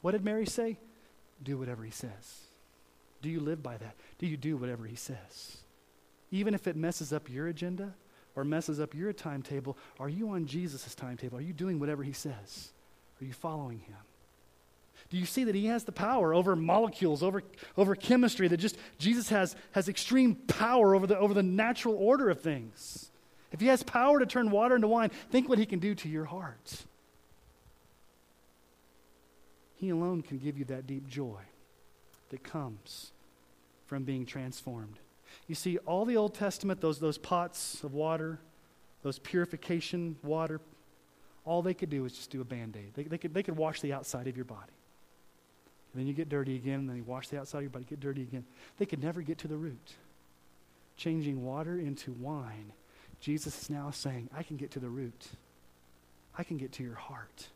What 0.00 0.12
did 0.12 0.24
Mary 0.24 0.46
say? 0.46 0.78
Do 1.42 1.58
whatever 1.58 1.82
he 1.82 1.90
says. 1.90 2.44
Do 3.22 3.28
you 3.28 3.40
live 3.40 3.62
by 3.62 3.76
that? 3.76 3.96
Do 4.18 4.26
you 4.26 4.36
do 4.36 4.56
whatever 4.56 4.86
he 4.86 4.94
says? 4.94 5.58
Even 6.30 6.54
if 6.54 6.66
it 6.66 6.76
messes 6.76 7.12
up 7.12 7.28
your 7.28 7.48
agenda 7.48 7.94
or 8.36 8.44
messes 8.44 8.78
up 8.78 8.94
your 8.94 9.12
timetable, 9.12 9.76
are 9.98 10.08
you 10.08 10.28
on 10.30 10.46
Jesus' 10.46 10.94
timetable? 10.94 11.38
Are 11.38 11.42
you 11.42 11.54
doing 11.54 11.80
whatever 11.80 12.02
he 12.02 12.12
says? 12.12 12.70
Are 13.20 13.24
you 13.24 13.32
following 13.32 13.80
him? 13.80 13.96
Do 15.08 15.16
you 15.16 15.26
see 15.26 15.44
that 15.44 15.54
he 15.54 15.66
has 15.66 15.84
the 15.84 15.92
power 15.92 16.34
over 16.34 16.54
molecules, 16.54 17.22
over, 17.22 17.42
over 17.76 17.94
chemistry, 17.94 18.48
that 18.48 18.56
just 18.58 18.76
Jesus 18.98 19.28
has, 19.30 19.56
has 19.72 19.88
extreme 19.88 20.34
power 20.34 20.94
over 20.94 21.06
the, 21.06 21.18
over 21.18 21.32
the 21.32 21.42
natural 21.42 21.94
order 21.96 22.28
of 22.28 22.40
things? 22.40 23.10
If 23.52 23.60
he 23.60 23.68
has 23.68 23.82
power 23.82 24.18
to 24.18 24.26
turn 24.26 24.50
water 24.50 24.74
into 24.74 24.88
wine, 24.88 25.10
think 25.30 25.48
what 25.48 25.58
he 25.58 25.66
can 25.66 25.78
do 25.78 25.94
to 25.94 26.08
your 26.08 26.24
heart. 26.24 26.84
He 29.76 29.90
alone 29.90 30.22
can 30.22 30.38
give 30.38 30.58
you 30.58 30.64
that 30.66 30.86
deep 30.86 31.08
joy 31.08 31.40
that 32.30 32.42
comes 32.42 33.12
from 33.86 34.04
being 34.04 34.26
transformed. 34.26 34.98
You 35.46 35.54
see, 35.54 35.78
all 35.78 36.04
the 36.04 36.16
Old 36.16 36.34
Testament, 36.34 36.80
those, 36.80 36.98
those 36.98 37.18
pots 37.18 37.82
of 37.84 37.94
water, 37.94 38.38
those 39.02 39.18
purification 39.18 40.16
water, 40.22 40.60
all 41.44 41.62
they 41.62 41.74
could 41.74 41.90
do 41.90 42.02
was 42.02 42.12
just 42.12 42.30
do 42.30 42.40
a 42.40 42.44
band 42.44 42.76
aid. 42.76 42.92
They, 42.94 43.04
they, 43.04 43.18
could, 43.18 43.32
they 43.32 43.42
could 43.42 43.56
wash 43.56 43.80
the 43.80 43.92
outside 43.92 44.26
of 44.26 44.36
your 44.36 44.44
body. 44.44 44.72
And 45.92 46.00
then 46.00 46.06
you 46.08 46.12
get 46.12 46.28
dirty 46.28 46.56
again, 46.56 46.80
and 46.80 46.88
then 46.88 46.96
you 46.96 47.04
wash 47.04 47.28
the 47.28 47.38
outside 47.38 47.58
of 47.58 47.62
your 47.64 47.70
body, 47.70 47.86
get 47.88 48.00
dirty 48.00 48.22
again. 48.22 48.44
They 48.78 48.86
could 48.86 49.02
never 49.02 49.22
get 49.22 49.38
to 49.38 49.48
the 49.48 49.56
root. 49.56 49.94
Changing 50.96 51.44
water 51.44 51.78
into 51.78 52.12
wine, 52.12 52.72
Jesus 53.20 53.62
is 53.62 53.70
now 53.70 53.90
saying, 53.90 54.28
I 54.36 54.42
can 54.42 54.56
get 54.56 54.72
to 54.72 54.80
the 54.80 54.88
root. 54.88 55.28
I 56.36 56.42
can 56.42 56.56
get 56.56 56.72
to 56.72 56.82
your 56.82 56.94
heart. 56.94 57.48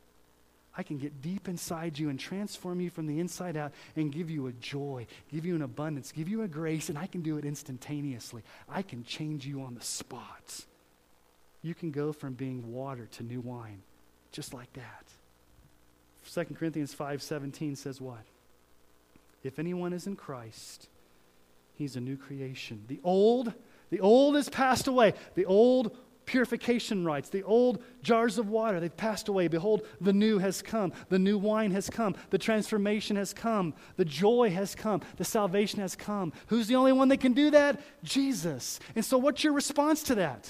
I 0.77 0.83
can 0.83 0.99
get 0.99 1.21
deep 1.21 1.49
inside 1.49 1.99
you 1.99 2.09
and 2.11 2.19
transform 2.19 2.81
you 2.81 2.91
from 2.91 3.07
the 3.07 3.19
inside 3.19 3.57
out 3.57 3.73
and 3.97 4.13
give 4.13 4.31
you 4.31 4.47
a 4.47 4.53
joy, 4.53 5.07
give 5.33 5.45
you 5.45 5.57
an 5.57 5.63
abundance, 5.63 6.13
give 6.13 6.29
you 6.29 6.43
a 6.43 6.49
grace, 6.49 6.89
and 6.89 6.97
I 6.97 7.07
can 7.07 7.23
do 7.23 7.37
it 7.39 7.45
instantaneously. 7.45 8.43
I 8.69 8.83
can 8.83 9.05
change 9.05 9.47
you 9.47 9.63
on 9.63 9.75
the 9.75 9.81
spot. 9.81 10.65
You 11.63 11.75
can 11.75 11.91
go 11.91 12.13
from 12.13 12.35
being 12.35 12.73
water 12.73 13.09
to 13.13 13.23
new 13.23 13.41
wine, 13.41 13.83
just 14.33 14.55
like 14.55 14.73
that. 14.75 15.05
2 16.33 16.55
Corinthians 16.55 16.95
5:17 16.95 17.77
says 17.77 18.01
what? 18.01 18.25
If 19.43 19.59
anyone 19.59 19.93
is 19.93 20.07
in 20.07 20.17
Christ, 20.17 20.89
he's 21.75 21.97
a 21.97 22.01
new 22.01 22.17
creation. 22.17 22.85
The 22.89 23.01
old, 23.03 23.53
the 23.91 24.01
old 24.01 24.37
is 24.37 24.49
passed 24.49 24.87
away. 24.87 25.15
The 25.35 25.47
old 25.47 25.97
purification 26.31 27.05
rites, 27.05 27.29
the 27.29 27.43
old 27.43 27.83
jars 28.05 28.39
of 28.39 28.49
water, 28.49 28.79
they've 28.79 28.97
passed 28.97 29.27
away. 29.27 29.49
Behold, 29.49 29.85
the 30.01 30.13
new 30.13 30.39
has 30.39 30.63
come. 30.63 30.93
The 31.09 31.19
new 31.19 31.37
wine 31.37 31.73
has 31.73 31.91
come. 31.91 32.15
The 32.31 32.39
transformation 32.39 33.17
has 33.17 33.35
come. 33.35 33.75
The 33.97 34.05
joy 34.05 34.51
has 34.51 34.77
come. 34.77 35.01
The 35.17 35.25
salvation 35.25 35.81
has 35.81 35.97
come. 35.97 36.33
Who's 36.47 36.69
the 36.69 36.77
only 36.77 36.93
one 36.93 37.09
that 37.09 37.19
can 37.19 37.33
do 37.33 37.51
that? 37.51 37.81
Jesus. 38.05 38.79
And 38.95 39.05
so, 39.05 39.19
what's 39.19 39.43
your 39.43 39.55
response 39.55 40.05
to 40.05 40.15
that? 40.15 40.49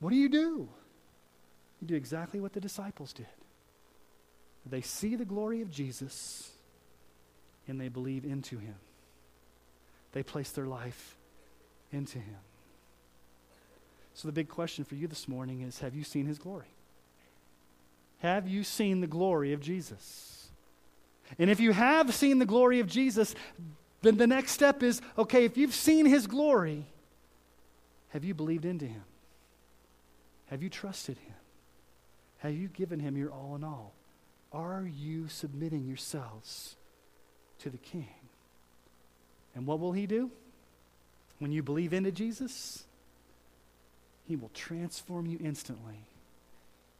What 0.00 0.08
do 0.08 0.16
you 0.16 0.30
do? 0.30 0.66
You 1.82 1.88
do 1.88 1.94
exactly 1.94 2.40
what 2.40 2.54
the 2.54 2.60
disciples 2.60 3.12
did. 3.12 3.26
They 4.64 4.80
see 4.80 5.14
the 5.14 5.26
glory 5.26 5.60
of 5.60 5.70
Jesus 5.70 6.52
and 7.68 7.78
they 7.78 7.88
believe 7.88 8.24
into 8.24 8.56
him. 8.56 8.76
They 10.12 10.22
place 10.22 10.52
their 10.52 10.66
life 10.66 11.18
into 11.92 12.18
him. 12.18 12.38
So, 14.14 14.28
the 14.28 14.32
big 14.32 14.48
question 14.48 14.84
for 14.84 14.94
you 14.94 15.06
this 15.06 15.26
morning 15.26 15.62
is 15.62 15.80
Have 15.80 15.94
you 15.94 16.04
seen 16.04 16.26
his 16.26 16.38
glory? 16.38 16.74
Have 18.18 18.46
you 18.46 18.62
seen 18.62 19.00
the 19.00 19.06
glory 19.06 19.52
of 19.52 19.60
Jesus? 19.60 20.48
And 21.38 21.50
if 21.50 21.60
you 21.60 21.72
have 21.72 22.14
seen 22.14 22.38
the 22.38 22.46
glory 22.46 22.80
of 22.80 22.86
Jesus, 22.86 23.34
then 24.02 24.16
the 24.16 24.26
next 24.26 24.52
step 24.52 24.82
is 24.82 25.00
okay, 25.16 25.44
if 25.44 25.56
you've 25.56 25.74
seen 25.74 26.06
his 26.06 26.26
glory, 26.26 26.86
have 28.10 28.24
you 28.24 28.34
believed 28.34 28.64
into 28.64 28.86
him? 28.86 29.04
Have 30.46 30.62
you 30.62 30.68
trusted 30.68 31.16
him? 31.16 31.34
Have 32.38 32.54
you 32.54 32.68
given 32.68 33.00
him 33.00 33.16
your 33.16 33.30
all 33.30 33.56
in 33.56 33.64
all? 33.64 33.94
Are 34.52 34.86
you 34.86 35.28
submitting 35.28 35.86
yourselves 35.86 36.76
to 37.60 37.70
the 37.70 37.78
king? 37.78 38.08
And 39.54 39.66
what 39.66 39.80
will 39.80 39.92
he 39.92 40.06
do? 40.06 40.30
When 41.38 41.52
you 41.52 41.62
believe 41.62 41.92
into 41.92 42.12
Jesus, 42.12 42.84
he 44.24 44.36
will 44.36 44.50
transform 44.54 45.26
you 45.26 45.38
instantly. 45.42 46.06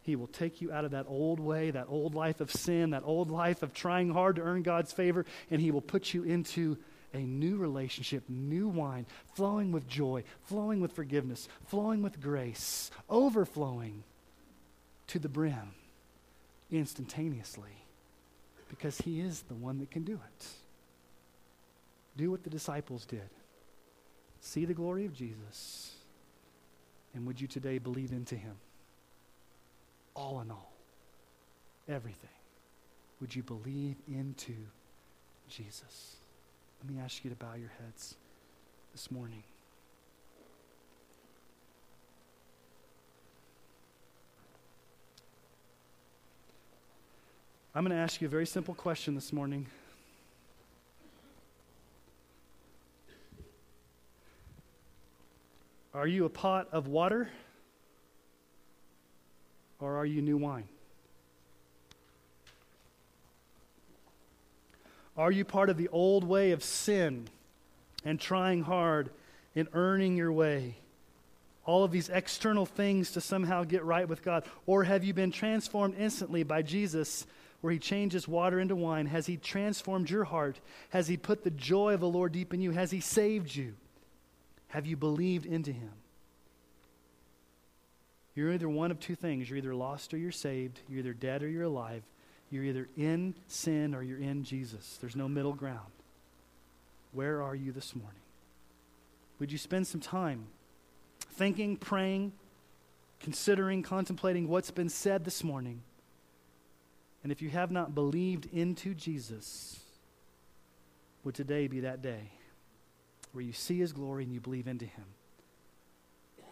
He 0.03 0.17
will 0.17 0.27
take 0.27 0.61
you 0.61 0.73
out 0.73 0.85
of 0.85 0.91
that 0.91 1.07
old 1.09 1.39
way, 1.39 1.71
that 1.71 1.87
old 1.89 2.15
life 2.15 2.41
of 2.41 2.51
sin, 2.51 2.91
that 2.91 3.05
old 3.05 3.31
life 3.31 3.63
of 3.63 3.73
trying 3.73 4.11
hard 4.11 4.37
to 4.37 4.43
earn 4.43 4.63
God's 4.63 4.93
favor, 4.93 5.25
and 5.51 5.61
He 5.61 5.71
will 5.71 5.81
put 5.81 6.13
you 6.13 6.25
into 6.25 6.77
a 7.15 7.19
new 7.19 7.57
relationship, 7.57 8.25
new 8.29 8.69
wine, 8.69 9.07
flowing 9.35 9.71
with 9.71 9.87
joy, 9.87 10.25
flowing 10.43 10.81
with 10.81 10.93
forgiveness, 10.93 11.49
flowing 11.67 12.03
with 12.03 12.21
grace, 12.21 12.91
overflowing 13.09 14.03
to 15.07 15.19
the 15.19 15.29
brim 15.29 15.75
instantaneously 16.71 17.85
because 18.69 18.99
He 19.03 19.21
is 19.21 19.43
the 19.43 19.55
one 19.55 19.79
that 19.79 19.91
can 19.91 20.03
do 20.03 20.15
it. 20.15 20.47
Do 22.17 22.31
what 22.31 22.43
the 22.43 22.51
disciples 22.51 23.05
did 23.07 23.29
see 24.45 24.65
the 24.65 24.75
glory 24.75 25.07
of 25.07 25.15
Jesus 25.15 25.93
and 27.15 27.27
would 27.27 27.41
you 27.41 27.47
today 27.47 27.79
believe 27.79 28.13
into 28.13 28.35
him? 28.35 28.57
All 30.15 30.41
in 30.41 30.51
all, 30.51 30.73
everything. 31.89 32.31
Would 33.21 33.35
you 33.35 33.43
believe 33.43 33.97
into 34.09 34.55
Jesus? 35.49 36.17
Let 36.83 36.93
me 36.93 37.01
ask 37.01 37.25
you 37.25 37.31
to 37.31 37.37
bow 37.37 37.55
your 37.55 37.73
heads 37.81 38.17
this 38.93 39.11
morning. 39.11 39.43
I'm 47.75 47.85
going 47.85 47.97
to 47.97 48.03
ask 48.03 48.21
you 48.21 48.27
a 48.27 48.31
very 48.31 48.47
simple 48.47 48.75
question 48.75 49.15
this 49.15 49.33
morning. 49.33 49.67
Are 55.95 56.07
you 56.07 56.25
a 56.25 56.31
pot 56.31 56.69
of 56.73 56.87
water 56.87 57.29
or 59.79 59.97
are 59.97 60.07
you 60.07 60.23
new 60.23 60.39
wine? 60.39 60.69
Are 65.17 65.31
you 65.31 65.45
part 65.45 65.69
of 65.69 65.77
the 65.77 65.89
old 65.89 66.25
way 66.25 66.53
of 66.53 66.65
sin 66.65 67.29
and 68.05 68.19
trying 68.19 68.63
hard 68.63 69.11
in 69.55 69.69
earning 69.75 70.17
your 70.17 70.33
way? 70.33 70.77
All 71.67 71.85
of 71.85 71.91
these 71.91 72.09
external 72.09 72.65
things 72.65 73.13
to 73.13 73.21
somehow 73.21 73.65
get 73.65 73.85
right 73.85 74.09
with 74.09 74.23
God? 74.23 74.45
Or 74.67 74.85
have 74.85 75.05
you 75.05 75.13
been 75.13 75.31
transformed 75.31 75.95
instantly 75.99 76.43
by 76.43 76.63
Jesus, 76.63 77.27
where 77.61 77.73
He 77.73 77.79
changes 77.79 78.27
water 78.27 78.59
into 78.59 78.75
wine? 78.75 79.07
Has 79.07 79.27
He 79.27 79.37
transformed 79.37 80.09
your 80.09 80.25
heart? 80.25 80.59
Has 80.89 81.07
He 81.07 81.19
put 81.19 81.45
the 81.45 81.51
joy 81.51 81.93
of 81.93 82.01
the 82.01 82.09
Lord 82.09 82.33
deep 82.33 82.55
in 82.55 82.63
you? 82.63 82.71
Has 82.71 82.91
He 82.91 83.01
saved 83.01 83.55
you? 83.55 83.75
Have 84.73 84.87
you 84.87 84.97
believed 84.97 85.45
into 85.45 85.71
him? 85.71 85.91
You're 88.35 88.55
either 88.55 88.71
one 88.71 88.91
of 88.91 88.99
two 88.99 89.15
things. 89.15 89.51
You're 89.51 89.59
either 89.59 89.75
lost 89.75 90.15
or 90.15 90.17
you're 90.17 90.33
saved. 90.33 90.81
You're 90.89 91.01
either 91.01 91.13
dead 91.13 91.43
or 91.43 91.49
you're 91.49 91.65
alive. 91.65 92.03
You're 92.51 92.65
either 92.65 92.89
in 92.97 93.35
sin 93.49 93.95
or 93.95 94.03
you're 94.03 94.19
in 94.19 94.45
Jesus. 94.45 94.97
There's 94.99 95.15
no 95.15 95.29
middle 95.29 95.53
ground. 95.53 95.93
Where 97.13 97.43
are 97.43 97.55
you 97.55 97.71
this 97.71 97.95
morning? 97.95 98.23
Would 99.41 99.53
you 99.53 99.59
spend 99.59 99.87
some 99.87 100.01
time 100.01 100.47
thinking, 101.33 101.77
praying, 101.77 102.33
considering, 103.21 103.83
contemplating 103.83 104.49
what's 104.49 104.71
been 104.71 104.89
said 104.89 105.27
this 105.27 105.45
morning? 105.45 105.83
And 107.23 107.31
if 107.31 107.43
you 107.43 107.51
have 107.51 107.71
not 107.71 107.95
believed 107.95 108.49
into 108.55 108.95
Jesus, 108.95 109.81
would 111.25 111.35
today 111.35 111.67
be 111.67 111.81
that 111.81 112.01
day 112.01 112.31
where 113.33 113.43
you 113.43 113.53
see 113.53 113.79
his 113.79 113.93
glory 113.93 114.25
and 114.25 114.33
you 114.33 114.41
believe 114.41 114.67
into 114.67 114.85
him? 114.85 115.05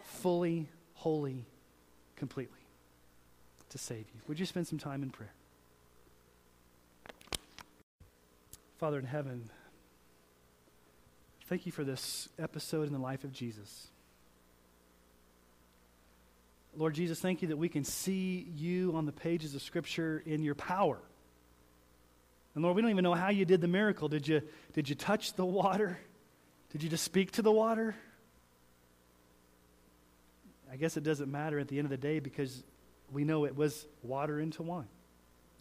Fully, 0.03 0.67
wholly, 0.93 1.45
completely 2.15 2.59
to 3.69 3.77
save 3.77 4.05
you. 4.13 4.21
Would 4.27 4.39
you 4.39 4.45
spend 4.45 4.67
some 4.67 4.77
time 4.77 5.03
in 5.03 5.09
prayer? 5.09 5.33
Father 8.77 8.99
in 8.99 9.05
heaven, 9.05 9.49
thank 11.45 11.65
you 11.65 11.71
for 11.71 11.83
this 11.83 12.29
episode 12.39 12.87
in 12.87 12.93
the 12.93 12.99
life 12.99 13.23
of 13.23 13.31
Jesus. 13.31 13.87
Lord 16.75 16.93
Jesus, 16.93 17.19
thank 17.19 17.41
you 17.41 17.49
that 17.49 17.57
we 17.57 17.69
can 17.69 17.83
see 17.83 18.47
you 18.55 18.93
on 18.95 19.05
the 19.05 19.11
pages 19.11 19.55
of 19.55 19.61
Scripture 19.61 20.23
in 20.25 20.41
your 20.41 20.55
power. 20.55 20.97
And 22.55 22.63
Lord, 22.63 22.75
we 22.75 22.81
don't 22.81 22.91
even 22.91 23.03
know 23.03 23.13
how 23.13 23.29
you 23.29 23.45
did 23.45 23.61
the 23.61 23.67
miracle. 23.67 24.07
Did 24.07 24.27
you, 24.27 24.41
did 24.73 24.89
you 24.89 24.95
touch 24.95 25.33
the 25.33 25.45
water? 25.45 25.99
Did 26.71 26.83
you 26.83 26.89
just 26.89 27.03
speak 27.03 27.31
to 27.33 27.41
the 27.41 27.51
water? 27.51 27.95
I 30.71 30.77
guess 30.77 30.95
it 30.95 31.03
doesn't 31.03 31.29
matter 31.29 31.59
at 31.59 31.67
the 31.67 31.77
end 31.77 31.85
of 31.85 31.89
the 31.89 31.97
day 31.97 32.19
because 32.19 32.63
we 33.11 33.25
know 33.25 33.45
it 33.45 33.55
was 33.55 33.85
water 34.03 34.39
into 34.39 34.63
wine. 34.63 34.87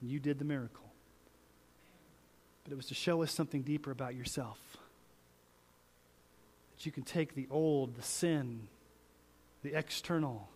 You 0.00 0.20
did 0.20 0.38
the 0.38 0.44
miracle. 0.44 0.86
But 2.62 2.72
it 2.72 2.76
was 2.76 2.86
to 2.86 2.94
show 2.94 3.22
us 3.22 3.32
something 3.32 3.62
deeper 3.62 3.90
about 3.90 4.14
yourself. 4.14 4.58
That 6.76 6.86
you 6.86 6.92
can 6.92 7.02
take 7.02 7.34
the 7.34 7.48
old, 7.50 7.96
the 7.96 8.02
sin, 8.02 8.68
the 9.62 9.76
external, 9.76 10.48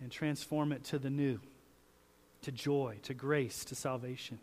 and 0.00 0.10
transform 0.10 0.72
it 0.72 0.82
to 0.84 0.98
the 0.98 1.10
new, 1.10 1.38
to 2.42 2.50
joy, 2.50 2.96
to 3.04 3.14
grace, 3.14 3.64
to 3.66 3.76
salvation. 3.76 4.40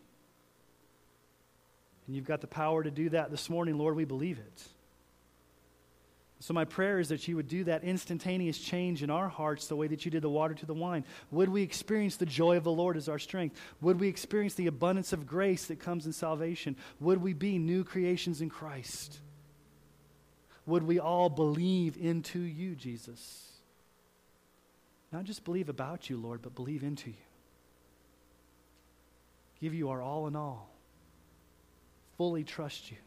And 2.05 2.15
you've 2.15 2.25
got 2.25 2.39
the 2.39 2.47
power 2.47 2.83
to 2.83 2.91
do 2.91 3.09
that 3.09 3.31
this 3.31 3.49
morning, 3.49 3.77
Lord. 3.77 3.97
We 3.97 4.05
believe 4.05 4.37
it. 4.37 4.63
So, 6.39 6.53
my 6.53 6.65
prayer 6.65 6.99
is 6.99 7.09
that 7.09 7.27
you 7.27 7.35
would 7.35 7.47
do 7.47 7.63
that 7.63 7.83
instantaneous 7.83 8.59
change 8.59 9.01
in 9.01 9.09
our 9.09 9.27
hearts 9.27 9.67
the 9.67 9.75
way 9.75 9.87
that 9.87 10.05
you 10.05 10.11
did 10.11 10.21
the 10.21 10.29
water 10.29 10.53
to 10.53 10.65
the 10.67 10.73
wine. 10.73 11.03
Would 11.31 11.49
we 11.49 11.63
experience 11.63 12.17
the 12.17 12.27
joy 12.27 12.57
of 12.57 12.63
the 12.63 12.71
Lord 12.71 12.95
as 12.95 13.09
our 13.09 13.17
strength? 13.17 13.59
Would 13.81 13.99
we 13.99 14.07
experience 14.07 14.53
the 14.53 14.67
abundance 14.67 15.13
of 15.13 15.25
grace 15.25 15.65
that 15.65 15.79
comes 15.79 16.05
in 16.05 16.13
salvation? 16.13 16.75
Would 16.99 17.23
we 17.23 17.33
be 17.33 17.57
new 17.57 17.83
creations 17.83 18.41
in 18.41 18.49
Christ? 18.49 19.17
Would 20.67 20.83
we 20.83 20.99
all 20.99 21.29
believe 21.29 21.97
into 21.97 22.39
you, 22.39 22.75
Jesus? 22.75 23.47
Not 25.11 25.23
just 25.23 25.43
believe 25.43 25.69
about 25.69 26.09
you, 26.09 26.17
Lord, 26.17 26.41
but 26.43 26.53
believe 26.53 26.83
into 26.83 27.09
you. 27.09 27.15
Give 29.59 29.73
you 29.73 29.89
our 29.89 30.01
all 30.01 30.27
in 30.27 30.35
all. 30.35 30.69
Fully 32.17 32.43
trust 32.43 32.91
you. 32.91 32.97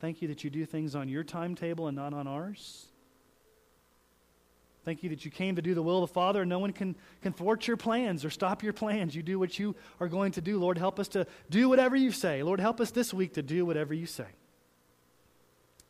Thank 0.00 0.22
you 0.22 0.28
that 0.28 0.42
you 0.42 0.50
do 0.50 0.64
things 0.64 0.94
on 0.94 1.08
your 1.08 1.22
timetable 1.22 1.86
and 1.86 1.96
not 1.96 2.14
on 2.14 2.26
ours. 2.26 2.86
Thank 4.82 5.02
you 5.02 5.10
that 5.10 5.26
you 5.26 5.30
came 5.30 5.56
to 5.56 5.62
do 5.62 5.74
the 5.74 5.82
will 5.82 6.02
of 6.02 6.08
the 6.08 6.14
Father, 6.14 6.40
and 6.40 6.48
no 6.48 6.58
one 6.58 6.72
can, 6.72 6.96
can 7.20 7.34
thwart 7.34 7.68
your 7.68 7.76
plans 7.76 8.24
or 8.24 8.30
stop 8.30 8.62
your 8.62 8.72
plans. 8.72 9.14
You 9.14 9.22
do 9.22 9.38
what 9.38 9.58
you 9.58 9.76
are 10.00 10.08
going 10.08 10.32
to 10.32 10.40
do. 10.40 10.58
Lord, 10.58 10.78
help 10.78 10.98
us 10.98 11.08
to 11.08 11.26
do 11.50 11.68
whatever 11.68 11.96
you 11.96 12.12
say. 12.12 12.42
Lord, 12.42 12.60
help 12.60 12.80
us 12.80 12.90
this 12.90 13.12
week 13.12 13.34
to 13.34 13.42
do 13.42 13.66
whatever 13.66 13.92
you 13.92 14.06
say. 14.06 14.24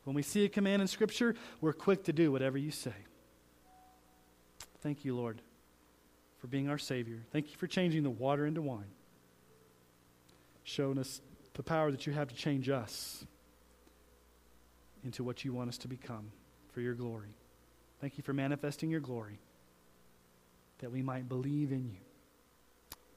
When 0.03 0.17
we 0.17 0.23
see 0.23 0.45
a 0.45 0.49
command 0.49 0.83
in 0.83 0.89
Scripture, 0.89 1.37
we're 1.61 1.73
quick 1.73 2.05
to 2.05 2.13
do 2.13 2.33
whatever 2.33 2.59
you 2.59 2.73
say. 2.73 2.95
Thank 4.83 5.05
you, 5.05 5.15
Lord, 5.15 5.41
for 6.39 6.49
being 6.49 6.69
our 6.69 6.79
Savior. 6.79 7.21
Thank 7.31 7.53
you 7.53 7.57
for 7.59 7.69
changing 7.69 8.03
the 8.03 8.11
water 8.11 8.45
into 8.45 8.61
wine, 8.61 8.91
showing 10.65 10.99
us 10.99 11.21
the 11.55 11.63
power 11.63 11.93
that 11.93 12.09
you 12.09 12.13
have 12.13 12.27
to 12.29 12.35
change 12.35 12.69
us 12.69 13.25
into 15.05 15.25
what 15.25 15.45
you 15.45 15.53
want 15.53 15.69
us 15.69 15.79
to 15.79 15.89
become 15.89 16.31
for 16.73 16.81
your 16.81 16.95
glory. 16.95 17.35
Thank 18.01 18.17
you 18.17 18.23
for 18.23 18.33
manifesting 18.33 18.91
your 18.91 19.01
glory 19.01 19.39
that 20.79 20.91
we 20.91 21.03
might 21.03 21.29
believe 21.29 21.73
in 21.73 21.85
you. 21.85 22.01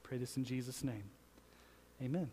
Pray 0.02 0.18
this 0.18 0.36
in 0.36 0.44
Jesus' 0.44 0.84
name. 0.84 1.04
Amen. 2.02 2.30